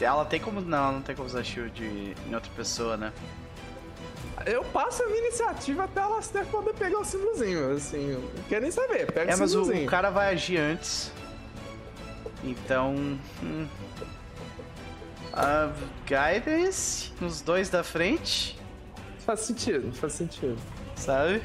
[0.00, 0.62] Ela tem como.
[0.62, 1.84] Não, ela não tem como usar shield
[2.26, 3.12] em outra pessoa, né?
[4.44, 8.12] Eu passo a minha iniciativa até ela poder pegar o símbolozinho, assim.
[8.12, 9.10] Não quero nem saber.
[9.10, 9.86] Pega É, o mas o, símbolozinho.
[9.86, 11.10] o cara vai agir antes.
[12.44, 12.94] Então.
[13.42, 13.66] Hum.
[15.32, 15.70] A
[16.06, 18.58] guidance nos dois da frente,
[19.24, 20.56] Faz sentido, faz sentido.
[20.94, 21.42] sabe?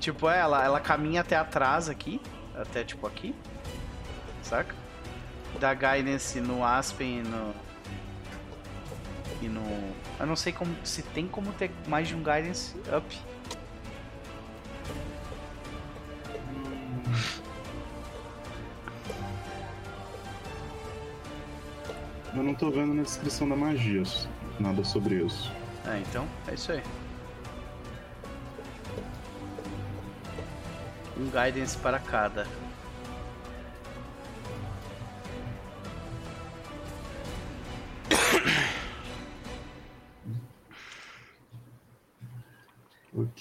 [0.00, 2.20] Tipo, é, ela, ela caminha até atrás aqui.
[2.54, 3.34] Até tipo aqui.
[4.42, 4.74] Saca?
[5.60, 7.54] Dá guidance no Aspen e no.
[9.44, 9.60] E no.
[10.18, 10.74] Eu não sei como.
[10.82, 13.20] Se tem como ter mais de um guidance up.
[22.34, 24.02] Eu não tô vendo na descrição da magia
[24.58, 25.52] nada sobre isso.
[25.84, 26.82] Ah, então, é isso aí.
[31.18, 32.46] Um guidance para cada.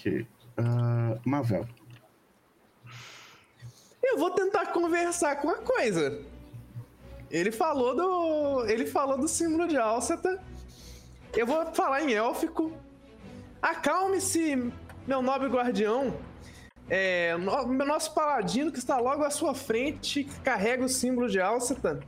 [0.04, 0.28] Ok.
[0.58, 1.66] Ah, Mavel.
[4.04, 6.22] Eu vou tentar conversar com a coisa.
[7.32, 8.66] Ele falou do.
[8.66, 10.44] Ele falou do símbolo de Alceta.
[11.34, 12.74] Eu vou falar em élfico.
[13.62, 14.72] Acalme-se,
[15.08, 16.14] meu nobre guardião.
[16.90, 22.02] É, nosso paladino que está logo à sua frente, que carrega o símbolo de Alceta.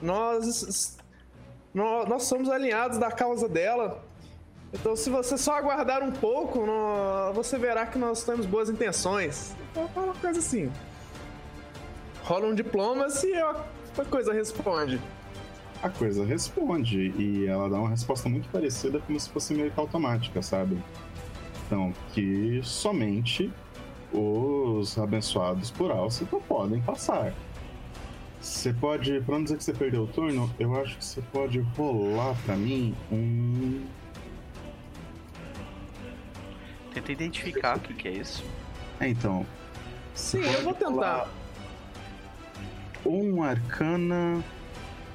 [0.00, 0.96] Nós,
[1.74, 4.08] nós, nós somos alinhados da causa dela.
[4.72, 9.54] Então, se você só aguardar um pouco, nó- você verá que nós temos boas intenções.
[9.72, 10.70] Então, fala uma coisa assim.
[12.22, 13.56] rola um diplomacy e a
[14.08, 15.00] coisa responde.
[15.82, 19.80] A coisa responde e ela dá uma resposta muito parecida como se fosse meio que
[19.80, 20.78] automática, sabe?
[21.66, 23.50] Então, que somente
[24.12, 27.32] os abençoados por Alcita podem passar.
[28.40, 31.58] Você pode, pra não dizer que você perdeu o turno, eu acho que você pode
[31.76, 33.82] rolar pra mim um.
[36.92, 38.44] Tenta identificar o que, que é isso.
[38.98, 39.46] É, então.
[40.14, 41.28] Sim, eu vou tentar.
[43.06, 44.42] Um arcana,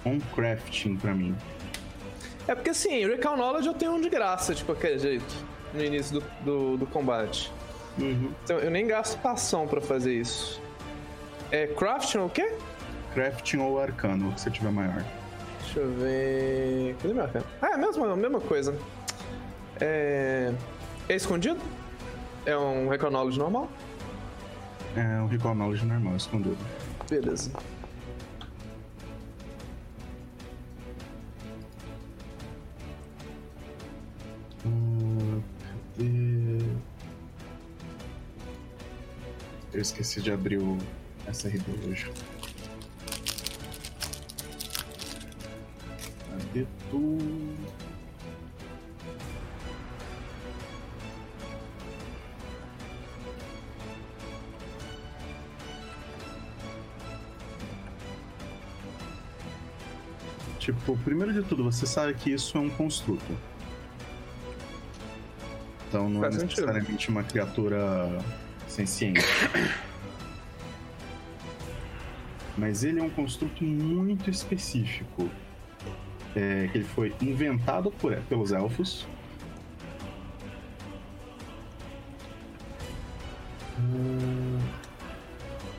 [0.06, 1.35] um crafting pra mim.
[2.47, 5.35] É porque assim, Recall Knowledge eu tenho um de graça de qualquer jeito
[5.73, 7.52] no início do, do, do combate.
[7.97, 8.31] Uhum.
[8.43, 10.61] Então eu nem gasto passão pra fazer isso.
[11.52, 12.53] É crafting ou o quê?
[13.14, 15.03] Crafting ou arcano, o que você tiver maior.
[15.61, 16.95] Deixa eu ver.
[17.02, 17.45] Cadê meu arcano?
[17.61, 18.77] Ah, é a mesma, mesma coisa.
[19.80, 20.53] É.
[21.07, 21.60] É escondido?
[22.45, 23.69] É um Recall Knowledge normal?
[24.95, 26.57] É um Recall Knowledge normal, escondido.
[27.07, 27.52] Beleza.
[34.65, 35.41] Hum,
[35.95, 36.65] cadê?
[39.73, 40.77] Eu esqueci de abrir o
[41.32, 42.11] SRD hoje.
[46.32, 47.18] Cadê tu?
[60.66, 63.38] Tipo, primeiro de tudo, você sabe que isso é um construto.
[65.88, 67.12] Então não Faz é necessariamente sentido.
[67.12, 68.20] uma criatura
[68.68, 69.22] senciente.
[72.58, 75.30] Mas ele é um construto muito específico.
[76.36, 79.06] É, que ele foi inventado por, pelos elfos.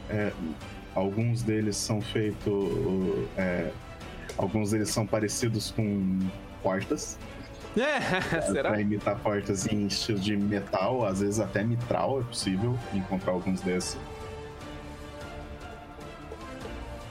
[0.09, 0.33] É,
[0.95, 3.27] alguns deles são feitos.
[3.37, 3.73] É,
[4.39, 6.19] alguns deles são parecidos com
[6.63, 7.19] portas.
[7.77, 8.71] É, será?
[8.71, 13.61] Pra imitar portas em estilo de metal, às vezes até mitral é possível encontrar alguns
[13.61, 13.99] desses.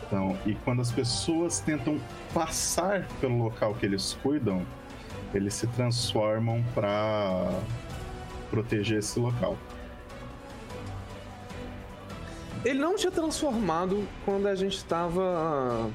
[0.08, 2.00] Então, e quando as pessoas tentam
[2.34, 4.66] passar pelo local que eles cuidam,
[5.36, 7.48] eles se transformam para
[8.50, 9.56] proteger esse local.
[12.64, 15.92] Ele não tinha transformado quando a gente estava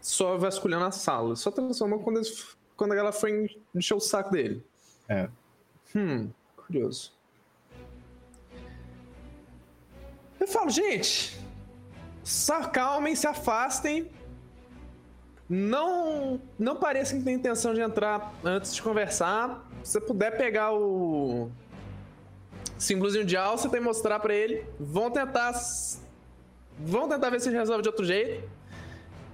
[0.00, 1.36] só vasculhando a sala.
[1.36, 4.64] Só transformou quando eles quando ela foi encher o saco dele.
[5.06, 5.28] É.
[5.94, 7.12] Hum, curioso.
[10.38, 11.38] Eu falo, gente,
[12.24, 14.10] se acalmem, se afastem.
[15.46, 19.68] Não, não parecem que tem intenção de entrar antes de conversar.
[19.82, 21.50] Se você puder pegar o
[22.78, 25.52] símbolozinho de alça e mostrar para ele, vão tentar
[26.78, 28.48] vão tentar ver se resolve de outro jeito.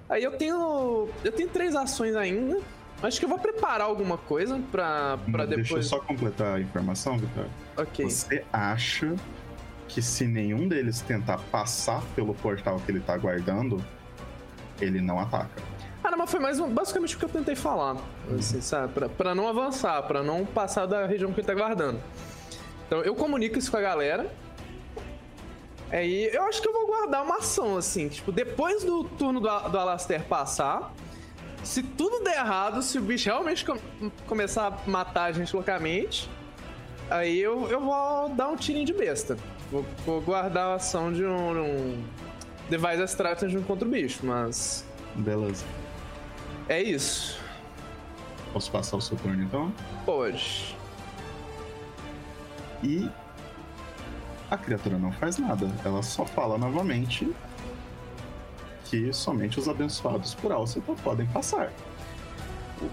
[0.08, 2.60] Aí eu tenho eu tenho três ações ainda.
[3.02, 5.68] Acho que eu vou preparar alguma coisa pra, pra depois.
[5.68, 7.44] Deixa eu só completar a informação, Vitor.
[7.76, 8.08] Ok.
[8.08, 9.14] Você acha
[9.86, 13.84] que se nenhum deles tentar passar pelo portal que ele tá guardando,
[14.80, 15.62] ele não ataca?
[16.02, 17.96] Ah, não, mas foi mais um, basicamente o que eu tentei falar.
[18.38, 18.92] Assim, sabe?
[18.94, 22.00] Pra, pra não avançar, pra não passar da região que ele tá guardando.
[22.86, 24.30] Então eu comunico isso com a galera.
[25.90, 28.08] Aí eu acho que eu vou guardar uma ação, assim.
[28.08, 30.92] Tipo, depois do turno do, do Alastair passar
[31.66, 33.76] se tudo der errado, se o bicho realmente com
[34.26, 36.30] começar a matar a gente loucamente,
[37.10, 39.36] aí eu, eu vou dar um tirinho de besta.
[39.70, 42.04] Vou, vou guardar a ação de um, um
[42.70, 44.86] Device Strategy contra o bicho, mas.
[45.16, 45.64] Beleza.
[46.68, 47.40] É isso.
[48.52, 49.74] Posso passar o seu turno então?
[50.04, 50.76] Pode.
[52.82, 53.10] E
[54.50, 55.70] a criatura não faz nada.
[55.84, 57.32] Ela só fala novamente
[58.84, 61.72] que somente os abençoados por Alceta podem passar.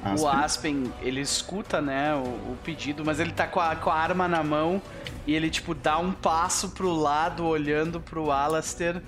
[0.04, 0.24] Aspen.
[0.24, 3.96] O Aspen, ele escuta, né, o, o, pedido, mas ele tá com a, com a
[3.96, 4.82] arma na mão
[5.28, 9.02] e ele, tipo, dá um passo pro lado, olhando pro Alastair.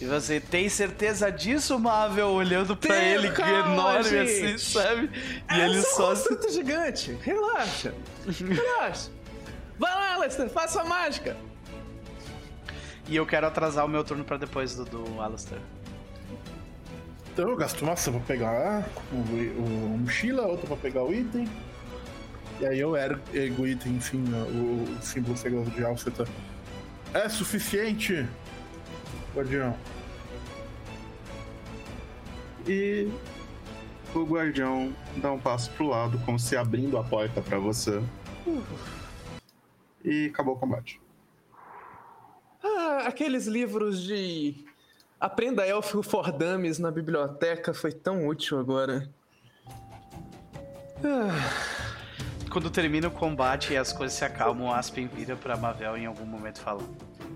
[0.00, 2.28] E você tem certeza disso, Marvel?
[2.30, 4.44] Olhando pra ele, calma, enorme gente.
[4.44, 5.10] assim, sabe?
[5.50, 6.12] E é ele só.
[6.12, 7.16] Um gigante.
[7.22, 7.94] Relaxa.
[8.26, 9.10] Relaxa.
[9.78, 11.36] Vai lá, Alastair, faça a mágica.
[13.08, 15.60] E eu quero atrasar o meu turno para depois do, do Alastair.
[17.32, 21.48] Então eu gasto uma ação pra pegar o, o, mochila, outra pra pegar o item.
[22.60, 26.26] E aí eu ergo o item, enfim, o, o símbolo sagrado de Alceta.
[27.12, 28.26] É suficiente,
[29.34, 29.76] guardião.
[32.66, 33.10] E
[34.14, 38.00] o guardião dá um passo pro lado, como se abrindo a porta para você.
[40.04, 41.03] E acabou o combate.
[42.64, 44.64] Ah, aqueles livros de
[45.24, 49.08] Aprenda élfico for dummies na biblioteca foi tão útil agora.
[52.50, 56.06] Quando termina o combate e as coisas se acalmam, o Aspen vira pra Mavel em
[56.06, 56.82] algum momento e fala: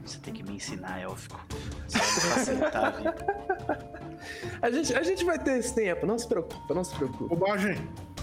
[0.05, 1.45] Você tem que me ensinar élfico.
[1.89, 3.15] Facilitar a vida.
[4.61, 7.37] A gente, a gente vai ter esse tempo, não se preocupa, não se preocupa.
[7.37, 7.77] Bobagem.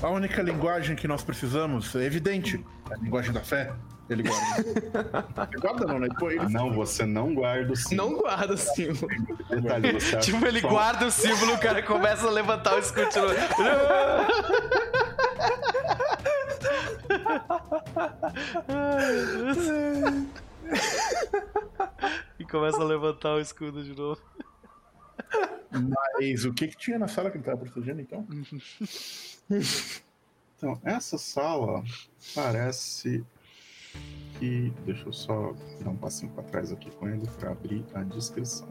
[0.04, 2.64] A única linguagem que nós precisamos é evidente.
[2.92, 3.74] É a linguagem da fé.
[4.10, 5.50] Ele guarda.
[5.52, 6.08] Ele guarda não, né?
[6.20, 6.48] Pô, ele...
[6.50, 8.10] Não, você não guarda o símbolo.
[8.12, 9.08] Não guarda o símbolo.
[9.50, 13.10] Detalhe, você tipo, ele só- guarda o símbolo, o cara começa a levantar o escudo.
[13.10, 13.36] de novo.
[22.40, 24.22] e começa a levantar o escudo de novo.
[26.20, 28.26] Mas o que que tinha na sala que ele tava protegendo, então?
[30.58, 31.84] Então, essa sala
[32.34, 33.26] parece
[34.40, 38.68] Deixa eu só dar um passinho para trás aqui com ele para abrir a descrição.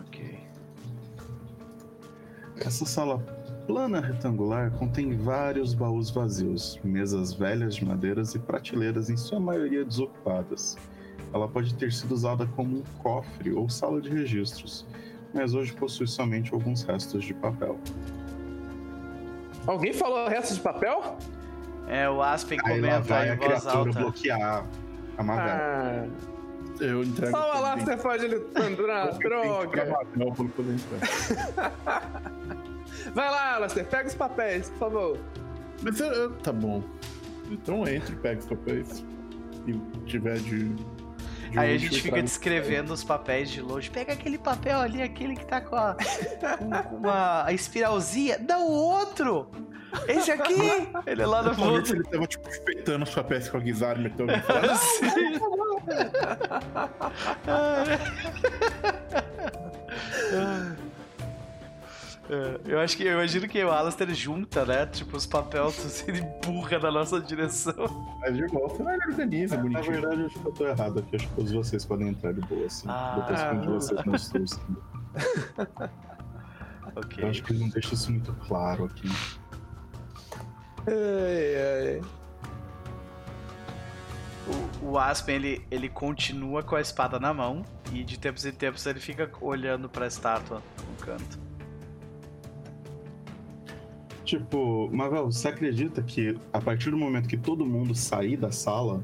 [0.00, 0.40] Ok.
[2.56, 3.18] Essa sala
[3.66, 9.84] plana retangular contém vários baús vazios, mesas velhas de madeiras e prateleiras, em sua maioria
[9.84, 10.76] desocupadas.
[11.32, 14.86] Ela pode ter sido usada como um cofre ou sala de registros,
[15.32, 17.78] mas hoje possui somente alguns restos de papel.
[19.66, 21.16] Alguém falou resto de papel?
[21.90, 23.98] É, o Aspen Aí lá comenta vai em a voz alta.
[23.98, 24.64] bloquear
[25.18, 25.44] a Mavel.
[25.52, 26.06] Ah,
[26.80, 27.32] Eu entrego.
[27.32, 29.84] pra droga.
[30.16, 31.72] Mavel pra ele poder entrar.
[33.14, 35.18] Vai lá, Alastair, pega os papéis, por favor.
[35.82, 36.82] Mas eu, eu- tá bom.
[37.50, 39.04] Então entre, pega os papéis.
[39.66, 39.72] E
[40.06, 40.74] tiver de.
[41.56, 43.90] Aí a gente fica descrevendo os papéis de longe.
[43.90, 45.96] Pega aquele papel ali, aquele que tá com, a,
[46.88, 48.38] com uma espiralzinha.
[48.38, 49.50] Não, o outro!
[50.06, 50.54] Esse aqui!
[51.06, 51.92] Ele é lá no fundo.
[51.92, 54.26] ele tava, tipo, espetando os papéis com a guisada, meteu.
[54.76, 55.40] Sim.
[62.32, 64.86] É, eu acho que eu imagino que o Alastair junta, né?
[64.86, 67.74] Tipo, os papéis ele empurra na nossa direção.
[68.20, 69.92] Mas de volta, ele organiza, Na bonitinho.
[69.92, 71.16] verdade, eu acho que eu tô errado aqui.
[71.16, 72.86] Acho que todos vocês podem entrar de boa, assim.
[72.88, 73.14] Ah.
[73.16, 74.60] Depois que um de vocês não trouxe.
[76.96, 77.22] Ok.
[77.22, 79.08] Eu acho que ele não deixa isso muito claro aqui.
[80.88, 82.02] Ai, ai.
[84.82, 88.50] O, o Aspen, ele, ele continua com a espada na mão e de tempos em
[88.50, 91.38] tempos ele fica olhando pra estátua no canto.
[94.30, 99.02] Tipo, Mavel, você acredita que a partir do momento que todo mundo sair da sala,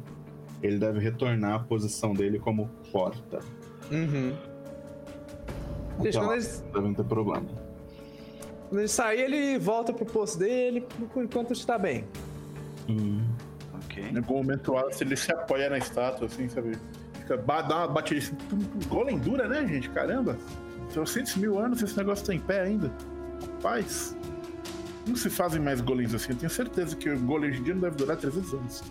[0.62, 3.40] ele deve retornar à posição dele como porta?
[3.90, 4.36] Uhum.
[5.98, 7.44] Gente, Então, quando eles, devem ter problema.
[8.68, 12.04] quando ele sair, ele volta pro posto dele por enquanto está bem.
[12.88, 13.20] Hum.
[13.84, 14.04] Ok.
[14.04, 16.78] Em algum momento o Alice ele se apoia na estátua, assim, sabe?
[17.18, 18.36] Fica, dá uma batida assim.
[18.88, 19.90] Golem dura, né, gente?
[19.90, 20.38] Caramba!
[20.92, 22.92] 300 mil anos esse negócio tá em pé ainda.
[23.40, 24.16] Rapaz,
[25.06, 26.32] não se fazem mais golems assim.
[26.32, 28.82] Eu tenho certeza que o golem hoje em dia não deve durar 300 anos.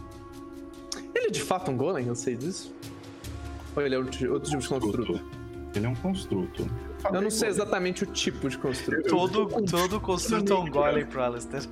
[1.13, 2.73] Ele é de fato um golem, eu sei disso?
[3.75, 5.21] Ou ele é outro, outro tipo de construto?
[5.75, 6.69] Ele é um construto.
[7.13, 9.09] Eu não sei exatamente o tipo de construto.
[9.09, 11.63] Todo, todo construto é um golem pro Alastair.
[11.63, 11.69] Sim.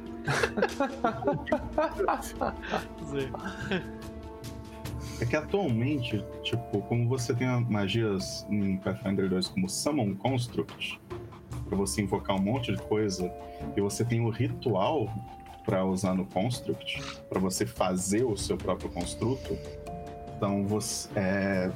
[5.22, 11.00] É que atualmente, tipo, como você tem magias em Pathfinder 2 como Summon Construct,
[11.74, 13.32] pra você invocar um monte de coisa,
[13.76, 15.10] e você tem o ritual
[15.66, 19.58] pra usar no Construct, pra você fazer o seu próprio construto,
[20.38, 21.10] então você.
[21.16, 21.72] É,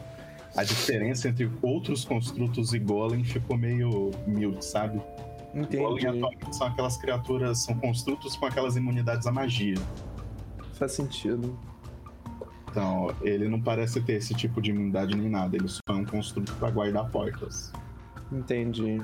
[0.56, 5.00] a diferença entre outros construtos e Golem ficou meio mute, sabe?
[5.54, 6.08] Golem Entendi.
[6.08, 9.78] atualmente são aquelas criaturas, são construtos com aquelas imunidades à magia.
[10.74, 11.58] Faz sentido.
[12.70, 16.06] Então, ele não parece ter esse tipo de imunidade nem nada, ele só é um
[16.06, 17.72] construto pra guardar portas.
[18.32, 19.00] Entendi.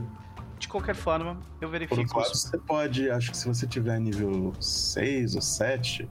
[0.63, 2.29] De qualquer forma, eu Por verifico os...
[2.29, 6.09] você pode, acho que se você tiver nível 6 ou 7,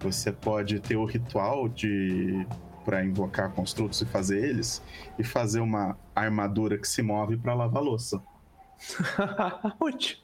[0.00, 2.44] você pode ter o ritual de
[2.84, 4.82] para invocar construtos e fazer eles
[5.16, 8.20] e fazer uma armadura que se move pra lavar louça
[9.78, 10.18] Útil.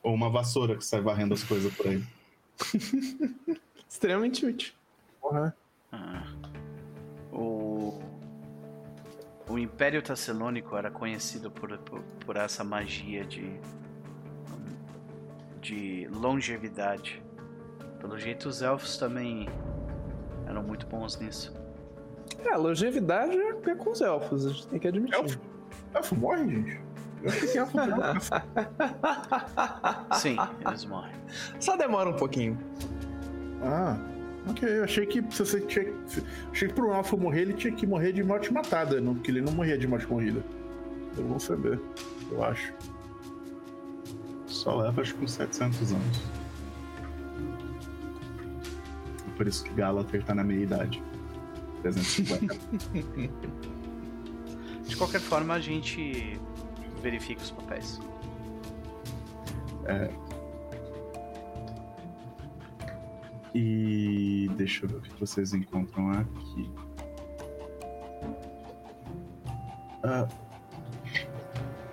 [0.00, 2.04] ou uma vassoura que sai varrendo as coisas por aí.
[3.90, 4.72] Extremamente útil.
[5.20, 5.56] Porra.
[5.90, 6.32] Ah.
[7.32, 8.00] O...
[9.48, 13.58] o Império Tasselônico era conhecido por, por, por essa magia de...
[15.60, 17.22] de longevidade.
[17.98, 19.48] Pelo jeito, os elfos também
[20.46, 21.54] eram muito bons nisso.
[22.44, 25.14] É, a longevidade é é com os elfos, a gente tem que admitir.
[25.14, 25.40] Elfo?
[25.94, 26.80] Elfo morre, gente?
[27.22, 27.78] Eu que elfo.
[30.14, 31.14] Sim, eles morrem.
[31.58, 32.56] Só demora um pouquinho.
[33.62, 33.96] ah,
[34.48, 35.92] Ok, eu achei que se você tinha.
[36.50, 39.40] Achei que pro Alpha morrer, ele tinha que morrer de morte matada, não, porque ele
[39.40, 40.42] não morria de morte morrida.
[41.16, 41.78] Eu vou saber,
[42.30, 42.72] eu acho.
[44.46, 46.22] Só leva acho que uns 700 anos.
[49.36, 51.02] Por isso que Galater tá na meia idade.
[51.82, 52.54] 350.
[54.88, 56.40] de qualquer forma, a gente
[57.02, 58.00] verifica os papéis.
[59.84, 60.10] É.
[63.54, 66.70] E deixa eu ver o que vocês encontram aqui.
[70.02, 70.28] Ah,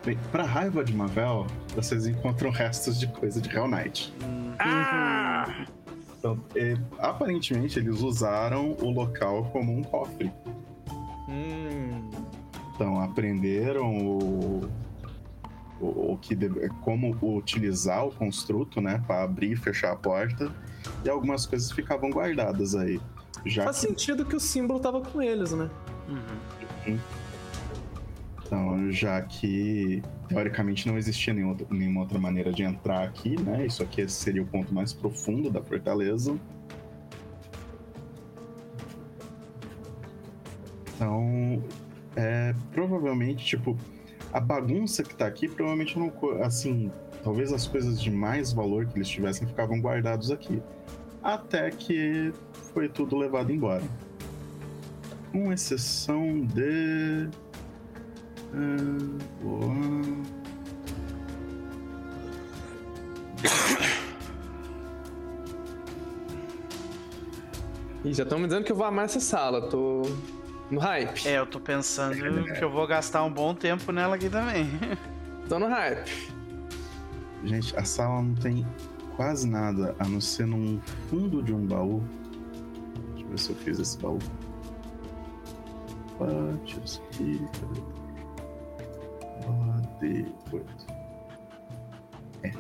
[0.06, 4.14] bem, pra raiva de Mavel, vocês encontram restos de coisa de Hell Knight.
[4.60, 5.66] Ah!
[6.18, 10.32] Então, é, aparentemente, eles usaram o local como um cofre.
[11.30, 12.10] Hum.
[12.74, 14.70] Então, aprenderam o,
[15.80, 20.52] o, o que deve, como utilizar o construto, né, para abrir e fechar a porta,
[21.04, 23.00] e algumas coisas ficavam guardadas aí.
[23.46, 25.70] Já Faz que, sentido que o símbolo tava com eles, né?
[26.08, 26.98] Uhum.
[28.46, 33.66] então, já que teoricamente não existia nenhuma, outra- nenhuma outra maneira de entrar aqui, né?
[33.66, 36.38] Isso aqui seria o ponto mais profundo da fortaleza.
[40.96, 41.62] Então,
[42.16, 43.78] é, provavelmente, tipo,
[44.36, 46.12] a bagunça que tá aqui, provavelmente não.
[46.44, 46.92] Assim,
[47.24, 50.62] talvez as coisas de mais valor que eles tivessem ficavam guardados aqui.
[51.24, 52.34] Até que
[52.74, 53.82] foi tudo levado embora.
[55.32, 57.30] Com exceção de.
[58.54, 59.74] ah, boa.
[68.04, 69.70] Ih, já estão me dizendo que eu vou amar essa sala.
[69.70, 70.02] Tô
[70.70, 71.28] no hype.
[71.28, 72.16] É, eu tô pensando
[72.54, 74.68] que eu vou gastar um bom tempo nela aqui também.
[75.48, 76.34] Tô no hype.
[77.44, 78.66] Gente, a sala não tem
[79.16, 82.02] quase nada a não ser num fundo de um baú.
[83.14, 84.18] Deixa eu ver se eu fiz esse baú.
[90.02, 90.26] Cadê?
[90.52, 90.66] AD8.
[92.44, 92.52] É.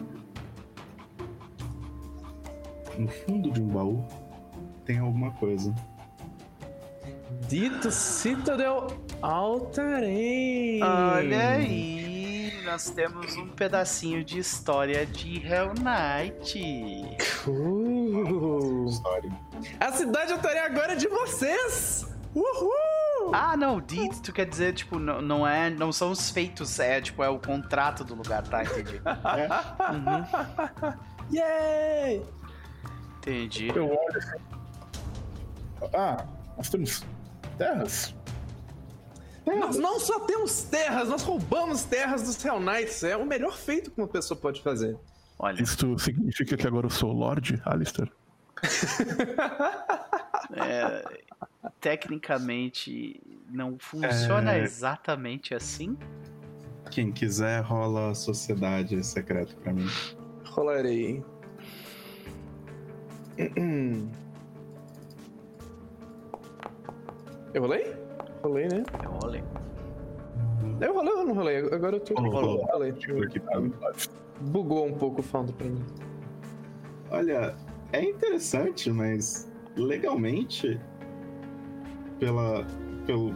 [2.97, 4.05] No fundo de um baú
[4.85, 5.73] tem alguma coisa.
[7.47, 8.87] Dito Citadel
[9.21, 10.81] Altarém.
[10.83, 16.59] Olha aí, nós temos um pedacinho de história de Hell Knight.
[17.47, 19.31] Uh, História.
[19.79, 22.07] a cidade Altarém agora é de vocês!
[22.33, 23.31] Uhul!
[23.33, 26.99] Ah, não, deed, tu quer dizer, tipo, não, não é, não são os feitos, é,
[26.99, 28.63] tipo, é o contrato do lugar, tá?
[28.63, 29.01] Entendi.
[29.95, 32.21] Uhum, Yay!
[33.17, 33.69] entendi.
[33.75, 34.37] Eu olho assim.
[35.93, 36.25] Ah,
[36.57, 37.03] nós temos
[37.57, 38.15] terras?
[39.45, 43.03] Nós não só temos terras, nós roubamos terras dos Hell Knights.
[43.03, 44.97] É o melhor feito que uma pessoa pode fazer.
[45.37, 48.09] Olha, Isto significa que agora eu sou Lorde Alistair?
[50.55, 51.03] é,
[51.79, 54.63] tecnicamente não funciona É.
[54.63, 55.95] exatamente assim.
[56.89, 59.87] Quem quiser, rola sociedade secreto pra mim.
[60.45, 61.23] Rolarei.
[67.55, 67.95] Eu rolei?
[68.43, 68.83] Rolei, né?
[69.01, 69.43] Eu olhei.
[70.81, 71.57] Eu rolei ou não rolei?
[71.59, 72.13] Agora eu tô.
[72.15, 72.65] Rolou, rolou.
[72.65, 72.91] Rolei.
[72.91, 73.73] Pra mim.
[74.41, 75.81] Bugou um pouco o Found pra mim.
[77.09, 77.55] Olha,
[77.93, 80.77] é interessante, mas legalmente,
[82.19, 82.67] pela,
[83.05, 83.33] pelo,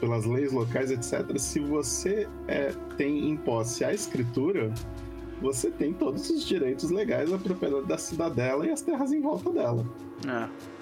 [0.00, 4.74] pelas leis locais, etc., se você é, tem em posse a escritura,
[5.40, 9.52] você tem todos os direitos legais à propriedade da cidadela e as terras em volta
[9.52, 9.86] dela.
[10.26, 10.77] É.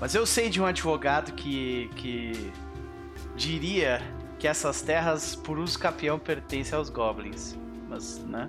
[0.00, 2.52] Mas eu sei de um advogado que, que
[3.36, 4.00] diria
[4.38, 7.58] que essas terras, por uso capião, pertencem aos goblins.
[7.88, 8.48] Mas, né?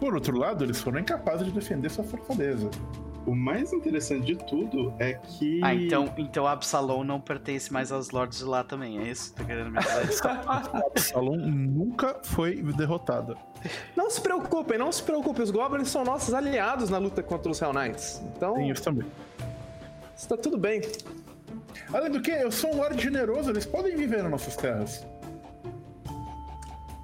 [0.00, 2.68] Por outro lado, eles foram incapazes de defender sua fortaleza.
[3.26, 5.60] O mais interessante de tudo é que.
[5.62, 9.44] Ah, então, então Absalom não pertence mais aos lords de lá também, é isso tá
[9.44, 10.26] querendo me dizer?
[10.86, 13.34] Absalom nunca foi derrotada.
[13.96, 15.42] Não se preocupem, não se preocupem.
[15.42, 18.22] Os Goblins são nossos aliados na luta contra os Hell Knights.
[18.36, 19.06] Então, Tem isso também.
[20.16, 20.80] Está tudo bem.
[21.92, 25.04] Além do que, eu sou um Lorde generoso, eles podem viver nas nossas terras.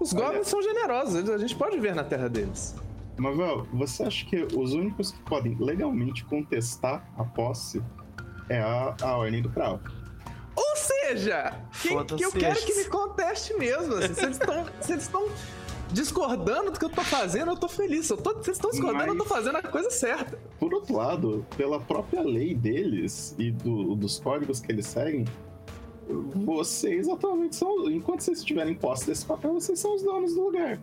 [0.01, 2.75] Os Goblins são generosos, eles- a gente pode ver na terra deles.
[3.19, 7.83] Mavel, você acha que os únicos que podem legalmente contestar a posse
[8.49, 9.79] é a, a Ordem do Crau?
[10.57, 13.95] Ou seja, quem, que eu quero que me conteste mesmo.
[13.95, 14.15] assim.
[14.81, 15.29] se eles estão
[15.93, 18.09] discordando do que eu tô fazendo, eu tô feliz.
[18.11, 20.39] Eu tô- eles estão discordando, eu tô Mas- fazendo a coisa certa.
[20.59, 25.25] Por outro lado, pela própria lei deles e do- dos códigos que eles seguem,
[26.35, 27.89] vocês atualmente são.
[27.91, 30.79] Enquanto vocês estiverem em posse desse papel, vocês são os donos do lugar.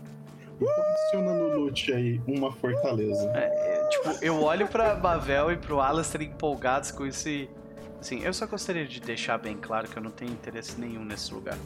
[0.59, 3.29] Adiciona no loot aí uma fortaleza.
[3.35, 7.47] É, é, tipo, eu olho pra Bavel e pro Alastair empolgados com esse.
[7.99, 11.31] Assim, eu só gostaria de deixar bem claro que eu não tenho interesse nenhum nesse
[11.33, 11.57] lugar.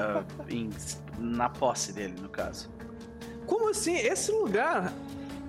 [0.00, 0.70] Uh, em,
[1.18, 2.70] na posse dele, no caso.
[3.46, 3.96] Como assim?
[3.96, 4.92] Esse lugar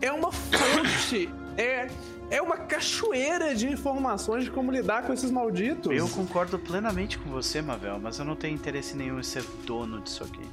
[0.01, 1.29] é uma fonte.
[1.57, 1.87] é
[2.31, 5.91] é uma cachoeira de informações de como lidar com esses malditos.
[5.91, 9.99] Eu concordo plenamente com você, Mavel, mas eu não tenho interesse nenhum em ser dono
[9.99, 10.47] disso aqui.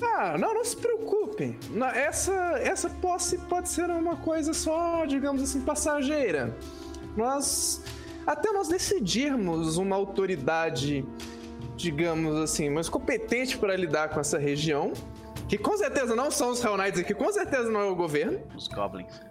[0.00, 1.58] Ah, não, não se preocupem.
[1.94, 6.56] Essa, essa posse pode ser uma coisa só, digamos assim, passageira.
[7.16, 7.82] Nós.
[8.24, 11.04] Até nós decidirmos uma autoridade,
[11.78, 14.92] digamos assim, mais competente para lidar com essa região,
[15.48, 18.40] que com certeza não são os Hell Knights aqui, com certeza não é o governo.
[18.54, 19.28] Os Goblins.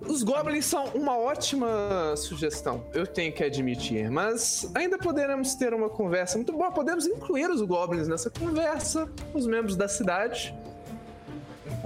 [0.00, 5.88] Os goblins são uma ótima sugestão, eu tenho que admitir, mas ainda poderemos ter uma
[5.88, 6.70] conversa muito boa.
[6.70, 10.54] Podemos incluir os goblins nessa conversa, os membros da cidade.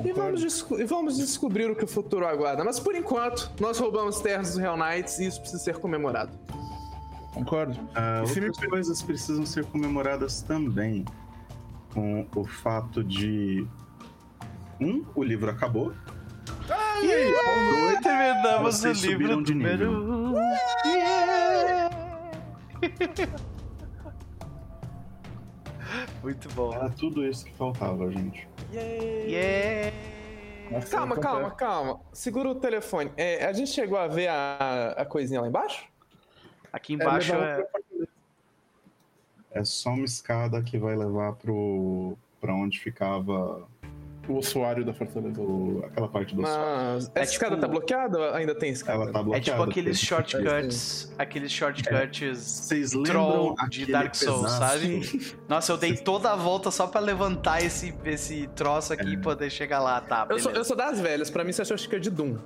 [0.04, 2.64] E vamos, e vamos, descobrir o que o futuro aguarda.
[2.64, 6.32] Mas por enquanto, nós roubamos terras dos Real Knights e isso precisa ser comemorado.
[7.38, 7.72] Concordo.
[7.72, 8.68] Uh, outras me...
[8.68, 11.04] coisas precisam ser comemoradas também.
[11.94, 13.64] Com o fato de.
[14.80, 15.92] Um, o livro acabou.
[16.68, 17.30] Ah, e aí?
[17.30, 18.00] Yeah!
[18.02, 20.34] Terminamos o livro número um.
[20.84, 21.90] Yeah!
[26.22, 26.72] Muito bom.
[26.74, 28.48] Era tudo isso que faltava, gente.
[28.72, 29.92] Yeah!
[30.70, 32.00] Nossa, calma, calma, calma.
[32.12, 33.12] Segura o telefone.
[33.16, 35.86] É, a gente chegou a ver a, a coisinha lá embaixo?
[36.72, 37.66] Aqui embaixo é.
[39.50, 42.16] É só uma escada que vai levar pro.
[42.40, 43.66] pra onde ficava
[44.28, 45.40] o ossuário da fortaleza.
[45.40, 46.94] O, aquela parte do ossuário.
[46.94, 47.66] Mas essa é escada tipo...
[47.66, 49.02] tá bloqueada ou ainda tem escada?
[49.02, 49.50] Ela tá bloqueada.
[49.50, 55.34] É tipo aqueles shortcuts, aqueles shortcuts Vocês troll de Dark Souls, sabe?
[55.48, 59.12] Nossa, eu dei toda a volta só pra levantar esse, esse troço aqui é.
[59.12, 60.26] e poder chegar lá, tá?
[60.28, 62.36] Eu sou, eu sou, das velhas, pra mim isso é shortcut de Doom.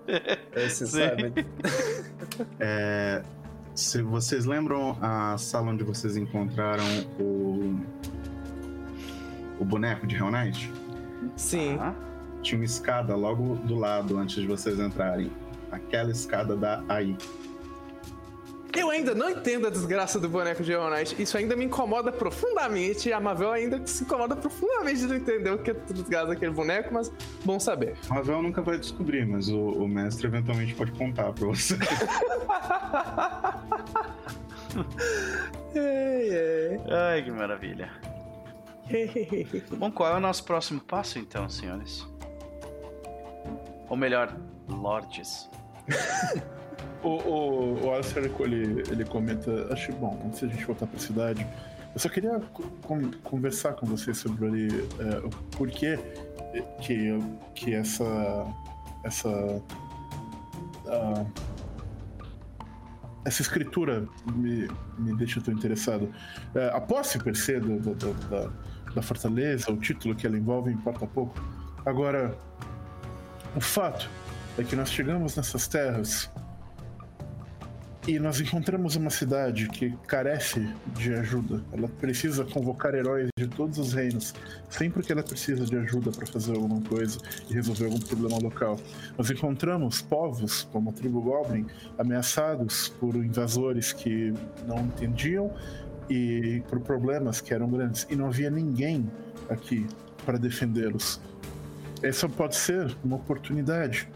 [0.54, 1.32] Esse, sabe?
[2.60, 3.22] É,
[3.74, 6.84] se vocês lembram a sala onde vocês encontraram
[7.18, 7.74] o
[9.62, 10.72] o boneco de Hell Knight?
[11.36, 11.76] Sim.
[11.76, 11.94] Tá?
[12.42, 15.30] Tinha uma escada logo do lado antes de vocês entrarem.
[15.70, 17.16] Aquela escada dá aí.
[18.74, 21.20] Eu ainda não entendo a desgraça do boneco de Knight.
[21.22, 23.08] Isso ainda me incomoda profundamente.
[23.08, 26.52] E a Mavel ainda se incomoda profundamente de não entender o que é desgraça daquele
[26.52, 27.12] boneco, mas
[27.44, 27.96] bom saber.
[28.08, 31.76] A Mavel nunca vai descobrir, mas o, o mestre eventualmente pode contar pra você.
[35.74, 35.80] ei,
[36.32, 36.80] ei.
[36.90, 37.90] Ai, que maravilha.
[39.76, 42.06] Bom, qual é o nosso próximo passo então, senhores?
[43.88, 44.34] Ou melhor,
[44.68, 45.50] lords.
[47.02, 51.46] o, o, o ele, ele comenta, acho bom, antes da gente voltar pra cidade,
[51.94, 52.40] eu só queria
[52.82, 55.98] com, conversar com você sobre ali, é, o porquê
[56.80, 57.18] que,
[57.54, 58.46] que essa.
[59.04, 59.28] essa.
[59.28, 61.26] Uh,
[63.24, 64.04] essa escritura
[64.34, 64.68] me,
[64.98, 66.12] me deixa tão interessado.
[66.56, 68.50] É, a posse per se do, da,
[68.96, 71.40] da fortaleza, o título que ela envolve, importa pouco.
[71.86, 72.36] Agora,
[73.54, 74.10] o fato
[74.58, 76.28] é que nós chegamos nessas terras
[78.06, 81.62] e nós encontramos uma cidade que carece de ajuda.
[81.72, 84.34] Ela precisa convocar heróis de todos os reinos,
[84.68, 87.18] sempre que ela precisa de ajuda para fazer alguma coisa
[87.48, 88.76] e resolver algum problema local.
[89.16, 91.66] Nós encontramos povos, como a tribo Goblin,
[91.96, 94.34] ameaçados por invasores que
[94.66, 95.52] não entendiam
[96.10, 99.08] e por problemas que eram grandes e não havia ninguém
[99.48, 99.86] aqui
[100.26, 101.20] para defendê-los.
[102.02, 104.08] Essa pode ser uma oportunidade,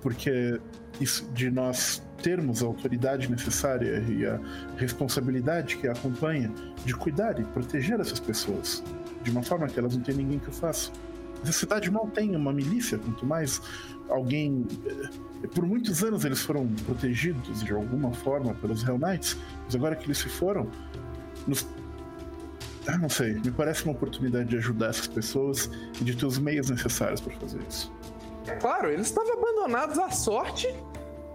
[0.00, 0.58] porque
[0.98, 4.40] isso de nós termos a autoridade necessária e a
[4.76, 6.52] responsabilidade que a acompanha
[6.84, 8.82] de cuidar e proteger essas pessoas
[9.22, 10.90] de uma forma que elas não têm ninguém que o faça.
[11.42, 13.60] Essa cidade mal tem uma milícia, quanto mais
[14.08, 14.66] alguém.
[14.86, 19.94] Eh, por muitos anos eles foram protegidos de alguma forma pelos Hell Knights, mas agora
[19.94, 20.70] que eles se foram,
[21.46, 21.66] nos...
[22.86, 25.68] Ah, não sei, me parece uma oportunidade de ajudar essas pessoas
[26.00, 27.92] e de ter os meios necessários para fazer isso.
[28.60, 30.72] Claro, eles estavam abandonados à sorte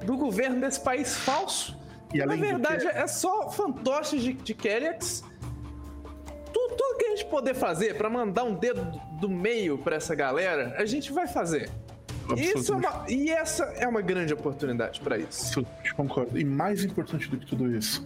[0.03, 1.77] do governo desse país falso.
[2.13, 2.97] E Na verdade, que...
[2.97, 5.23] é só fantoches de, de Kellex.
[6.51, 8.83] Tudo, tudo, que a gente poder fazer para mandar um dedo
[9.19, 11.69] do meio para essa galera, a gente vai fazer.
[12.37, 15.65] Isso é uma, e essa é uma grande oportunidade para isso.
[15.95, 16.37] Concordo.
[16.37, 18.05] E mais importante do que tudo isso,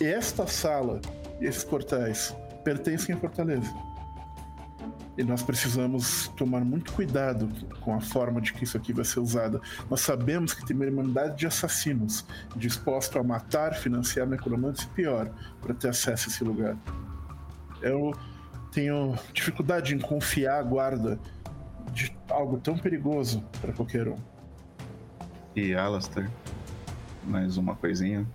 [0.00, 1.00] esta sala
[1.40, 3.72] esses portais pertencem à Fortaleza.
[5.16, 7.48] E nós precisamos tomar muito cuidado
[7.80, 9.62] com a forma de que isso aqui vai ser usado.
[9.88, 15.30] Nós sabemos que tem uma irmandade de assassinos disposto a matar, financiar necromantes e pior,
[15.60, 16.76] para ter acesso a esse lugar.
[17.80, 18.12] Eu
[18.70, 21.18] tenho dificuldade em confiar a guarda
[21.92, 24.18] de algo tão perigoso para qualquer um.
[25.54, 26.30] E Alastair,
[27.24, 28.26] mais uma coisinha.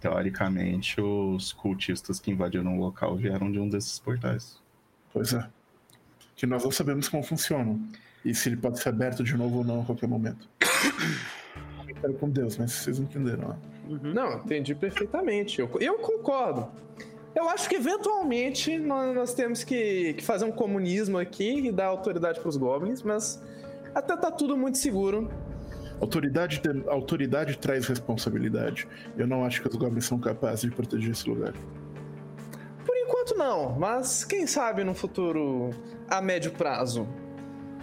[0.00, 4.58] Teoricamente, os cultistas que invadiram o local vieram de um desses portais.
[5.12, 5.46] Pois é.
[6.36, 7.80] Que nós não sabemos como funcionam.
[8.24, 10.48] E se ele pode ser aberto de novo ou não a qualquer momento.
[11.88, 13.56] Espero com Deus, mas vocês entenderam, né?
[13.88, 14.14] Uhum.
[14.14, 15.60] Não, entendi perfeitamente.
[15.60, 16.68] Eu, eu concordo.
[17.34, 21.86] Eu acho que eventualmente nós, nós temos que, que, fazer um comunismo aqui e dar
[21.86, 23.42] autoridade para os goblins, mas
[23.94, 25.30] até tá tudo muito seguro.
[26.00, 28.86] Autoridade, autoridade traz responsabilidade.
[29.16, 31.54] Eu não acho que os goblins são capazes de proteger esse lugar.
[32.84, 35.70] Por enquanto não, mas quem sabe no futuro
[36.08, 37.06] a médio prazo.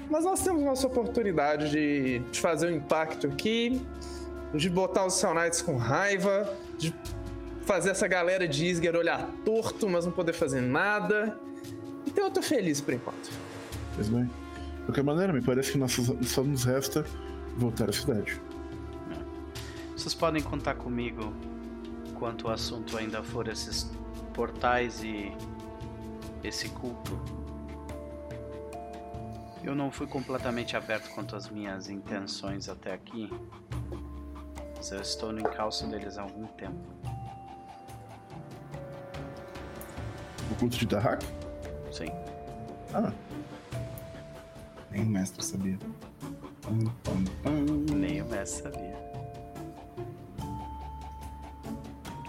[0.09, 3.81] Mas nós temos nossa oportunidade de, de fazer um impacto aqui,
[4.53, 6.93] de botar os Cell Knights com raiva, de
[7.61, 11.39] fazer essa galera de Isger olhar torto, mas não poder fazer nada.
[12.05, 13.31] Então eu tô feliz por enquanto.
[13.95, 14.25] Pois bem.
[14.25, 17.05] De qualquer maneira, me parece que nós, só nos resta
[17.55, 18.41] voltar à cidade.
[19.95, 21.31] Vocês podem contar comigo
[22.15, 23.89] quanto o assunto ainda for esses
[24.33, 25.31] portais e
[26.43, 27.40] esse culto.
[29.63, 33.29] Eu não fui completamente aberto quanto às minhas intenções até aqui.
[34.75, 36.79] Mas eu estou no encalço deles há algum tempo.
[40.49, 41.23] O culto de Dahak?
[41.91, 42.07] Sim.
[42.93, 43.11] Ah.
[44.89, 45.77] Nem o mestre sabia.
[47.95, 48.95] Nem o mestre sabia.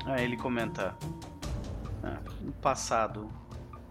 [0.04, 0.94] Ah, ele comenta
[2.04, 3.30] ah, um passado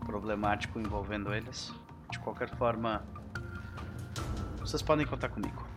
[0.06, 1.74] problemático envolvendo eles.
[2.12, 3.04] De qualquer forma,
[4.62, 5.68] vocês podem contar comigo.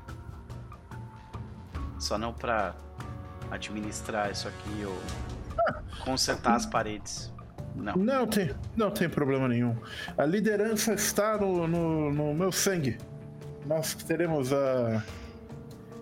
[1.98, 2.74] Só não pra
[3.50, 4.98] administrar isso aqui ou
[6.04, 7.32] consertar as paredes.
[7.74, 7.96] Não.
[7.96, 9.76] Não tem, não tem problema nenhum.
[10.16, 12.98] A liderança está no, no, no meu sangue.
[13.66, 15.02] Nós teremos a.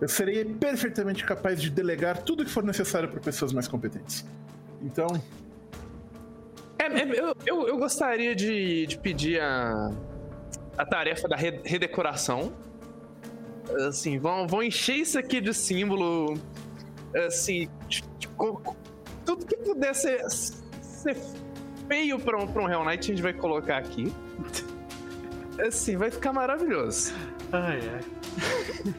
[0.00, 4.26] Eu serei perfeitamente capaz de delegar tudo que for necessário para pessoas mais competentes.
[4.82, 5.06] Então.
[6.78, 9.92] É, é, eu, eu, eu, gostaria de, de pedir a,
[10.76, 12.52] a tarefa da redecoração.
[13.88, 16.38] Assim, vão, vão encher isso aqui de símbolo.
[17.26, 18.76] Assim, tipo,
[19.24, 21.16] tudo que puder ser, ser
[21.88, 24.12] feio pra um, pra um Hell Knight a gente vai colocar aqui.
[25.66, 27.12] Assim, vai ficar maravilhoso.
[27.52, 28.94] Ai, ai.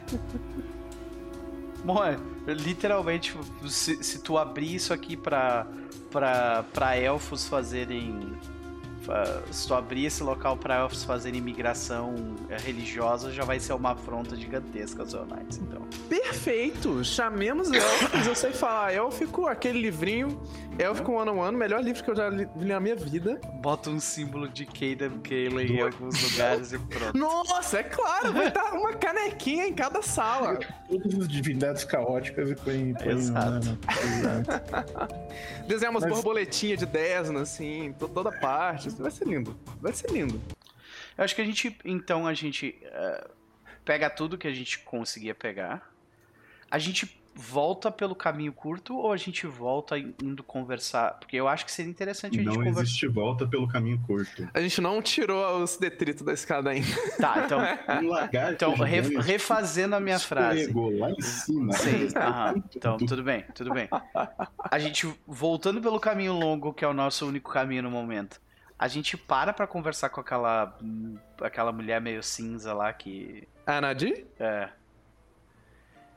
[1.84, 3.36] Bom, é, literalmente,
[3.68, 5.66] se, se tu abrir isso aqui pra,
[6.10, 8.32] pra, pra elfos fazerem
[9.50, 12.14] se tu abrir esse local para elfos fazerem imigração
[12.48, 15.82] eh, religiosa, já vai ser uma afronta gigantesca aos Knights, então.
[16.08, 17.04] Perfeito!
[17.04, 20.40] Chamemos elfos, eu sei falar élfico, aquele livrinho,
[20.78, 23.40] Élfico One on One, melhor livro que eu já li na minha vida.
[23.60, 27.16] Bota um símbolo de Caden Kayla em alguns lugares e pronto.
[27.16, 30.58] Nossa, é claro, vai estar uma canequinha em cada sala.
[30.88, 32.94] Todas as divindades caóticas e põe.
[33.06, 33.66] Exato.
[33.66, 33.76] Né?
[35.68, 36.12] Desenhar umas Mas...
[36.12, 38.93] borboletinhas de Desna, assim, toda parte.
[39.02, 39.56] Vai ser lindo.
[39.80, 40.40] Vai ser lindo.
[41.16, 43.30] Eu acho que a gente, então, a gente uh,
[43.84, 45.92] pega tudo que a gente conseguia pegar.
[46.70, 51.14] A gente volta pelo caminho curto ou a gente volta indo conversar?
[51.14, 52.74] Porque eu acho que seria interessante a gente conversar.
[52.74, 54.48] Não existe volta pelo caminho curto.
[54.54, 56.86] A gente não tirou os detritos da escada ainda.
[57.18, 57.60] Tá, então.
[57.60, 58.74] um então,
[59.20, 60.72] refazendo a minha frase.
[60.72, 61.72] lá em cima.
[61.72, 62.62] Sim, aham.
[62.74, 63.88] Então, tudo bem, tudo bem.
[64.58, 68.40] A gente voltando pelo caminho longo, que é o nosso único caminho no momento.
[68.78, 70.76] A gente para pra conversar com aquela
[71.40, 73.46] aquela mulher meio cinza lá que.
[73.66, 74.26] A Nadir?
[74.38, 74.68] É.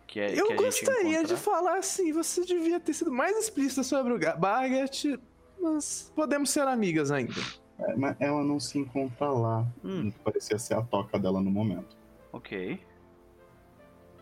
[0.08, 4.14] Que é, Eu que gostaria de falar assim, você devia ter sido mais explícita sobre
[4.14, 5.20] o Barget,
[5.60, 7.42] mas podemos ser amigas ainda.
[7.78, 9.68] É, mas ela não se encontra lá.
[9.84, 10.12] Hum.
[10.24, 11.96] Parecia ser a toca dela no momento.
[12.32, 12.80] Ok.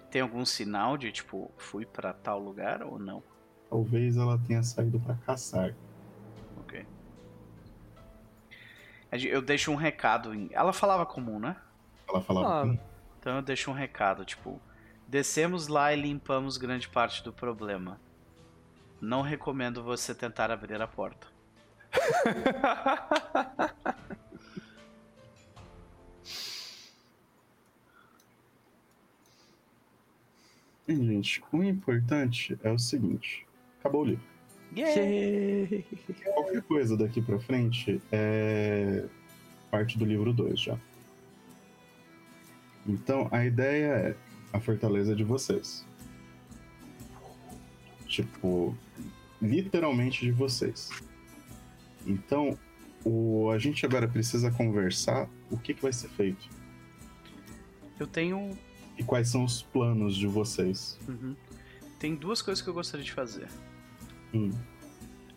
[0.09, 3.21] Tem algum sinal de, tipo, fui para tal lugar ou não?
[3.69, 5.75] Talvez ela tenha saído para caçar.
[9.23, 10.49] Eu deixo um recado em.
[10.51, 11.55] Ela falava comum, né?
[12.07, 12.61] Ela falava ah.
[12.61, 12.79] comum.
[13.19, 14.61] Então eu deixo um recado, tipo.
[15.07, 17.99] Descemos lá e limpamos grande parte do problema.
[18.99, 21.27] Não recomendo você tentar abrir a porta.
[30.87, 33.47] Gente, o importante é o seguinte:
[33.79, 34.34] acabou o livro.
[34.75, 35.85] Yeah.
[36.33, 39.05] Qualquer coisa daqui pra frente é
[39.71, 40.77] parte do livro 2 já.
[42.85, 44.15] Então a ideia é
[44.51, 45.85] a fortaleza de vocês.
[48.05, 48.75] Tipo,
[49.41, 50.89] literalmente de vocês.
[52.05, 52.57] Então,
[53.03, 56.47] o, a gente agora precisa conversar o que, que vai ser feito.
[57.99, 58.57] Eu tenho.
[58.97, 60.97] E quais são os planos de vocês?
[61.07, 61.35] Uhum.
[61.99, 63.47] Tem duas coisas que eu gostaria de fazer.
[64.35, 64.51] Hum.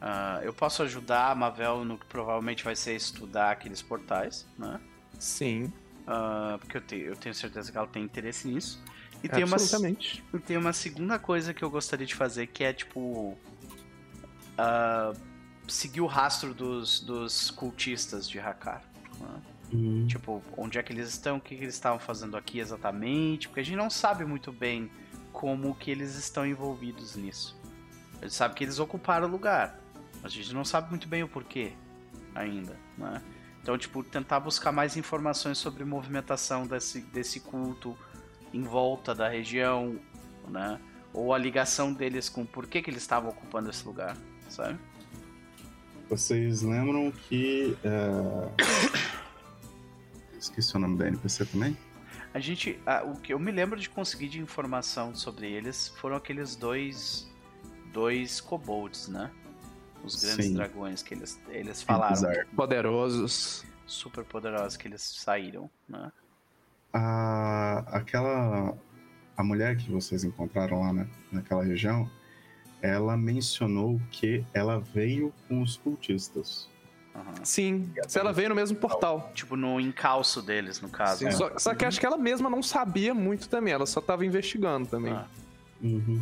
[0.00, 4.80] Uh, eu posso ajudar a Mavel no que provavelmente vai ser estudar aqueles portais, né?
[5.18, 5.72] Sim.
[6.06, 8.82] Uh, porque eu, te, eu, tenho certeza que ela tem interesse nisso.
[9.22, 9.56] E tem, uma,
[10.32, 13.36] e tem uma segunda coisa que eu gostaria de fazer, que é tipo.
[14.54, 15.28] Uh,
[15.66, 18.82] seguir o rastro dos, dos cultistas de Hakar.
[19.20, 19.42] Né?
[19.72, 20.06] Uhum.
[20.06, 23.60] Tipo, onde é que eles estão, o que, que eles estavam fazendo aqui exatamente, porque
[23.60, 24.90] a gente não sabe muito bem
[25.32, 27.58] como que eles estão envolvidos nisso.
[28.20, 29.78] A gente sabe que eles ocuparam o lugar,
[30.22, 31.72] a gente não sabe muito bem o porquê
[32.34, 33.22] ainda, né?
[33.62, 37.96] Então, tipo, tentar buscar mais informações sobre movimentação desse, desse culto
[38.52, 39.98] em volta da região,
[40.48, 40.80] né?
[41.12, 44.16] Ou a ligação deles com por que, que eles estavam ocupando esse lugar,
[44.48, 44.78] sabe?
[46.08, 47.76] Vocês lembram que.
[47.84, 48.50] Uh...
[50.38, 51.76] Esqueci o nome da NPC também?
[52.32, 52.78] A gente.
[53.04, 57.28] o que eu me lembro de conseguir de informação sobre eles foram aqueles dois.
[57.92, 59.30] Dois kobolds, né?
[60.04, 60.54] Os grandes Sim.
[60.54, 62.16] dragões que eles, eles falaram.
[62.54, 63.64] Poderosos.
[63.86, 66.12] Super poderosos que eles saíram, né?
[66.92, 68.76] A, aquela.
[69.36, 72.10] A mulher que vocês encontraram lá né, naquela região,
[72.82, 76.68] ela mencionou que ela veio com os cultistas.
[77.14, 77.44] Uhum.
[77.44, 79.30] Sim, se ela veio no mesmo portal.
[79.34, 81.20] Tipo, no encalço deles, no caso.
[81.20, 81.30] Sim, né?
[81.32, 84.88] só, só, que acho que ela mesma não sabia muito também, ela só tava investigando
[84.88, 85.12] também.
[85.12, 85.26] Ah.
[85.82, 86.20] Uhum.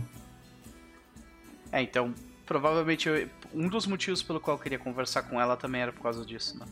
[1.76, 2.14] É, então,
[2.46, 6.00] provavelmente eu, um dos motivos pelo qual eu queria conversar com ela também era por
[6.00, 6.64] causa disso, né?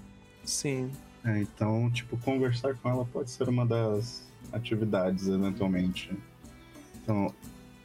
[0.42, 0.90] Sim.
[1.22, 6.10] É, então, tipo, conversar com ela pode ser uma das atividades, eventualmente.
[7.02, 7.34] Então,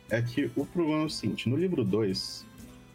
[0.10, 2.46] é que o problema é o seguinte: no livro 2,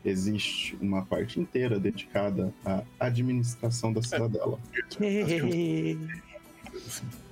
[0.06, 4.58] existe uma parte inteira dedicada à administração da cidadela.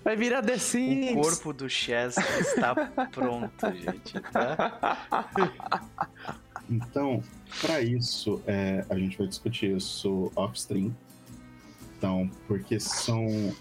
[0.05, 1.13] Vai virar The Sims.
[1.13, 2.75] O corpo do Chess está
[3.11, 4.21] pronto, gente.
[4.31, 4.99] Tá?
[6.69, 7.23] Então,
[7.61, 10.95] para isso, é, a gente vai discutir isso off-stream.
[11.99, 13.55] Então, porque são.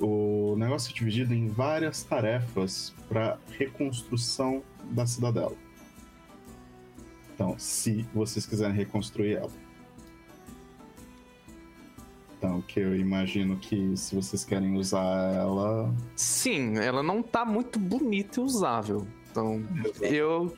[0.00, 5.56] O negócio é dividido em várias tarefas para reconstrução da cidadela.
[7.34, 9.50] Então, se vocês quiserem reconstruir ela.
[12.36, 15.92] Então, que eu imagino que se vocês querem usar ela.
[16.14, 19.04] Sim, ela não tá muito bonita e usável.
[19.30, 20.14] Então, Exatamente.
[20.14, 20.54] eu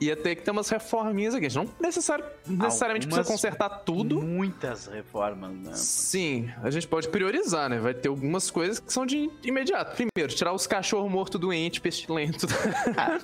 [0.00, 1.46] ia ter que ter umas reforminhas aqui.
[1.46, 4.22] A gente não necessari necessariamente Algumas, precisa consertar tudo.
[4.22, 5.72] Muitas reformas, né?
[5.74, 7.78] Sim, a gente pode priorizar, né?
[7.78, 9.96] Vai ter algumas coisas que são de imediato.
[9.96, 12.46] Primeiro, tirar os cachorros mortos doentes, pestilento.
[12.96, 13.18] Ah,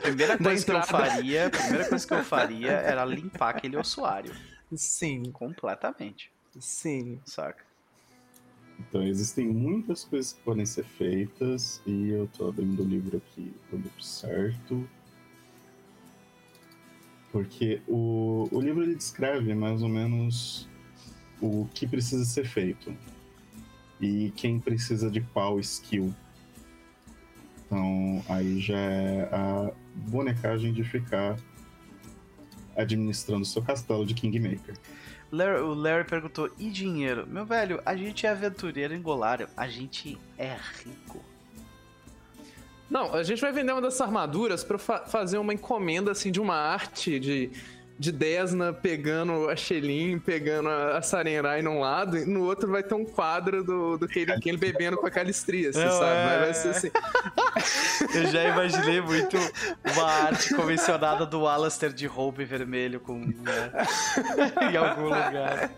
[0.00, 4.32] primeira coisa que eu faria, primeira coisa que eu faria era limpar aquele ossuário.
[4.74, 5.30] Sim.
[5.32, 6.30] Completamente.
[6.58, 7.20] Sim.
[7.24, 7.64] Saca?
[8.78, 13.54] Então existem muitas coisas que podem ser feitas e eu tô abrindo o livro aqui,
[13.72, 14.88] o livro certo.
[17.36, 20.66] Porque o, o livro ele descreve mais ou menos
[21.38, 22.96] o que precisa ser feito
[24.00, 26.14] e quem precisa de qual skill.
[27.66, 31.36] Então aí já é a bonecagem de ficar
[32.74, 34.74] administrando seu castelo de Kingmaker.
[35.30, 37.26] Larry, o Larry perguntou: e dinheiro?
[37.26, 41.22] Meu velho, a gente é aventureiro em Golário, a gente é rico.
[42.88, 46.40] Não, a gente vai vender uma dessas armaduras para fa fazer uma encomenda assim de
[46.40, 47.50] uma arte de
[47.98, 52.94] de Desna pegando a Shelin, pegando a, Sarenrai num lado, e no outro vai ter
[52.94, 56.04] um quadro do, do Kaden Kane bebendo com a Calistria, assim, sabe?
[56.04, 56.38] É...
[56.40, 56.90] Vai ser assim.
[58.14, 59.36] Eu já imaginei muito
[59.94, 63.72] uma arte convencionada do Alastair de roupa vermelho com, né,
[64.70, 65.70] em algum lugar.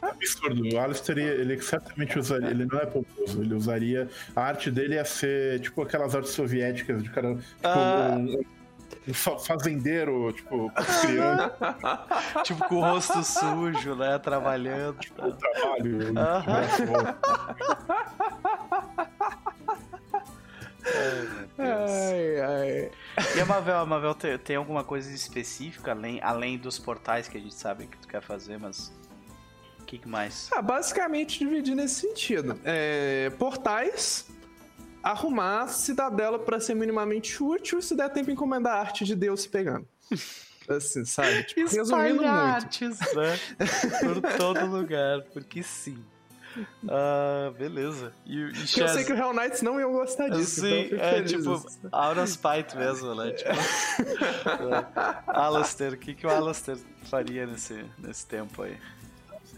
[0.00, 0.74] Absurdo.
[0.74, 5.04] O Alastair, ele certamente usaria, ele não é pomposo, ele usaria, a arte dele ia
[5.04, 8.16] ser tipo aquelas artes soviéticas de cara, tipo, ah.
[8.18, 8.42] um,
[9.14, 10.70] fazendeiro, tipo,
[11.00, 11.52] criando.
[12.44, 14.18] tipo, com o rosto sujo, né?
[14.18, 14.98] Trabalhando.
[14.98, 16.14] Tipo, o trabalho.
[21.58, 22.90] Ai, ai.
[23.36, 27.36] E a Mavel, a Mavel tem, tem, alguma coisa específica além, além dos portais que
[27.36, 28.92] a gente sabe que tu quer fazer, mas
[29.80, 30.48] o que, que mais?
[30.52, 32.58] Ah, basicamente dividir nesse sentido.
[32.64, 34.26] É, portais
[35.02, 39.42] arrumar a cidadela para ser minimamente útil se der tempo encomendar a arte de Deus
[39.42, 39.86] se pegando.
[40.68, 41.44] Assim, sabe?
[41.44, 42.26] Tipo, resumindo muito.
[42.26, 43.38] artes, né?
[44.04, 46.04] Por todo lugar, porque sim.
[46.86, 48.12] Ah, beleza.
[48.26, 48.76] E, e Chaz...
[48.76, 50.60] Eu sei que o Hell Knights não iam gostar disso.
[50.60, 53.32] Sim, então é tipo of spite mesmo, né?
[53.32, 53.50] Tipo,
[54.68, 55.22] é.
[55.26, 58.76] Alastair, o que, que o Alastair faria nesse, nesse tempo aí?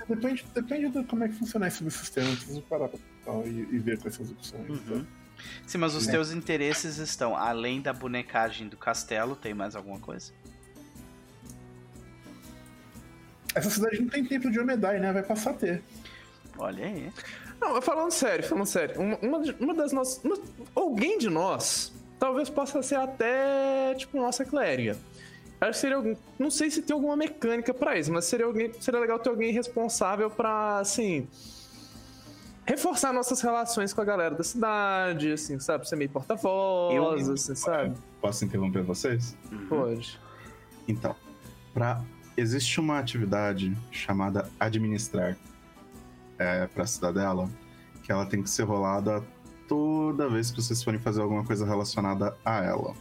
[0.09, 2.29] Depende, depende de como é que funciona esse sistema.
[2.29, 2.99] Preciso parar pra,
[3.47, 4.69] e, e ver quais são as opções.
[4.69, 5.05] Uhum.
[5.05, 5.20] Tá?
[5.67, 6.12] Sim, mas os né?
[6.12, 10.33] teus interesses estão além da bonecagem do castelo, tem mais alguma coisa?
[13.55, 15.12] Essa cidade não tem tempo de Omedai, né?
[15.12, 15.83] Vai passar a ter.
[16.59, 17.12] Olha aí.
[17.61, 20.23] Não, falando sério, falando sério, uma, uma, uma das nossas.
[20.25, 20.39] Uma,
[20.75, 24.97] alguém de nós talvez possa ser até, tipo, nossa clériga.
[25.61, 26.15] Acho que seria algum.
[26.39, 29.53] Não sei se tem alguma mecânica para isso, mas seria, alguém, seria legal ter alguém
[29.53, 31.29] responsável para assim.
[32.66, 35.89] Reforçar nossas relações com a galera da cidade, assim, sabe?
[35.89, 37.97] Ser meio porta-voz, assim, sabe?
[38.20, 39.37] Posso interromper vocês?
[39.51, 39.66] Uhum.
[39.66, 40.20] Pode.
[40.87, 41.16] Então,
[41.74, 42.03] pra...
[42.37, 45.37] existe uma atividade chamada administrar
[46.39, 47.51] é, pra cidadela,
[48.03, 49.23] que ela tem que ser rolada
[49.69, 52.95] toda vez que vocês forem fazer alguma coisa relacionada a ela.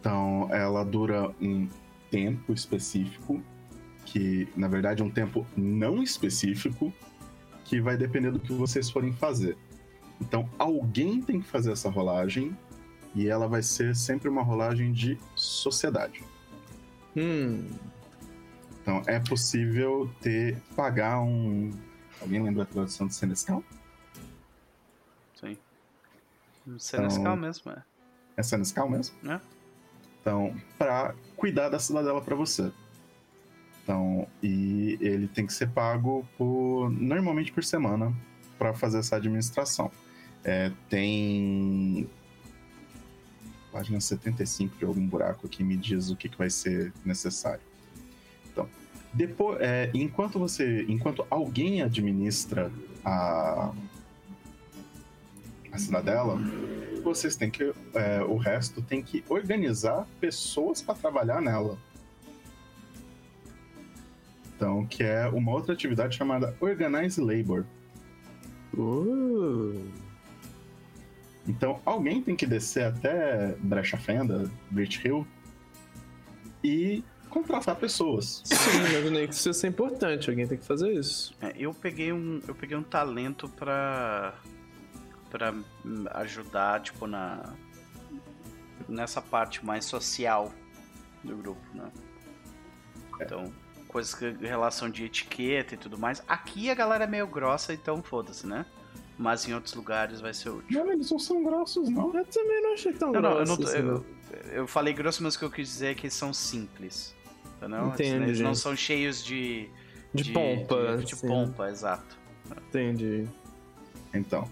[0.00, 1.68] Então, ela dura um
[2.10, 3.42] tempo específico,
[4.04, 6.92] que na verdade é um tempo não específico,
[7.66, 9.56] que vai depender do que vocês forem fazer.
[10.20, 12.56] Então, alguém tem que fazer essa rolagem
[13.14, 16.22] e ela vai ser sempre uma rolagem de sociedade.
[17.16, 17.68] Hum.
[18.80, 21.70] Então, é possível ter pagar um.
[22.20, 23.62] Alguém lembra a tradução de Senescal?
[25.34, 25.58] Sim.
[26.78, 27.82] Senescal então, mesmo, é.
[28.36, 29.16] É Senescal mesmo?
[29.28, 29.40] É.
[30.20, 32.70] Então, para cuidar da cidadela para você.
[33.86, 38.12] Então, e ele tem que ser pago por normalmente por semana
[38.58, 39.92] para fazer essa administração.
[40.42, 42.10] É, tem
[43.70, 47.60] página 75 de algum buraco que me diz o que, que vai ser necessário.
[48.50, 48.68] Então,
[49.12, 52.72] depois, é, enquanto você, enquanto alguém administra
[53.04, 53.72] a
[55.76, 56.38] a cidadela,
[57.04, 57.72] vocês têm que.
[57.94, 61.78] É, o resto tem que organizar pessoas para trabalhar nela.
[64.56, 67.64] Então, que é uma outra atividade chamada Organize Labor.
[68.74, 69.84] Uh.
[71.46, 75.26] Então, alguém tem que descer até Brecha Fenda, Bridge Hill,
[76.64, 78.42] e contratar pessoas.
[78.44, 81.36] Sim, imaginei que isso ia ser importante, alguém tem que fazer isso.
[81.40, 84.34] É, eu peguei um, eu peguei um talento para
[85.30, 85.54] para
[86.14, 87.52] ajudar, tipo, na
[88.88, 90.52] nessa parte mais social
[91.22, 91.90] do grupo, né?
[93.20, 93.65] É.
[93.88, 96.22] Coisas que relação de etiqueta e tudo mais.
[96.28, 98.66] Aqui a galera é meio grossa, então foda-se, né?
[99.18, 100.78] Mas em outros lugares vai ser útil.
[100.78, 102.14] Não, eles não são grossos, não.
[102.14, 103.58] Eu também não achei tão não, grossos.
[103.58, 106.02] Não, eu, não, eu, eu, falei grosso, mas o que eu quis dizer é que
[106.02, 107.14] eles são simples.
[107.56, 107.88] Entendeu?
[107.88, 108.24] Entendi.
[108.24, 109.70] Eles não são cheios de.
[110.12, 110.96] De, de pompa.
[110.98, 112.18] De, de pompa, exato.
[112.68, 113.26] Entendi.
[114.12, 114.48] Então,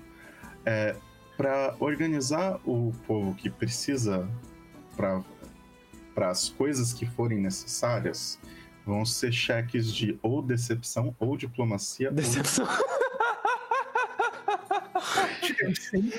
[0.64, 0.96] é,
[1.36, 4.28] para organizar o povo que precisa
[4.96, 8.38] para as coisas que forem necessárias,
[8.84, 12.10] vão ser cheques de ou decepção ou diplomacia.
[12.10, 12.66] Decepção.
[12.66, 13.04] Ou...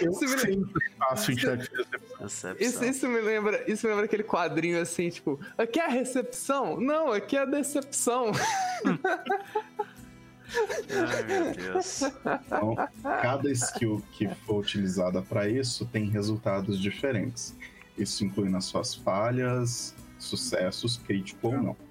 [0.01, 2.55] eu sempre faço em cheque de decepção.
[2.59, 6.79] Isso, isso, me lembra, isso me lembra aquele quadrinho assim, tipo, aqui é a recepção?
[6.79, 8.31] Não, aqui é a decepção.
[10.89, 12.01] Ai, meu Deus.
[12.01, 17.55] Então, cada skill que for utilizada para isso tem resultados diferentes.
[17.97, 21.84] Isso inclui nas suas falhas, sucessos, crítico ou não.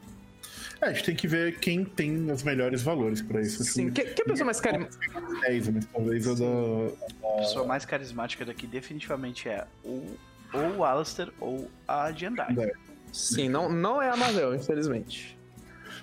[0.80, 3.62] É, a gente tem que ver quem tem os melhores valores para isso.
[3.64, 5.20] Sim, que, que a pessoa mais carismática.
[5.40, 7.28] 10, mas talvez a da.
[7.34, 10.16] A pessoa mais carismática daqui definitivamente é o,
[10.52, 12.54] ou o Alistair ou a Jandai.
[12.58, 12.72] É.
[13.12, 15.38] Sim, não, não é a Marvel, infelizmente.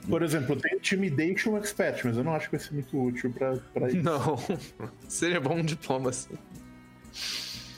[0.08, 3.58] Por exemplo, tem Intimidation Expert, mas eu não acho que vai ser muito útil pra,
[3.74, 3.98] pra isso.
[3.98, 4.38] Não.
[5.08, 6.36] Seria bom um diploma assim.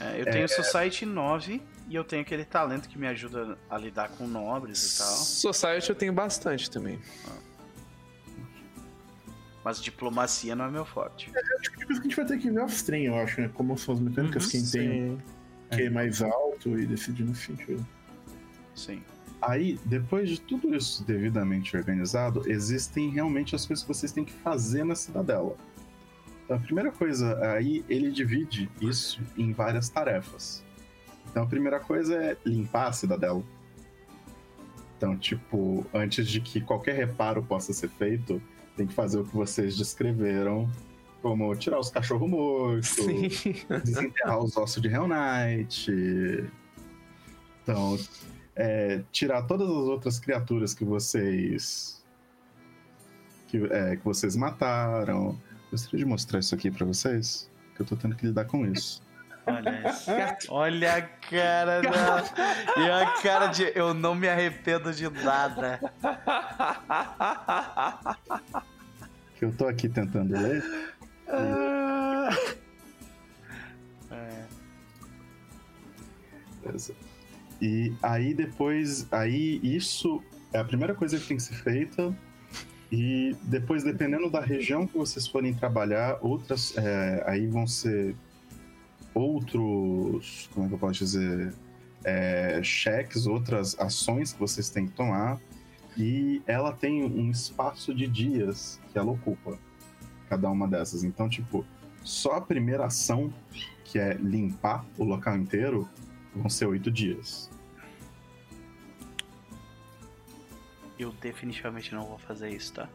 [0.00, 0.48] É, eu tenho é...
[0.48, 4.98] Society 9 e eu tenho aquele talento que me ajuda a lidar com nobres e
[4.98, 5.16] tal.
[5.16, 6.98] Society eu tenho bastante também.
[7.28, 7.36] Ah.
[9.64, 11.30] Mas diplomacia não é meu forte.
[11.34, 13.16] É, é o tipo de coisa que a gente vai ter que ver off-stream, eu
[13.16, 13.50] acho, né?
[13.54, 14.78] Como são as mecânicas, uhum, quem sim.
[14.78, 15.22] tem
[15.70, 17.86] que é mais alto e decidir no sentido.
[18.74, 19.02] Sim.
[19.40, 24.32] Aí, depois de tudo isso devidamente organizado, existem realmente as coisas que vocês têm que
[24.32, 25.56] fazer na cidadela.
[26.44, 30.63] Então, a primeira coisa, aí ele divide isso em várias tarefas.
[31.34, 33.42] Então, a primeira coisa é limpar a cidadela.
[34.96, 38.40] Então, tipo, antes de que qualquer reparo possa ser feito,
[38.76, 40.70] tem que fazer o que vocês descreveram,
[41.20, 42.98] como tirar os cachorros mortos,
[43.84, 46.48] desenterrar os ossos de Hell Knight.
[47.64, 47.98] Então,
[48.54, 52.00] é, tirar todas as outras criaturas que vocês
[53.48, 55.36] que, é, que vocês mataram.
[55.68, 59.03] Gostaria de mostrar isso aqui para vocês, que eu tô tendo que lidar com isso.
[59.46, 62.24] Olha, olha a cara da.
[62.76, 63.72] E a cara de.
[63.74, 65.80] Eu não me arrependo de nada.
[69.36, 70.62] Que eu tô aqui tentando ler.
[76.62, 76.94] Beleza.
[77.60, 80.22] E aí depois, aí isso
[80.52, 82.14] é a primeira coisa que tem que ser feita.
[82.90, 88.14] E depois, dependendo da região que vocês forem trabalhar, outras é, aí vão ser
[89.14, 91.54] outros, como é que eu posso dizer,
[92.04, 95.40] é, cheques, outras ações que vocês têm que tomar.
[95.96, 99.56] E ela tem um espaço de dias que ela ocupa,
[100.28, 101.04] cada uma dessas.
[101.04, 101.64] Então, tipo,
[102.02, 103.32] só a primeira ação,
[103.84, 105.88] que é limpar o local inteiro,
[106.34, 107.48] vão ser oito dias.
[110.98, 112.88] Eu definitivamente não vou fazer isso, tá?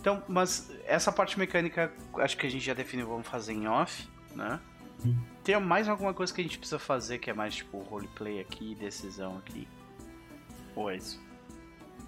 [0.00, 4.08] Então, mas essa parte mecânica, acho que a gente já definiu, vamos fazer em off,
[4.34, 4.58] né?
[5.42, 8.74] Tem mais alguma coisa que a gente precisa fazer que é mais tipo roleplay aqui,
[8.74, 9.66] decisão aqui?
[10.76, 11.20] Ou é isso?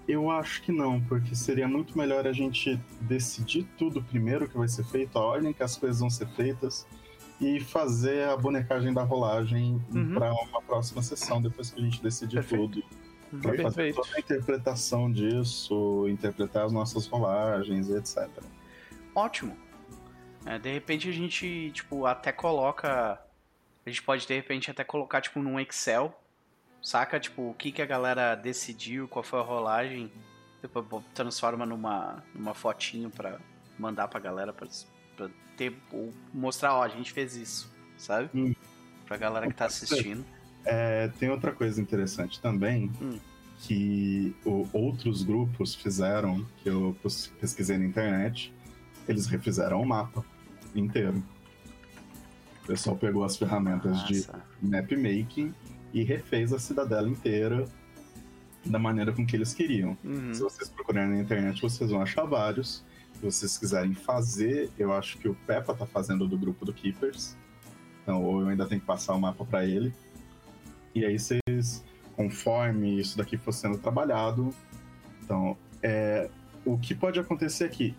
[0.06, 4.68] Eu acho que não, porque seria muito melhor a gente decidir tudo primeiro que vai
[4.68, 6.86] ser feito, a ordem que as coisas vão ser feitas
[7.40, 10.14] e fazer a bonecagem da rolagem uhum.
[10.14, 12.62] para uma próxima sessão, depois que a gente decidir Perfeito.
[12.62, 12.84] tudo.
[13.32, 13.40] Uhum.
[13.40, 18.28] Pra fazer toda a interpretação disso, interpretar as nossas rolagens, etc.
[19.14, 19.56] Ótimo.
[20.46, 23.20] É, de repente a gente, tipo, até coloca.
[23.86, 26.18] A gente pode, de repente, até colocar, tipo, num Excel
[26.84, 30.12] Saca, tipo, o que, que a galera decidiu, qual foi a rolagem.
[30.60, 33.38] Depois transforma numa, numa fotinho pra
[33.78, 34.68] mandar pra galera pra,
[35.16, 38.28] pra ter, ou mostrar, ó, a gente fez isso, sabe?
[38.34, 38.54] Hum.
[39.06, 40.24] Pra galera que tá assistindo.
[40.64, 43.18] É, tem outra coisa interessante também, hum.
[43.60, 46.94] que o, outros grupos fizeram, que eu
[47.40, 48.52] pesquisei na internet,
[49.08, 50.24] eles refizeram o mapa
[50.74, 51.22] inteiro.
[52.62, 54.06] O pessoal pegou as ferramentas Nossa.
[54.12, 54.26] de
[54.62, 55.54] mapmaking
[55.92, 57.66] e refez a cidadela inteira
[58.64, 59.96] da maneira com que eles queriam.
[60.02, 60.32] Uhum.
[60.32, 62.82] Se vocês procurarem na internet, vocês vão achar vários.
[63.14, 67.36] Se vocês quiserem fazer, eu acho que o Peppa tá fazendo do grupo do Keepers.
[68.02, 69.94] Então, ou eu ainda tenho que passar o mapa para ele.
[70.94, 71.84] E aí vocês,
[72.16, 74.54] conforme isso daqui for sendo trabalhado,
[75.22, 76.30] então, é,
[76.64, 77.94] o que pode acontecer aqui?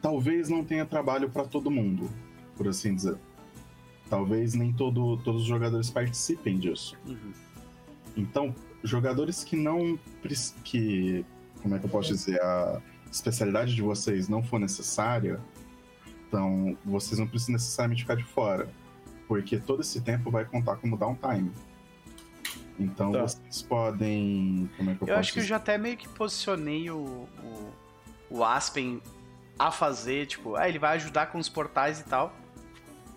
[0.00, 2.08] Talvez não tenha trabalho para todo mundo,
[2.56, 3.18] por assim dizer.
[4.08, 6.96] Talvez nem todo, todos os jogadores participem disso.
[7.06, 7.32] Uhum.
[8.16, 9.98] Então, jogadores que não.
[10.64, 11.24] que.
[11.62, 12.40] Como é que eu posso dizer?
[12.40, 12.80] A
[13.10, 15.40] especialidade de vocês não for necessária,
[16.26, 18.68] então vocês não precisam necessariamente ficar de fora.
[19.26, 21.52] Porque todo esse tempo vai contar como downtime.
[22.78, 23.22] Então tá.
[23.22, 24.70] vocês podem.
[24.76, 26.98] Como é que eu, eu posso acho que eu já até meio que posicionei o,
[26.98, 27.72] o,
[28.30, 29.02] o Aspen
[29.58, 32.32] a fazer, tipo, ah, ele vai ajudar com os portais e tal.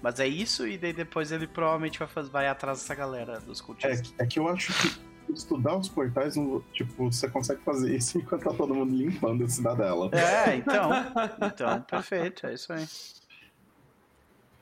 [0.01, 3.61] Mas é isso, e daí depois ele provavelmente vai, fazer, vai atrás dessa galera dos
[3.61, 4.13] cultistas.
[4.17, 4.99] É, é que eu acho que
[5.31, 6.35] estudar os portais,
[6.73, 10.09] tipo, você consegue fazer isso enquanto tá todo mundo limpando a cidadela.
[10.13, 10.91] É, então.
[11.45, 12.87] Então, perfeito, é isso aí.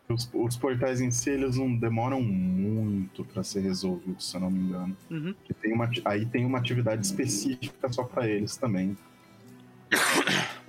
[0.10, 4.50] Os, os, portais em si, eles não demoram muito para ser resolvidos, se eu não
[4.50, 4.98] me engano.
[5.10, 5.36] Uhum.
[5.62, 8.98] Tem uma, aí tem uma atividade específica só para eles também.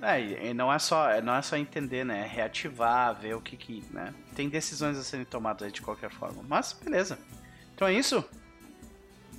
[0.02, 2.20] É, e não é só, não é só entender, né?
[2.20, 4.14] É reativar, ver o que que, né?
[4.34, 6.42] Tem decisões a serem tomadas de qualquer forma.
[6.48, 7.18] Mas, beleza.
[7.74, 8.24] Então é isso?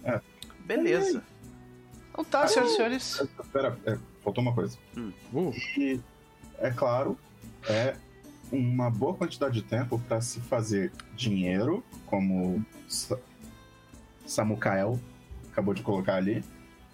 [0.03, 0.21] É.
[0.59, 1.23] Beleza.
[2.11, 3.21] Então tá, senhoras e senhores.
[3.39, 4.77] Espera, é, faltou uma coisa.
[4.95, 5.11] Hum.
[5.33, 5.53] Uh.
[5.77, 5.99] E,
[6.59, 7.17] é claro,
[7.67, 7.95] é
[8.51, 13.17] uma boa quantidade de tempo para se fazer dinheiro, como Sa
[14.25, 14.99] Samukael
[15.51, 16.43] acabou de colocar ali.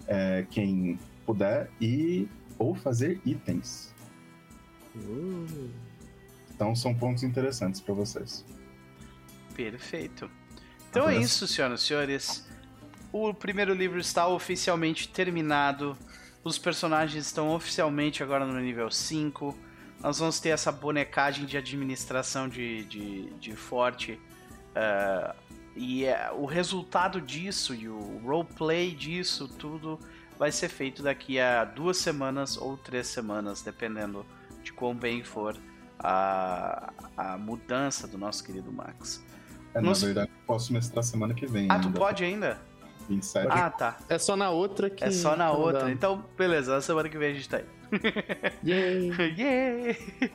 [0.06, 2.26] É, quem puder, e
[2.58, 3.94] ou fazer itens.
[4.94, 5.70] Uh.
[6.54, 8.44] Então são pontos interessantes para vocês.
[9.54, 10.30] Perfeito.
[10.90, 11.16] Então Agora...
[11.16, 12.48] é isso, senhoras e senhores.
[13.12, 15.96] O primeiro livro está oficialmente terminado.
[16.42, 19.56] Os personagens estão oficialmente agora no nível 5.
[20.00, 24.20] Nós vamos ter essa bonecagem de administração de, de, de forte.
[24.70, 25.34] Uh,
[25.76, 29.98] e uh, o resultado disso e o roleplay disso tudo
[30.38, 34.24] vai ser feito daqui a duas semanas ou três semanas, dependendo
[34.62, 35.56] de quão bem for
[35.98, 39.24] a, a mudança do nosso querido Max.
[39.74, 40.00] É, Nos...
[40.00, 41.68] Na verdade, eu posso mestrar semana que vem.
[41.70, 41.88] Ah, ainda.
[41.88, 42.60] tu pode ainda?
[43.08, 43.48] 27.
[43.50, 43.96] Ah, tá.
[44.08, 45.02] É só na outra que.
[45.02, 45.84] É só na outra.
[45.84, 45.90] Dá.
[45.90, 47.64] Então, beleza, na semana que vem a gente tá aí.
[48.64, 49.10] Yay!
[49.36, 50.30] Yay!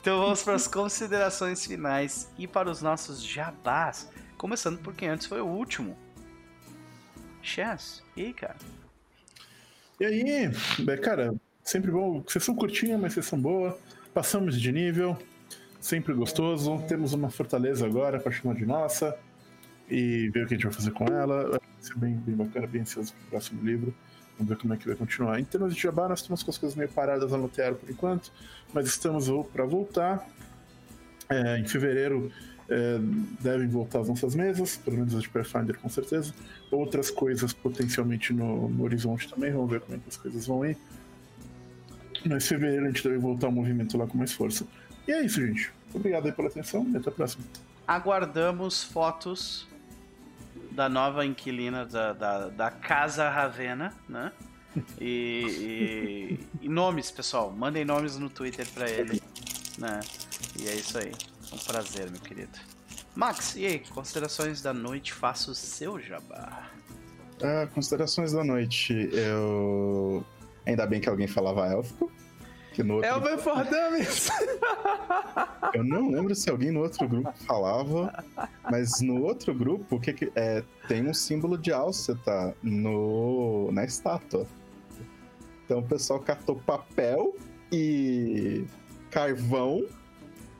[0.00, 4.10] Então vamos para as considerações finais e para os nossos jabás.
[4.38, 5.96] Começando por quem antes foi o último.
[7.42, 8.02] Chess.
[8.16, 8.56] E aí, cara?
[10.00, 10.50] E aí,
[11.00, 12.22] cara, sempre bom.
[12.26, 13.78] Sessão curtinha, mas sessão boa.
[14.12, 15.16] Passamos de nível,
[15.80, 16.82] sempre gostoso.
[16.88, 19.16] Temos uma fortaleza agora para chamar de nossa.
[19.88, 21.50] E ver o que a gente vai fazer com ela.
[21.50, 23.94] Vai ser bem, bem bacana, bem ansioso pro próximo livro.
[24.36, 25.38] Vamos ver como é que vai continuar.
[25.38, 28.32] Em termos de jabá, nós estamos com as coisas meio paradas no Lotero por enquanto,
[28.72, 30.26] mas estamos para voltar.
[31.28, 32.30] É, em fevereiro
[32.68, 32.98] é,
[33.40, 36.34] devem voltar às nossas mesas, pelo menos as de Pathfinder com certeza.
[36.70, 40.64] Outras coisas potencialmente no, no horizonte também, vamos ver como é que as coisas vão
[40.64, 40.76] ir.
[42.26, 44.66] Mas fevereiro a gente deve voltar ao movimento lá com mais força.
[45.06, 45.70] E é isso, gente.
[45.92, 47.44] Obrigado aí pela atenção e até a próxima.
[47.86, 49.68] Aguardamos fotos
[50.72, 54.32] da nova inquilina da, da, da Casa Ravena, né?
[55.00, 57.52] E, e, e, nomes, pessoal.
[57.52, 59.22] Mandem nomes no Twitter pra ele.
[59.78, 60.00] Né?
[60.58, 61.12] E é isso aí.
[61.54, 62.58] Um prazer, meu querido.
[63.14, 63.78] Max, e aí?
[63.78, 65.12] Considerações da noite?
[65.12, 66.68] Faça o seu jabá.
[67.40, 69.08] Ah, considerações da noite.
[69.12, 70.24] Eu.
[70.66, 72.10] Ainda bem que alguém falava élfico.
[72.72, 73.08] Que no outro...
[73.08, 74.28] Elber for Dummies!
[75.72, 78.24] Eu não lembro se alguém no outro grupo falava,
[78.68, 84.44] mas no outro grupo que, que é, tem um símbolo de Alceta no, na estátua.
[85.64, 87.36] Então o pessoal catou papel
[87.70, 88.64] e
[89.08, 89.86] carvão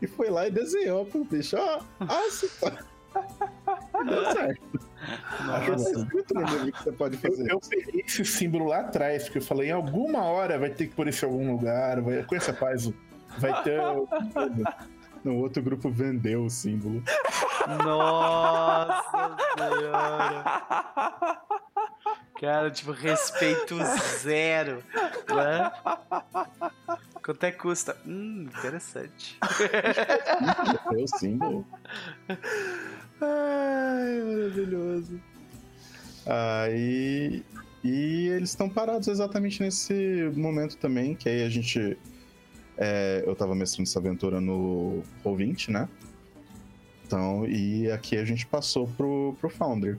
[0.05, 1.57] e foi lá e desenhou pro bicho.
[1.57, 2.85] Ó, Alceta!
[4.07, 4.81] Deu certo.
[5.47, 6.07] Nossa.
[6.07, 7.43] que você pode fazer.
[7.43, 10.89] Eu, eu peguei esse símbolo lá atrás, porque eu falei, em alguma hora vai ter
[10.89, 12.91] que pôr isso em algum lugar, vai, com essa paz
[13.39, 13.81] vai ter.
[15.23, 17.03] No outro grupo vendeu o símbolo.
[17.85, 20.45] Nossa senhora.
[22.41, 23.79] Cara, tipo, respeito
[24.21, 24.83] zero.
[25.29, 25.73] Né?
[27.25, 27.97] Quanto é que custa?
[28.07, 29.39] Hum, interessante.
[30.93, 31.67] É o símbolo.
[33.19, 35.19] Ai, maravilhoso.
[36.27, 37.43] Aí.
[37.83, 41.97] E eles estão parados exatamente nesse momento também, que aí a gente.
[42.77, 45.89] É, eu tava mestrando essa aventura no Roll20, né?
[47.07, 49.99] Então, e aqui a gente passou pro, pro Founder.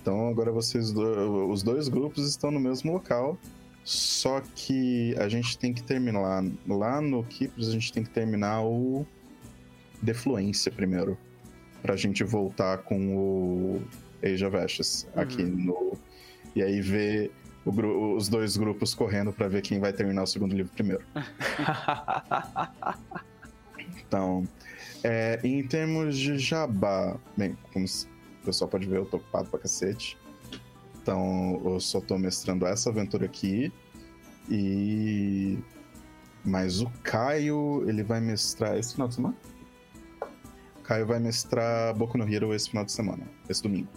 [0.00, 3.38] Então agora vocês do, os dois grupos estão no mesmo local.
[3.84, 8.10] Só que a gente tem que terminar lá, lá no Kipros, a gente tem que
[8.10, 9.06] terminar o
[10.00, 11.18] Defluência primeiro
[11.82, 13.82] pra gente voltar com o
[14.22, 15.22] Age of Ashes uhum.
[15.22, 15.98] aqui no.
[16.56, 17.30] E aí ver
[17.64, 21.04] o, os dois grupos correndo para ver quem vai terminar o segundo livro primeiro.
[23.98, 24.48] então,
[25.02, 29.60] é, em termos de jabá, bem, como o pessoal pode ver, eu tô ocupado pra
[29.60, 30.16] cacete.
[31.04, 33.70] Então, eu só tô mestrando essa aventura aqui.
[34.48, 35.58] E.
[36.42, 39.36] Mas o Caio, ele vai mestrar esse final de semana?
[40.82, 43.88] Caio vai mestrar Boku no Hero esse final de semana, esse domingo.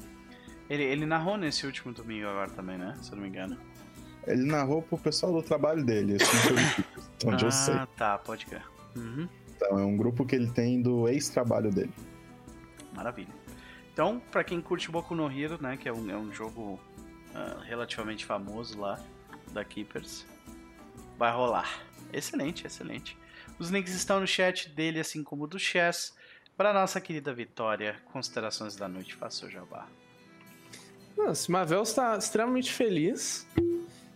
[0.70, 2.94] Ele, ele narrou nesse último domingo agora também, né?
[3.02, 3.58] Se eu não me engano.
[4.26, 6.26] Ele narrou pro pessoal do trabalho dele, esse
[7.26, 7.74] onde ah, eu sei.
[7.74, 8.66] Ah, tá, pode crer.
[8.98, 9.30] Uhum.
[9.56, 11.94] Então, é um grupo que ele tem do ex-trabalho dele.
[12.94, 13.34] Maravilha.
[13.94, 16.80] Então, para quem curte Boku no Hero, né, que é um, é um jogo
[17.38, 19.00] uh, relativamente famoso lá,
[19.52, 20.26] da Keepers,
[21.18, 21.82] vai rolar.
[22.12, 23.18] Excelente, excelente.
[23.60, 26.16] Os links estão no chat dele, assim como do Chess.
[26.56, 29.88] Para nossa querida Vitória, considerações da noite, faça o jabá.
[31.16, 33.48] Nossa, Mavel está extremamente feliz.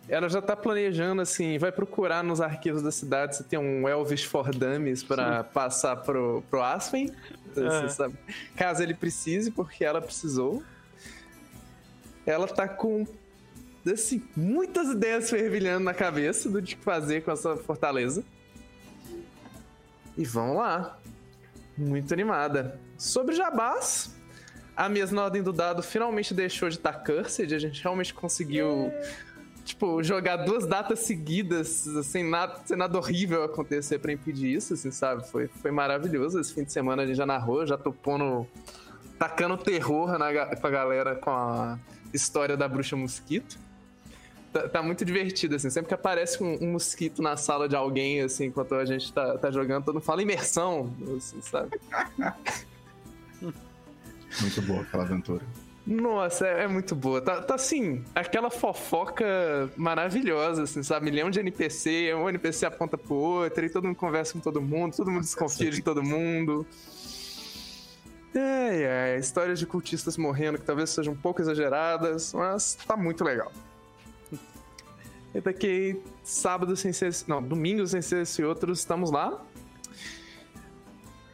[0.07, 4.23] Ela já está planejando, assim, vai procurar nos arquivos da cidade se tem um Elvis
[4.23, 7.09] for Dummies para passar pro, pro Aspen.
[7.55, 7.89] Uhum.
[7.89, 8.17] Sabe?
[8.55, 10.63] Caso ele precise, porque ela precisou.
[12.25, 13.05] Ela tá com
[13.89, 18.23] assim, muitas ideias fervilhando na cabeça do que fazer com essa fortaleza.
[20.17, 20.97] E vamos lá.
[21.77, 22.79] Muito animada.
[22.97, 24.13] Sobre Jabás,
[24.75, 27.55] a mesma ordem do dado finalmente deixou de estar cursed.
[27.55, 28.91] A gente realmente conseguiu,
[29.63, 34.91] tipo, jogar duas datas seguidas, sem nada, sem nada horrível acontecer para impedir isso, assim,
[34.91, 35.27] sabe?
[35.27, 36.39] Foi, foi maravilhoso.
[36.39, 38.45] Esse fim de semana a gente já narrou, já tô pondo.
[39.17, 41.79] tacando terror na, com a galera com a
[42.13, 43.57] história da bruxa mosquito.
[44.51, 45.69] Tá, tá, muito divertido, assim.
[45.69, 49.37] Sempre que aparece um, um, mosquito na sala de alguém, assim, enquanto a gente tá,
[49.37, 51.79] tá jogando, todo mundo fala imersão, assim, sabe?
[53.41, 55.45] muito boa aquela aventura.
[55.85, 57.21] Nossa, é, é, muito boa.
[57.21, 59.25] Tá, tá assim, aquela fofoca
[59.75, 61.09] maravilhosa, assim, sabe?
[61.09, 64.95] Milhão de NPC, um NPC aponta pro outro, e todo mundo conversa com todo mundo,
[64.95, 66.67] todo mundo desconfia de todo mundo.
[68.33, 73.23] É, é, histórias de cultistas morrendo que talvez sejam um pouco exageradas, mas tá muito
[73.23, 73.51] legal.
[75.33, 77.11] E daqui sábado sem ser.
[77.27, 79.41] Não, domingo sem ser esse outro, estamos lá.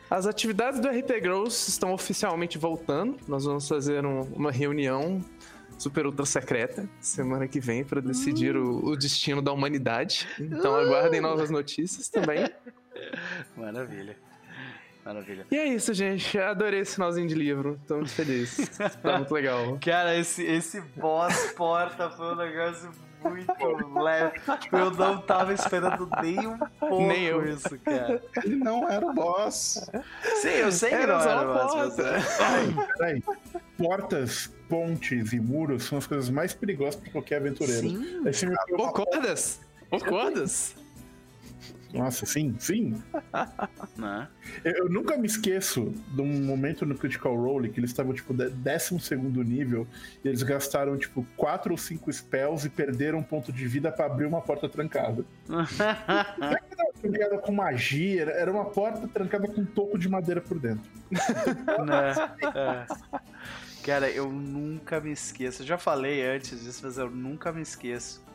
[0.09, 3.17] As atividades do RP Gross estão oficialmente voltando.
[3.27, 5.23] Nós vamos fazer um, uma reunião
[5.77, 8.63] super ultra secreta semana que vem para decidir uh.
[8.63, 10.27] o, o, destino da humanidade.
[10.39, 10.77] Então uh.
[10.77, 12.49] aguardem novas notícias também.
[13.57, 14.17] Maravilha.
[15.07, 15.47] Maravilha.
[15.49, 16.37] E é isso, gente.
[16.37, 17.79] Adorei esse finalzinho de livro.
[17.87, 18.57] Tô muito feliz.
[19.01, 19.77] tá muito legal.
[19.79, 22.91] Cara, esse, esse boss porta foi um negócio
[23.23, 24.41] muito leve.
[24.69, 27.47] Eu não tava esperando nem um pouco nem eu.
[27.47, 28.21] isso, cara.
[28.43, 29.89] Ele não era o boss.
[30.41, 31.95] Sim, eu sei que era não era o boss.
[31.97, 32.87] Mas...
[32.97, 33.23] Peraí.
[33.77, 37.87] Portas, pontes e muros são as coisas mais perigosas para qualquer aventureiro.
[38.33, 38.53] Sim.
[38.75, 39.61] Concordas?
[39.89, 40.75] Concordas?
[41.97, 43.01] Nossa, sim, sim.
[43.97, 44.27] Né?
[44.63, 49.15] Eu, nunca me esqueço de um momento no Critical Role que eles estavam, tipo, 12
[49.43, 49.87] nível
[50.23, 54.05] e eles gastaram, tipo, 4 ou 5 spells e perderam um ponto de vida para
[54.05, 55.25] abrir uma porta trancada.
[55.47, 60.41] Não é que trancada com magia, era uma porta trancada com um toco de madeira
[60.41, 60.89] por dentro.
[61.11, 62.13] Né?
[62.55, 62.85] É.
[63.83, 65.61] Cara, eu nunca me esqueço.
[65.61, 68.26] Eu já falei antes disso, mas eu nunca me esqueço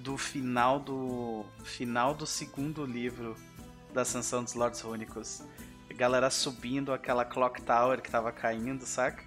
[0.00, 3.36] do final do final do segundo livro
[3.92, 5.42] da Ascensão dos Lords Rúnicos.
[5.88, 9.24] A galera subindo aquela Clock Tower que tava caindo, saca?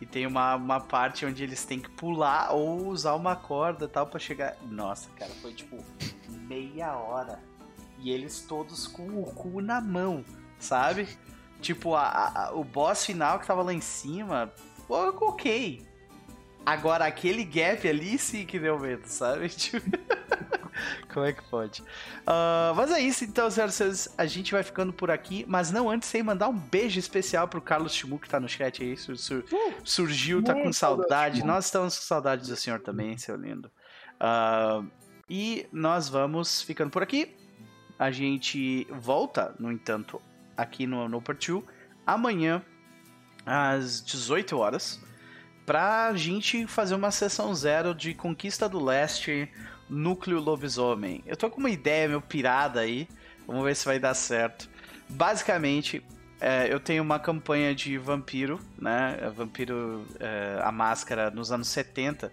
[0.00, 4.06] E tem uma, uma parte onde eles têm que pular ou usar uma corda tal
[4.06, 4.56] para chegar.
[4.62, 5.76] Nossa, cara, foi tipo
[6.28, 7.38] meia hora.
[7.98, 10.24] E eles todos com o cu na mão,
[10.58, 11.06] sabe?
[11.60, 14.50] Tipo, a, a, o boss final que tava lá em cima,
[14.88, 15.86] ok.
[16.64, 19.48] Agora, aquele gap ali sim que deu medo, sabe?
[19.50, 19.90] Tipo...
[21.12, 21.82] Como é que pode?
[21.82, 25.70] Uh, mas é isso, então, senhoras e senhores, a gente vai ficando por aqui, mas
[25.70, 28.96] não antes sem mandar um beijo especial pro Carlos Chimu, que tá no chat aí,
[28.96, 31.44] sur sur uh, surgiu, tá com saudade.
[31.44, 33.70] Nós estamos com saudade do senhor também, seu lindo.
[34.20, 34.88] Uh,
[35.28, 37.36] e nós vamos ficando por aqui.
[37.98, 40.20] A gente volta, no entanto,
[40.56, 41.64] aqui no, no Part 2,
[42.06, 42.62] amanhã,
[43.44, 45.00] às 18 horas
[45.70, 49.48] pra gente fazer uma sessão zero de Conquista do Leste,
[49.88, 51.22] Núcleo Lobisomem.
[51.24, 53.06] Eu tô com uma ideia meio pirada aí,
[53.46, 54.68] vamos ver se vai dar certo.
[55.08, 56.02] Basicamente,
[56.40, 59.16] é, eu tenho uma campanha de vampiro, né?
[59.32, 62.32] Vampiro, é, a máscara nos anos 70,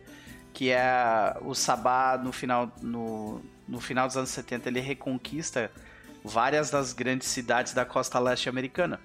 [0.52, 5.72] que é o Sabá no final, no, no final dos anos 70, ele reconquista
[6.24, 9.00] várias das grandes cidades da costa leste americana.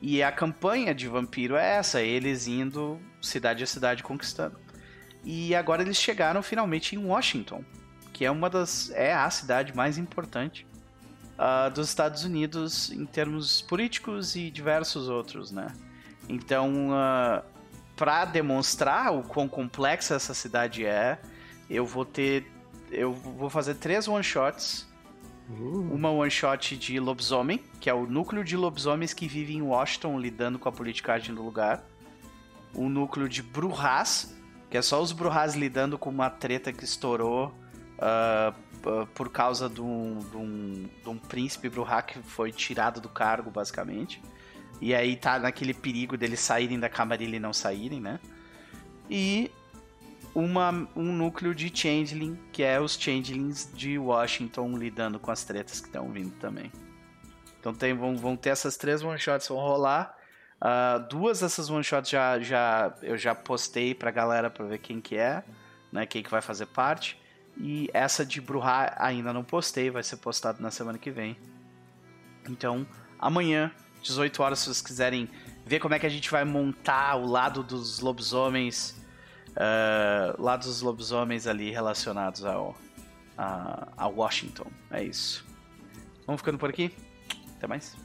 [0.00, 4.58] E a campanha de vampiro é essa, eles indo cidade a cidade conquistando.
[5.24, 7.64] E agora eles chegaram finalmente em Washington,
[8.12, 10.66] que é uma das é a cidade mais importante
[11.38, 15.68] uh, dos Estados Unidos em termos políticos e diversos outros, né?
[16.28, 17.44] Então, uh, ah,
[17.96, 21.18] para demonstrar o quão complexa essa cidade é,
[21.68, 22.50] eu vou ter
[22.90, 24.86] eu vou fazer três one shots
[25.48, 25.92] Uh.
[25.92, 30.18] Uma one shot de lobisomem, que é o núcleo de lobisomens que vive em Washington
[30.18, 31.84] lidando com a politicagem do lugar.
[32.74, 34.34] Um núcleo de Bruhás,
[34.70, 37.54] que é só os Bruhás lidando com uma treta que estourou
[37.98, 43.08] uh, por causa de um, de, um, de um príncipe Bruhá que foi tirado do
[43.08, 44.20] cargo, basicamente.
[44.80, 48.20] E aí tá naquele perigo deles saírem da camarilha e não saírem, né?
[49.08, 49.50] E
[50.34, 55.80] uma, um núcleo de Changeling, que é os Changelings de Washington lidando com as tretas
[55.80, 56.72] que estão vindo também.
[57.60, 60.14] Então tem, vão, vão ter essas três one-shots vão rolar.
[60.60, 65.16] Uh, duas dessas one-shots já, já, eu já postei pra galera pra ver quem que
[65.16, 65.44] é,
[65.92, 67.20] né, quem que vai fazer parte.
[67.56, 71.36] E essa de Bruhá ainda não postei, vai ser postado na semana que vem.
[72.48, 72.86] Então,
[73.18, 73.70] amanhã,
[74.02, 75.28] 18 horas, se vocês quiserem
[75.64, 78.96] ver como é que a gente vai montar o lado dos lobisomens
[79.54, 82.76] uh, lá dos lobisomens ali relacionados ao
[83.36, 84.66] a, a Washington.
[84.90, 85.44] É isso.
[86.26, 86.94] Vamos ficando por aqui.
[87.56, 87.96] Até mais.